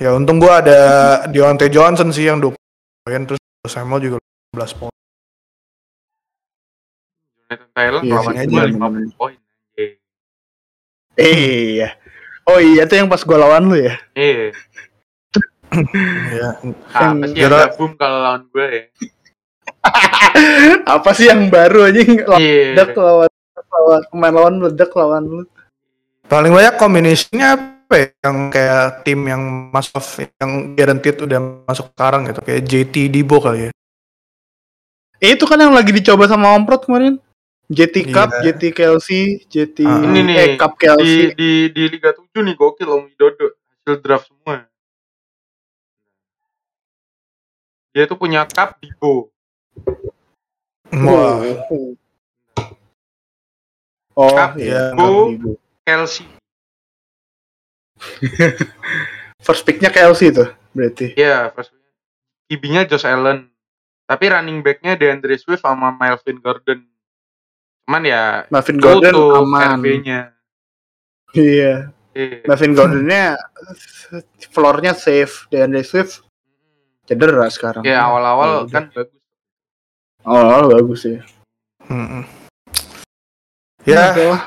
Ya 0.04 0.12
untung 0.12 0.44
gue 0.44 0.52
ada 0.52 0.80
Deontay 1.32 1.72
Johnson 1.72 2.12
sih 2.12 2.28
yang 2.28 2.44
20 2.44 2.60
poin, 3.08 3.22
terus 3.24 3.40
Samuel 3.72 4.04
juga 4.04 4.18
15 4.52 4.76
poin. 4.76 4.96
Jonathan 7.48 7.70
Taylor 7.72 8.02
Iya 8.04 8.16
lawan 8.20 8.34
sih, 8.36 8.48
gue 8.52 8.60
iya, 8.60 8.68
50 8.76 9.16
poin. 9.16 9.38
Iya. 9.80 9.88
Iya. 11.16 11.90
Oh 12.46 12.60
iya 12.60 12.84
tuh 12.86 13.00
yang 13.00 13.08
pas 13.08 13.24
gua 13.24 13.40
lawan 13.40 13.72
lu 13.72 13.80
ya. 13.80 13.96
Iya. 14.14 14.52
Iya. 15.76 16.50
Apa 16.90 17.24
sih 17.26 17.36
yang 17.36 17.52
Kira- 17.52 17.64
gabung 17.68 17.94
kalau 17.96 18.18
lawan 18.20 18.42
gue 18.50 18.66
ya? 18.68 18.84
Apa 20.96 21.10
sih 21.14 21.26
yang 21.26 21.48
baru 21.48 21.86
aja 21.86 22.00
Iya. 22.02 22.18
meledak 22.74 22.96
lawan 22.96 23.30
lawan 23.76 24.02
pemain 24.08 24.34
lawan 24.34 24.54
meledak 24.58 24.92
lawan 24.92 25.24
lu. 25.24 25.42
Paling 26.26 26.52
banyak 26.52 26.76
kombinasinya 26.76 27.48
apa 27.54 27.94
ya? 27.94 28.08
Yang 28.24 28.38
kayak 28.50 28.84
tim 29.04 29.20
yang 29.24 29.42
masuk 29.70 30.02
yang 30.36 30.52
guaranteed 30.74 31.18
udah 31.20 31.40
masuk 31.64 31.92
sekarang 31.92 32.26
gitu 32.26 32.42
kayak 32.42 32.62
JT 32.64 32.96
Dibo 33.10 33.38
kali 33.38 33.70
ya. 33.70 33.72
Eh, 35.18 35.34
itu 35.34 35.46
kan 35.46 35.58
yang 35.58 35.72
lagi 35.72 35.92
dicoba 35.92 36.26
sama 36.26 36.54
Omprot 36.54 36.86
kemarin. 36.86 37.22
JT 37.66 38.14
Cup, 38.14 38.30
Iya. 38.36 38.54
JT 38.54 38.64
Kelsey, 38.72 39.42
JT 39.48 39.82
Ah. 39.82 39.98
Ini 39.98 40.20
nih, 40.22 40.36
eh, 40.38 40.48
Cup 40.54 40.78
Di, 40.78 40.82
Kelsey. 40.82 41.18
di, 41.34 41.50
di 41.74 41.84
Liga 41.90 42.14
7 42.14 42.46
nih 42.46 42.54
gokil 42.54 42.86
Om 42.86 43.10
Widodo. 43.10 43.58
Hasil 43.82 43.96
draft 44.00 44.30
semua. 44.30 44.70
Dia 47.96 48.04
tuh 48.12 48.20
punya 48.20 48.44
cup 48.44 48.76
Dibo. 48.84 49.32
Wah, 50.92 51.40
Oh, 54.16 54.32
Cup 54.36 54.60
iya. 54.60 54.92
Dibo. 54.92 55.56
Kelsey. 55.88 56.28
First 59.46 59.64
picknya 59.64 59.88
Kelsey 59.92 60.36
tuh 60.36 60.52
berarti. 60.76 61.16
Iya, 61.16 61.54
first 61.56 61.72
QB-nya 62.52 62.84
Josh 62.90 63.08
Allen. 63.08 63.48
Tapi 64.06 64.26
running 64.30 64.60
back-nya 64.62 65.00
DeAndre 65.00 65.40
Swift 65.40 65.64
sama 65.64 65.96
Melvin 65.96 66.38
Gordon. 66.44 66.84
Cuman 67.88 68.04
ya 68.04 68.44
Marvin 68.52 68.78
Gordon 68.82 69.14
aman. 69.14 69.80
RB-nya. 69.80 70.20
Iya. 71.32 71.90
Iya. 72.12 72.44
Marvin 72.50 72.74
Gordonnya 72.76 73.40
floornya 74.52 74.94
safe 74.94 75.48
dan 75.54 75.72
Swift 75.82 76.26
cedera 77.06 77.46
sekarang. 77.48 77.82
Ya 77.82 77.96
Ya 77.96 78.02
awal-awal 78.04 78.66
udah. 78.66 78.72
kan 78.72 78.84
bagus. 78.92 79.22
Awal-awal 80.22 80.64
bagus 80.72 81.02
ya. 81.06 81.22
Mm-mm. 81.86 82.24
Ya, 83.86 84.10
Oke 84.10 84.24
lah. 84.26 84.42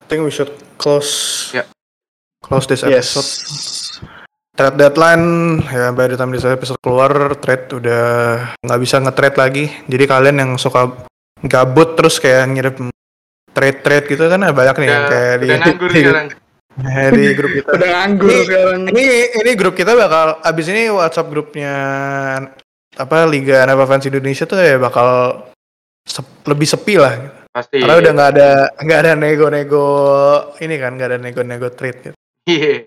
I 0.00 0.04
think 0.08 0.24
we 0.24 0.32
should 0.32 0.48
close 0.74 1.12
Ya. 1.52 1.68
close 2.40 2.64
this 2.64 2.80
Yes. 2.80 3.12
episode. 3.12 3.28
Trade 4.50 4.76
deadline 4.76 5.24
ya 5.62 5.88
by 5.90 6.04
the 6.04 6.16
time 6.16 6.32
this 6.32 6.42
episode 6.42 6.80
keluar 6.80 7.12
trade 7.38 7.68
udah 7.70 8.04
nggak 8.58 8.80
bisa 8.80 8.96
nge-trade 8.98 9.36
lagi. 9.36 9.64
Jadi 9.86 10.04
kalian 10.04 10.36
yang 10.38 10.52
suka 10.56 10.88
gabut 11.42 11.94
terus 11.94 12.16
kayak 12.16 12.48
ngirim 12.48 12.88
trade-trade 13.50 14.06
gitu 14.06 14.24
kan 14.26 14.40
banyak 14.42 14.74
nih 14.74 14.88
yang 14.88 15.00
Udah, 15.00 15.10
kayak 15.10 15.34
di, 15.36 15.46
nganggur 15.50 15.88
di, 15.88 16.00
sekarang. 16.04 16.26
Di 17.10 17.34
grup 17.34 17.50
kita. 17.52 17.68
Udah 17.74 17.88
nganggur 17.90 18.30
Ini- 18.30 18.44
sekarang. 18.44 18.80
Ini 18.88 19.04
ini 19.36 19.50
grup 19.54 19.74
kita 19.74 19.92
bakal 19.92 20.38
abis 20.40 20.66
ini 20.68 20.86
WhatsApp 20.88 21.28
grupnya 21.28 21.74
apa 22.92 23.16
Liga 23.24 23.64
NFL 23.64 23.86
Fans 23.86 24.06
Indonesia 24.06 24.44
tuh 24.44 24.56
ya 24.56 24.76
bakal 24.76 25.08
sep- 26.02 26.46
lebih 26.46 26.66
sepi 26.66 26.94
lah. 26.96 27.14
Pasti. 27.50 27.82
Karena 27.82 27.98
udah 27.98 28.12
nggak 28.12 28.30
ada 28.32 28.48
nggak 28.78 29.00
ada 29.00 29.12
nego-nego 29.14 29.86
ini 30.58 30.74
kan 30.76 30.94
nggak 30.94 31.08
ada 31.10 31.18
nego-nego 31.18 31.68
trade 31.70 31.98
gitu. 32.00 32.16
Iya. 32.46 32.86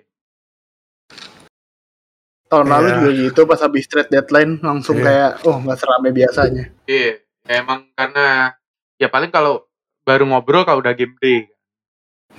Tahun 2.47 2.67
lalu 2.69 2.87
Iya. 2.87 2.95
juga 2.95 3.11
gitu 3.19 3.41
pas 3.43 3.59
habis 3.59 3.85
trade 3.85 4.09
deadline 4.09 4.61
langsung 4.61 4.97
Iya. 4.97 5.05
kayak 5.05 5.31
oh 5.43 5.57
nggak 5.59 5.77
serame 5.77 6.09
biasanya. 6.09 6.65
Iya. 6.85 7.19
Ya, 7.43 7.59
emang 7.59 7.91
karena 7.91 8.55
ya 8.95 9.11
paling 9.11 9.27
kalau 9.27 9.67
baru 10.01 10.23
ngobrol 10.23 10.63
kalau 10.63 10.79
udah 10.79 10.95
game 10.95 11.19
day. 11.19 11.51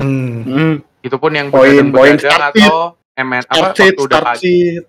Hmm. 0.01 0.41
Hmm. 0.43 0.75
Itu 1.05 1.21
pun 1.21 1.31
yang 1.31 1.53
Poin- 1.53 1.93
poin 1.93 2.17
atau 2.17 2.97
MN 3.15 3.45
apa 3.45 3.77
waktu 3.77 3.93
udah 3.95 4.09
start 4.09 4.25
pagi. 4.27 4.41
sheet. 4.41 4.85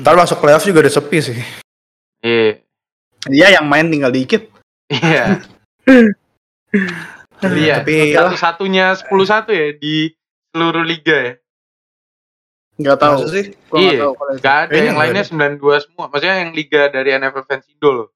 Ntar 0.00 0.14
masuk 0.16 0.40
playoff 0.40 0.64
juga 0.64 0.80
udah 0.80 0.90
sepi 0.90 1.18
sih. 1.20 1.38
Iya. 2.20 2.64
Iya 3.28 3.46
yang 3.60 3.68
main 3.68 3.86
tinggal 3.86 4.10
dikit. 4.10 4.48
Iya. 4.88 5.44
Iya. 7.40 7.80
Tapi 7.80 8.12
Satu-satunya 8.12 8.92
10-1 9.00 9.08
ya 9.50 9.66
di 9.74 10.12
seluruh 10.48 10.84
liga 10.84 11.16
ya. 11.16 11.32
Nggak 12.76 12.96
tahu. 12.96 13.16
Masa 13.16 13.32
sih? 13.32 13.44
Gua 13.66 13.78
Iya. 13.80 13.96
tahu 13.98 14.12
itu. 14.12 14.38
Gak 14.38 14.56
ada 14.56 14.68
Kayaknya 14.68 14.84
yang 14.84 14.98
lainnya 15.00 15.24
92 15.24 15.80
semua. 15.80 16.04
Maksudnya 16.08 16.36
yang 16.36 16.52
liga 16.52 16.82
dari 16.88 17.08
NFL 17.10 17.44
Fans 17.44 17.64
Indo 17.66 17.90
loh. 17.90 18.08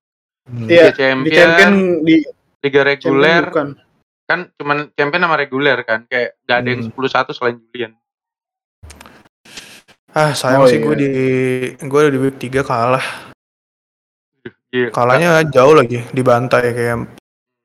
Hmm. 0.44 0.68
Iya, 0.68 0.84
Liga 0.84 0.92
Di 0.92 0.98
Champion, 1.00 1.32
champion 1.34 1.72
di 2.04 2.16
liga 2.20 2.24
champion 2.60 2.84
reguler 2.84 3.42
bukan. 3.48 3.68
Kan 4.24 4.48
cuman 4.56 4.88
champion 4.96 5.24
sama 5.24 5.36
reguler 5.36 5.76
kan 5.84 6.08
kayak 6.08 6.40
gak 6.44 6.58
ada 6.64 6.68
yang 6.72 6.80
Hmm. 6.82 6.92
10-1 6.96 7.36
selain 7.36 7.56
Julian. 7.60 7.92
Ah 10.14 10.30
sayang 10.32 10.64
Oh, 10.64 10.70
sih 10.70 10.78
iya. 10.78 10.84
gue 10.86 10.94
di 10.96 11.10
gue 11.76 12.00
di 12.08 12.18
week 12.18 12.36
3 12.38 12.62
kalah. 12.62 13.04
Iya. 14.70 14.90
Kalahnya 14.90 15.42
jauh 15.46 15.74
lagi 15.74 16.02
dibantai 16.10 16.70
kayak 16.70 17.06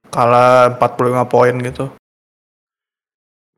kalah 0.10 0.74
45 0.78 1.26
poin 1.26 1.56
gitu. 1.60 1.90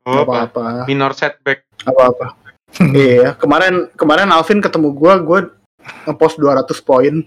Oh, 0.02 0.24
apa? 0.24 0.48
apa-apa. 0.50 0.84
Minor 0.84 1.12
setback. 1.12 1.64
Apa-apa. 1.84 2.34
Iya, 2.80 3.36
kemarin 3.36 3.92
kemarin 3.94 4.32
Alvin 4.32 4.64
ketemu 4.64 4.96
gua, 4.96 5.20
gua 5.20 5.40
ngepost 6.08 6.40
200 6.40 6.80
poin. 6.80 7.20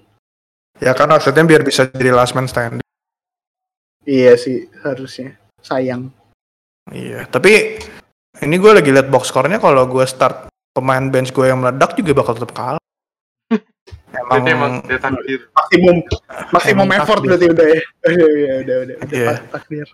Ya 0.82 0.92
kan 0.92 1.08
maksudnya 1.08 1.46
biar 1.46 1.62
bisa 1.62 1.86
jadi 1.86 2.10
last 2.12 2.34
man 2.34 2.50
stand. 2.50 2.82
Iya 4.04 4.36
sih, 4.36 4.66
harusnya. 4.82 5.38
Sayang. 5.66 6.14
Iya, 6.86 7.26
tapi 7.26 7.82
ini 8.38 8.56
gue 8.56 8.72
lagi 8.72 8.94
liat 8.94 9.10
box 9.10 9.34
score-nya 9.34 9.58
kalau 9.58 9.90
gue 9.90 10.06
start 10.06 10.46
pemain 10.70 11.02
bench 11.02 11.34
gue 11.34 11.50
yang 11.50 11.58
meledak 11.58 11.98
juga 11.98 12.14
bakal 12.14 12.38
tetap 12.38 12.54
kalah. 12.54 12.84
emang, 14.14 14.30
Berarti 14.30 14.50
emang 14.54 14.74
dia 14.86 15.00
takdir. 15.02 15.40
Maksimum 15.50 15.96
maksimum 16.54 16.86
Emang 16.86 16.90
effort 16.96 17.18
takdir. 17.18 17.30
berarti 17.32 17.46
udah 17.50 17.66
ya. 17.66 17.82
Udah, 17.82 18.12
udah, 18.14 18.26
udah, 18.30 18.56
udah, 18.62 18.96
udah 18.96 18.96
Iya. 19.12 19.28
pas- 19.28 19.44
takdir. 19.52 19.88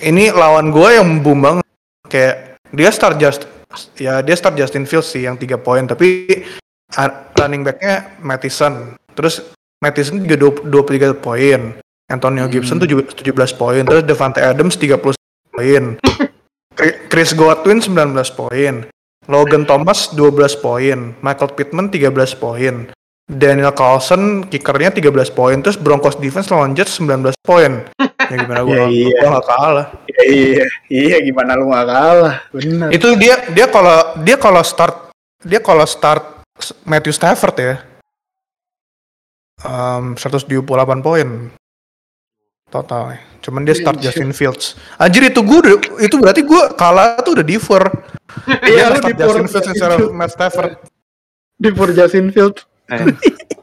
ini 0.00 0.32
lawan 0.32 0.72
gue 0.72 0.88
yang 0.88 1.20
boom 1.20 1.38
banget. 1.38 1.66
Kayak 2.08 2.36
dia 2.72 2.88
start 2.88 3.20
just 3.20 3.44
ya 3.96 4.24
dia 4.24 4.32
start 4.32 4.56
Justin 4.56 4.88
Fields 4.88 5.08
sih 5.08 5.24
yang 5.24 5.36
3 5.36 5.60
poin 5.60 5.84
tapi 5.84 6.24
uh, 6.92 7.10
running 7.36 7.60
back-nya 7.60 8.16
Mattison. 8.18 8.96
Terus 9.12 9.52
Mattison 9.78 10.16
juga 10.16 10.40
20 10.64 10.72
23 11.12 11.20
poin. 11.20 11.60
Antonio 12.12 12.44
Gibson 12.46 12.76
Hmm. 12.76 12.86
7 13.08 13.16
17 13.16 13.56
poin. 13.56 13.82
Terus 13.82 14.04
Devante 14.04 14.38
Adams 14.38 14.76
30 14.76 15.16
poin. 15.48 15.84
Chri- 16.72 16.98
Chris 17.08 17.32
Godwin 17.32 17.80
19 17.80 17.96
poin. 18.30 18.74
Logan 19.24 19.64
Thomas 19.64 20.12
12 20.12 20.54
poin. 20.56 21.16
Michael 21.18 21.50
Pittman 21.52 21.88
13 21.88 22.36
poin. 22.36 22.92
Daniel 23.22 23.72
Carlson 23.72 24.44
kickernya 24.44 24.90
13 24.90 25.30
poin. 25.30 25.56
Terus 25.58 25.78
Broncos 25.78 26.18
defense 26.18 26.50
lawan 26.50 26.74
Jets 26.74 26.98
19 26.98 27.32
poin. 27.40 27.86
Ya 28.22 28.36
gimana 28.36 28.60
gue 28.62 28.76
Ya, 28.76 28.84
iya. 28.88 29.18
gua 29.18 29.30
gak 29.38 29.46
kalah. 29.46 29.86
Iya, 30.08 30.22
iya, 30.28 30.64
iya 30.90 31.16
gimana 31.20 31.54
lu 31.54 31.70
gak 31.70 31.86
kalah? 31.86 32.34
Bener. 32.50 32.88
Itu 32.90 33.14
dia 33.16 33.40
dia 33.48 33.66
kalau 33.66 33.96
dia 34.20 34.36
kalau 34.36 34.60
start 34.60 35.14
dia 35.40 35.58
kalau 35.58 35.86
start 35.86 36.44
Matthew 36.82 37.14
Stafford 37.14 37.56
ya. 37.56 37.74
Um, 39.62 40.18
178 40.18 40.66
poin 40.98 41.28
total. 42.72 43.14
Cuman 43.38 43.62
dia 43.62 43.74
start 43.74 43.98
Anjir. 43.98 44.08
Justin 44.08 44.32
Fields. 44.32 44.74
Anjir 44.96 45.22
itu 45.22 45.38
gue 45.38 45.58
udah, 45.60 45.74
itu 46.00 46.14
berarti 46.16 46.40
gue 46.40 46.62
kalah 46.72 47.20
tuh 47.20 47.36
udah 47.36 47.44
defer. 47.44 47.84
Iya, 48.64 48.88
Dia 48.88 48.88
lu 48.88 48.96
start 48.96 49.12
defer. 49.12 49.26
Justin 49.28 49.46
Fields 49.46 49.68
secara 49.68 49.94
Matt 50.08 50.32
Stafford 50.32 50.72
Pur 51.76 51.88
Justin 51.90 52.26
Field. 52.28 52.56
Eh, 52.88 53.04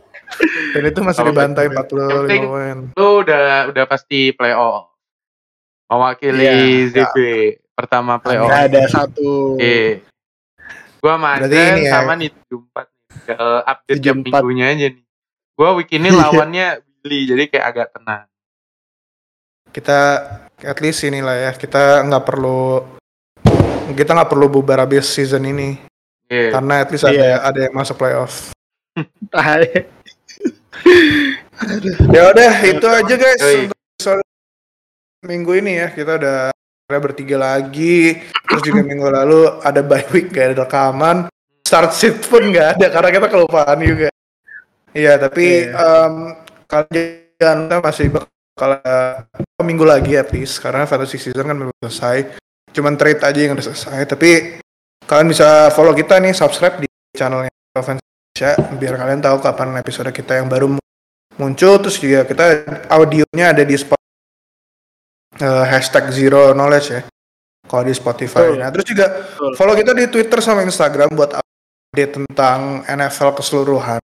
dan 0.71 0.83
itu 0.85 0.99
masih 1.01 1.25
dibantai 1.25 1.65
Yang 1.65 1.89
45 1.89 2.21
penting- 2.21 2.45
poin. 2.45 2.77
lu 2.93 3.09
udah 3.19 3.43
udah 3.67 3.83
pasti 3.85 4.31
playoff. 4.31 4.93
Mewakili 5.85 6.45
Iya, 6.45 6.53
ZB 6.93 7.15
pertama 7.73 8.21
playoff. 8.21 8.45
Gak 8.47 8.69
ada 8.69 8.81
satu. 8.85 9.57
Iya. 9.57 10.05
Gua 10.99 11.15
sama 11.15 11.29
Berarti 11.33 11.49
Adrian 11.49 11.73
ini 11.73 11.81
ya. 11.81 11.91
sama 11.91 12.11
nih 12.13 12.29
74 12.45 12.85
nih. 12.85 12.87
Tinggal 13.09 13.51
update 13.65 13.99
tiap 13.99 14.15
74. 14.15 14.23
minggunya 14.23 14.65
aja 14.69 14.87
nih. 14.87 15.03
Gua 15.51 15.69
week 15.73 15.89
ini 15.89 16.07
Iya. 16.07 16.19
lawannya 16.21 16.67
Billy 16.99 17.19
jadi 17.25 17.43
kayak 17.47 17.65
agak 17.65 17.87
tenang. 17.91 18.28
Kita 19.79 19.99
at 20.59 20.77
least 20.83 21.07
inilah 21.07 21.35
ya 21.39 21.51
kita 21.55 22.03
nggak 22.03 22.23
perlu 22.27 22.83
kita 23.89 24.11
nggak 24.11 24.27
perlu 24.27 24.51
bubar 24.51 24.83
habis 24.83 25.07
season 25.07 25.47
ini 25.47 25.79
Iya. 26.27 26.53
karena 26.53 26.83
at 26.83 26.89
least 26.91 27.07
ada 27.07 27.15
Iya. 27.15 27.35
ada 27.41 27.59
yang 27.63 27.73
masuk 27.73 27.95
playoff. 27.95 28.51
Tai. 29.31 29.65
Ya 32.11 32.31
udah 32.31 32.51
itu 32.63 32.87
aja 32.87 33.15
guys 33.15 33.39
Yoi. 33.39 33.67
untuk 33.67 33.75
episode 33.75 34.21
minggu 35.21 35.51
ini 35.59 35.71
ya 35.75 35.87
kita 35.91 36.15
udah 36.15 36.37
udah 36.87 36.99
bertiga 36.99 37.35
lagi 37.35 38.15
terus 38.47 38.63
juga 38.63 38.79
minggu 38.81 39.03
lalu 39.03 39.59
ada 39.59 39.83
bye 39.83 40.07
week 40.09 40.31
gak 40.31 40.55
ada 40.55 40.63
rekaman 40.63 41.17
start 41.61 41.91
sheet 41.91 42.23
pun 42.23 42.47
nggak 42.47 42.79
ada 42.79 42.87
karena 42.89 43.09
kita 43.11 43.27
kelupaan 43.27 43.75
juga 43.83 44.07
iya 44.91 45.19
tapi 45.19 45.67
Iya. 45.67 45.75
em, 45.75 46.13
kalian 46.63 47.11
kita 47.35 47.77
masih 47.83 48.07
bakal 48.07 48.31
ada 48.59 49.25
minggu 49.63 49.87
lagi 49.87 50.19
at 50.19 50.29
least 50.35 50.59
karena 50.59 50.83
fantasy 50.83 51.15
season 51.15 51.47
kan 51.47 51.55
belum 51.55 51.71
selesai 51.85 52.35
cuman 52.75 52.99
trade 52.99 53.21
aja 53.23 53.39
yang 53.39 53.53
udah 53.55 53.65
selesai 53.65 53.99
tapi 54.05 54.59
kalian 55.07 55.27
bisa 55.31 55.73
follow 55.73 55.95
kita 55.95 56.19
nih 56.21 56.35
subscribe 56.35 56.77
di 56.83 56.87
channelnya 57.15 57.49
Indonesia 57.73 58.51
biar 58.77 58.93
kalian 58.95 59.21
tahu 59.23 59.37
kapan 59.41 59.75
episode 59.79 60.11
kita 60.15 60.39
yang 60.39 60.47
baru 60.47 60.77
muncul 61.39 61.73
terus 61.79 61.97
juga 61.99 62.27
kita 62.27 62.67
audionya 62.91 63.55
ada 63.55 63.63
di 63.63 63.75
spot 63.75 63.99
eh, 65.39 65.65
hashtag 65.67 66.11
zero 66.11 66.51
knowledge 66.51 66.87
ya 66.91 67.01
kalau 67.69 67.85
di 67.85 67.93
Spotify. 67.93 68.49
Betul. 68.49 68.57
Nah 68.59 68.69
terus 68.73 68.85
juga 68.89 69.05
Betul. 69.13 69.51
follow 69.53 69.75
kita 69.77 69.91
di 69.93 70.05
Twitter 70.09 70.39
sama 70.41 70.65
Instagram 70.65 71.13
buat 71.13 71.37
update 71.37 72.13
tentang 72.17 72.83
NFL 72.89 73.37
keseluruhan 73.37 74.01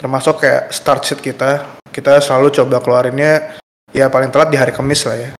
termasuk 0.00 0.40
kayak 0.40 0.72
start 0.72 1.04
sheet 1.04 1.20
kita 1.20 1.76
kita 1.92 2.24
selalu 2.24 2.48
coba 2.56 2.80
keluarinnya 2.80 3.59
ya 3.90 4.06
paling 4.08 4.30
telat 4.30 4.48
di 4.48 4.58
hari 4.58 4.70
Kamis 4.70 5.02
lah 5.04 5.16
ya. 5.16 5.30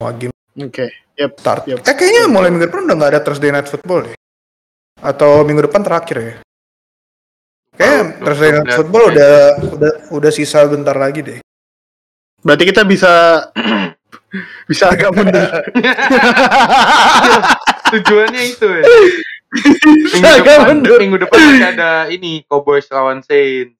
Wah 0.00 0.12
game 0.12 0.34
Oke. 0.58 0.92
Yep. 1.16 1.30
start. 1.36 1.62
Yep. 1.68 1.78
Eh 1.84 1.94
kayaknya 1.94 2.22
mulai 2.26 2.48
minggu 2.48 2.68
depan 2.68 2.88
udah 2.88 2.96
nggak 2.96 3.10
ada 3.16 3.20
Thursday 3.20 3.52
Night 3.52 3.68
Football 3.68 4.08
ya? 4.08 4.16
Atau 5.00 5.44
minggu 5.44 5.68
depan 5.68 5.84
terakhir 5.84 6.16
ya? 6.20 6.34
Kayak 7.76 8.00
Oh, 8.00 8.04
Thursday 8.28 8.50
Night. 8.52 8.76
Football 8.76 9.04
udah 9.12 9.32
udah 9.76 9.92
udah 10.12 10.30
sisa 10.32 10.64
bentar 10.64 10.96
lagi 10.96 11.20
deh. 11.24 11.38
Berarti 12.40 12.64
kita 12.68 12.82
bisa 12.84 13.12
bisa 14.70 14.92
agak 14.92 15.12
mundur. 15.12 15.44
Tujuannya 17.92 18.42
itu 18.46 18.66
ya. 18.68 18.84
Minggu 20.14 20.30
Agak 20.30 20.46
depan, 20.46 20.66
mundur. 20.70 20.98
minggu 21.02 21.18
depan 21.26 21.38
masih 21.42 21.66
ada 21.74 21.90
ini 22.06 22.46
Cowboys 22.46 22.86
lawan 22.92 23.18
Saints. 23.24 23.74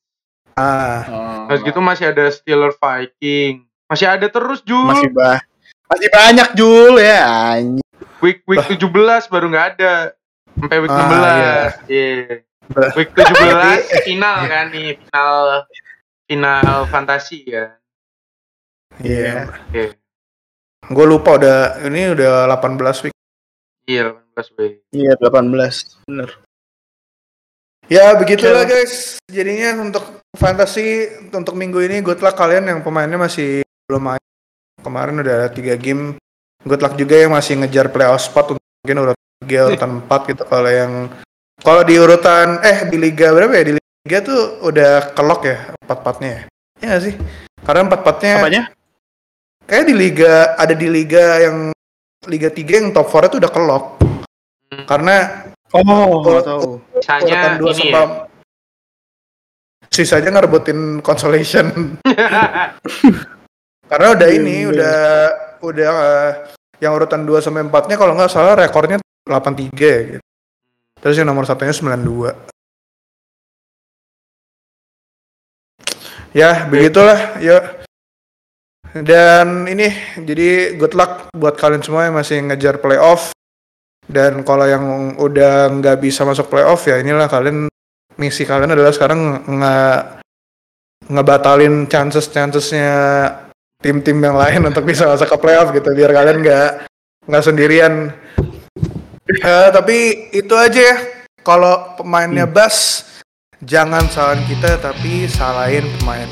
Ah, 0.60 1.46
Terus 1.48 1.60
gitu 1.64 1.80
masih 1.80 2.10
ada 2.10 2.24
Steelers 2.28 2.76
Viking. 2.76 3.64
Masih 3.86 4.06
ada 4.06 4.26
terus 4.26 4.60
Jul. 4.62 4.86
masih 4.86 5.08
bah 5.10 5.40
masih 5.86 6.08
banyak 6.08 6.48
Jul 6.54 6.94
ya. 6.96 7.24
anjing. 7.56 7.82
Week 8.20 8.44
week 8.44 8.62
17 8.62 8.84
baru 9.26 9.46
nggak 9.48 9.66
ada. 9.74 10.14
Sampai 10.54 10.78
week 10.78 10.92
Ah, 10.92 11.74
16. 11.80 11.90
Iya. 11.90 12.14
Bah. 12.70 12.90
Week 12.94 13.10
17 13.10 13.26
final 14.06 14.36
kan 14.46 14.66
nih, 14.70 14.94
final 15.00 15.66
final 16.24 16.76
fantasi 16.86 17.42
ya. 17.42 17.74
iya. 19.00 19.48
Oke. 19.48 19.98
Gue 20.86 21.06
lupa 21.06 21.34
udah 21.34 21.58
ini 21.82 22.14
udah 22.14 22.46
18 22.46 23.08
week. 23.08 23.14
Iya 23.84 24.14
18 24.36 24.54
B. 24.54 24.58
Iya 24.94 25.12
18 25.18 26.06
bener. 26.06 26.30
Ya 27.90 28.14
begitulah 28.14 28.62
guys. 28.70 29.18
Jadinya 29.26 29.74
untuk 29.82 30.22
fantasi 30.38 31.10
untuk 31.34 31.58
minggu 31.58 31.82
ini 31.82 31.98
good 32.06 32.22
luck 32.22 32.38
kalian 32.38 32.70
yang 32.70 32.78
pemainnya 32.86 33.18
masih 33.18 33.66
belum 33.90 34.14
main. 34.14 34.22
Kemarin 34.78 35.18
udah 35.18 35.34
ada 35.34 35.48
3 35.50 35.74
game. 35.74 36.14
Good 36.62 36.86
luck 36.86 36.94
juga 36.94 37.18
yang 37.18 37.34
masih 37.34 37.58
ngejar 37.58 37.90
playoff 37.90 38.22
spot 38.22 38.54
untuk 38.54 38.62
mungkin 38.86 39.10
urutan 39.10 39.26
3 39.42 39.68
urutan 39.74 39.90
4 40.06 40.30
gitu 40.30 40.42
kalau 40.46 40.70
yang 40.70 40.92
kalau 41.58 41.82
di 41.82 41.98
urutan 41.98 42.62
eh 42.62 42.86
di 42.86 42.94
liga 42.94 43.34
berapa 43.34 43.58
ya? 43.58 43.64
Di 43.66 43.74
liga 43.74 44.18
tuh 44.22 44.62
udah 44.62 45.10
kelok 45.10 45.42
ya 45.50 45.58
empat-empatnya 45.82 46.30
ya. 46.30 46.42
Iya 46.78 46.86
nggak 46.94 47.02
sih? 47.10 47.14
Karena 47.66 47.80
empat-empatnya 47.90 48.32
Apanya? 48.38 48.62
kayak 49.66 49.84
di 49.90 49.94
liga 49.98 50.54
ada 50.54 50.74
di 50.78 50.86
liga 50.86 51.42
yang 51.42 51.74
liga 52.30 52.54
3 52.54 52.70
yang 52.70 52.88
top 52.94 53.10
4 53.10 53.34
itu 53.34 53.36
udah 53.42 53.50
kelok. 53.50 53.84
Hmm. 54.70 54.86
Karena 54.86 55.16
Oh, 55.70 56.18
nggak 56.20 56.42
tahu. 56.42 56.82
Sisanya 56.98 57.30
urutan 57.30 57.52
dua 57.58 57.70
ini 57.70 57.78
sama 57.78 57.98
ya. 57.98 58.06
sisanya 59.90 60.30
ngerebutin 60.30 60.80
consolation 61.02 61.66
karena 63.90 64.06
udah 64.14 64.28
ini 64.30 64.62
Iya. 64.62 64.70
udah 64.70 64.98
udah 65.66 65.90
eh, 65.90 66.30
yang 66.78 66.94
urutan 66.94 67.26
2 67.26 67.42
sampai 67.42 67.66
4 67.66 67.90
nya 67.90 67.96
kalau 67.98 68.14
nggak 68.14 68.30
salah 68.30 68.54
rekornya 68.54 69.02
83 69.26 69.66
ya 69.82 69.98
gitu. 70.14 70.24
terus 71.02 71.18
yang 71.18 71.26
nomor 71.26 71.42
satunya 71.42 71.74
92 71.74 72.32
ya 76.32 76.70
begitulah 76.70 77.18
ya 77.42 77.58
dan 78.94 79.66
ini 79.66 79.90
jadi 80.22 80.78
good 80.78 80.94
luck 80.94 81.34
buat 81.34 81.58
kalian 81.58 81.82
semua 81.82 82.06
yang 82.06 82.14
masih 82.14 82.38
ngejar 82.46 82.78
playoff 82.78 83.34
dan 84.10 84.42
kalau 84.42 84.66
yang 84.66 85.14
udah 85.16 85.70
nggak 85.78 86.02
bisa 86.02 86.26
masuk 86.26 86.50
playoff 86.50 86.82
ya 86.84 86.98
inilah 86.98 87.30
kalian 87.30 87.70
misi 88.18 88.42
kalian 88.44 88.74
adalah 88.74 88.90
sekarang 88.90 89.46
nge 89.46 89.78
ngebatalin 91.10 91.88
chances 91.90 92.28
chancesnya 92.28 92.92
tim-tim 93.80 94.20
yang 94.20 94.36
lain 94.36 94.60
untuk 94.70 94.84
bisa 94.84 95.08
masuk 95.08 95.30
ke 95.30 95.36
playoff 95.40 95.72
gitu 95.72 95.94
biar 95.94 96.12
kalian 96.12 96.44
nggak 96.44 96.70
nggak 97.30 97.44
sendirian. 97.44 98.12
Eh, 99.30 99.68
tapi 99.70 100.28
itu 100.34 100.54
aja 100.58 100.80
ya. 100.80 100.96
Kalau 101.40 101.96
pemainnya 101.96 102.44
bas 102.44 103.06
jangan 103.64 104.04
salahin 104.10 104.42
kita 104.50 104.76
tapi 104.82 105.30
salahin 105.30 105.86
pemain. 106.00 106.28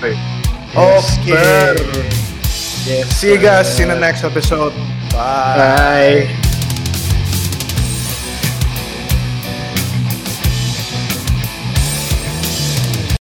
Baik. 0.00 0.18
oke. 0.74 1.04
Yes, 1.28 1.36
sir. 1.36 1.74
Yes, 2.88 3.06
see 3.20 3.36
you 3.36 3.38
guys 3.38 3.68
in 3.76 3.92
the 3.92 3.98
next 3.98 4.24
episode. 4.24 4.72
Bye. 5.12 5.60
Bye. 6.26 6.49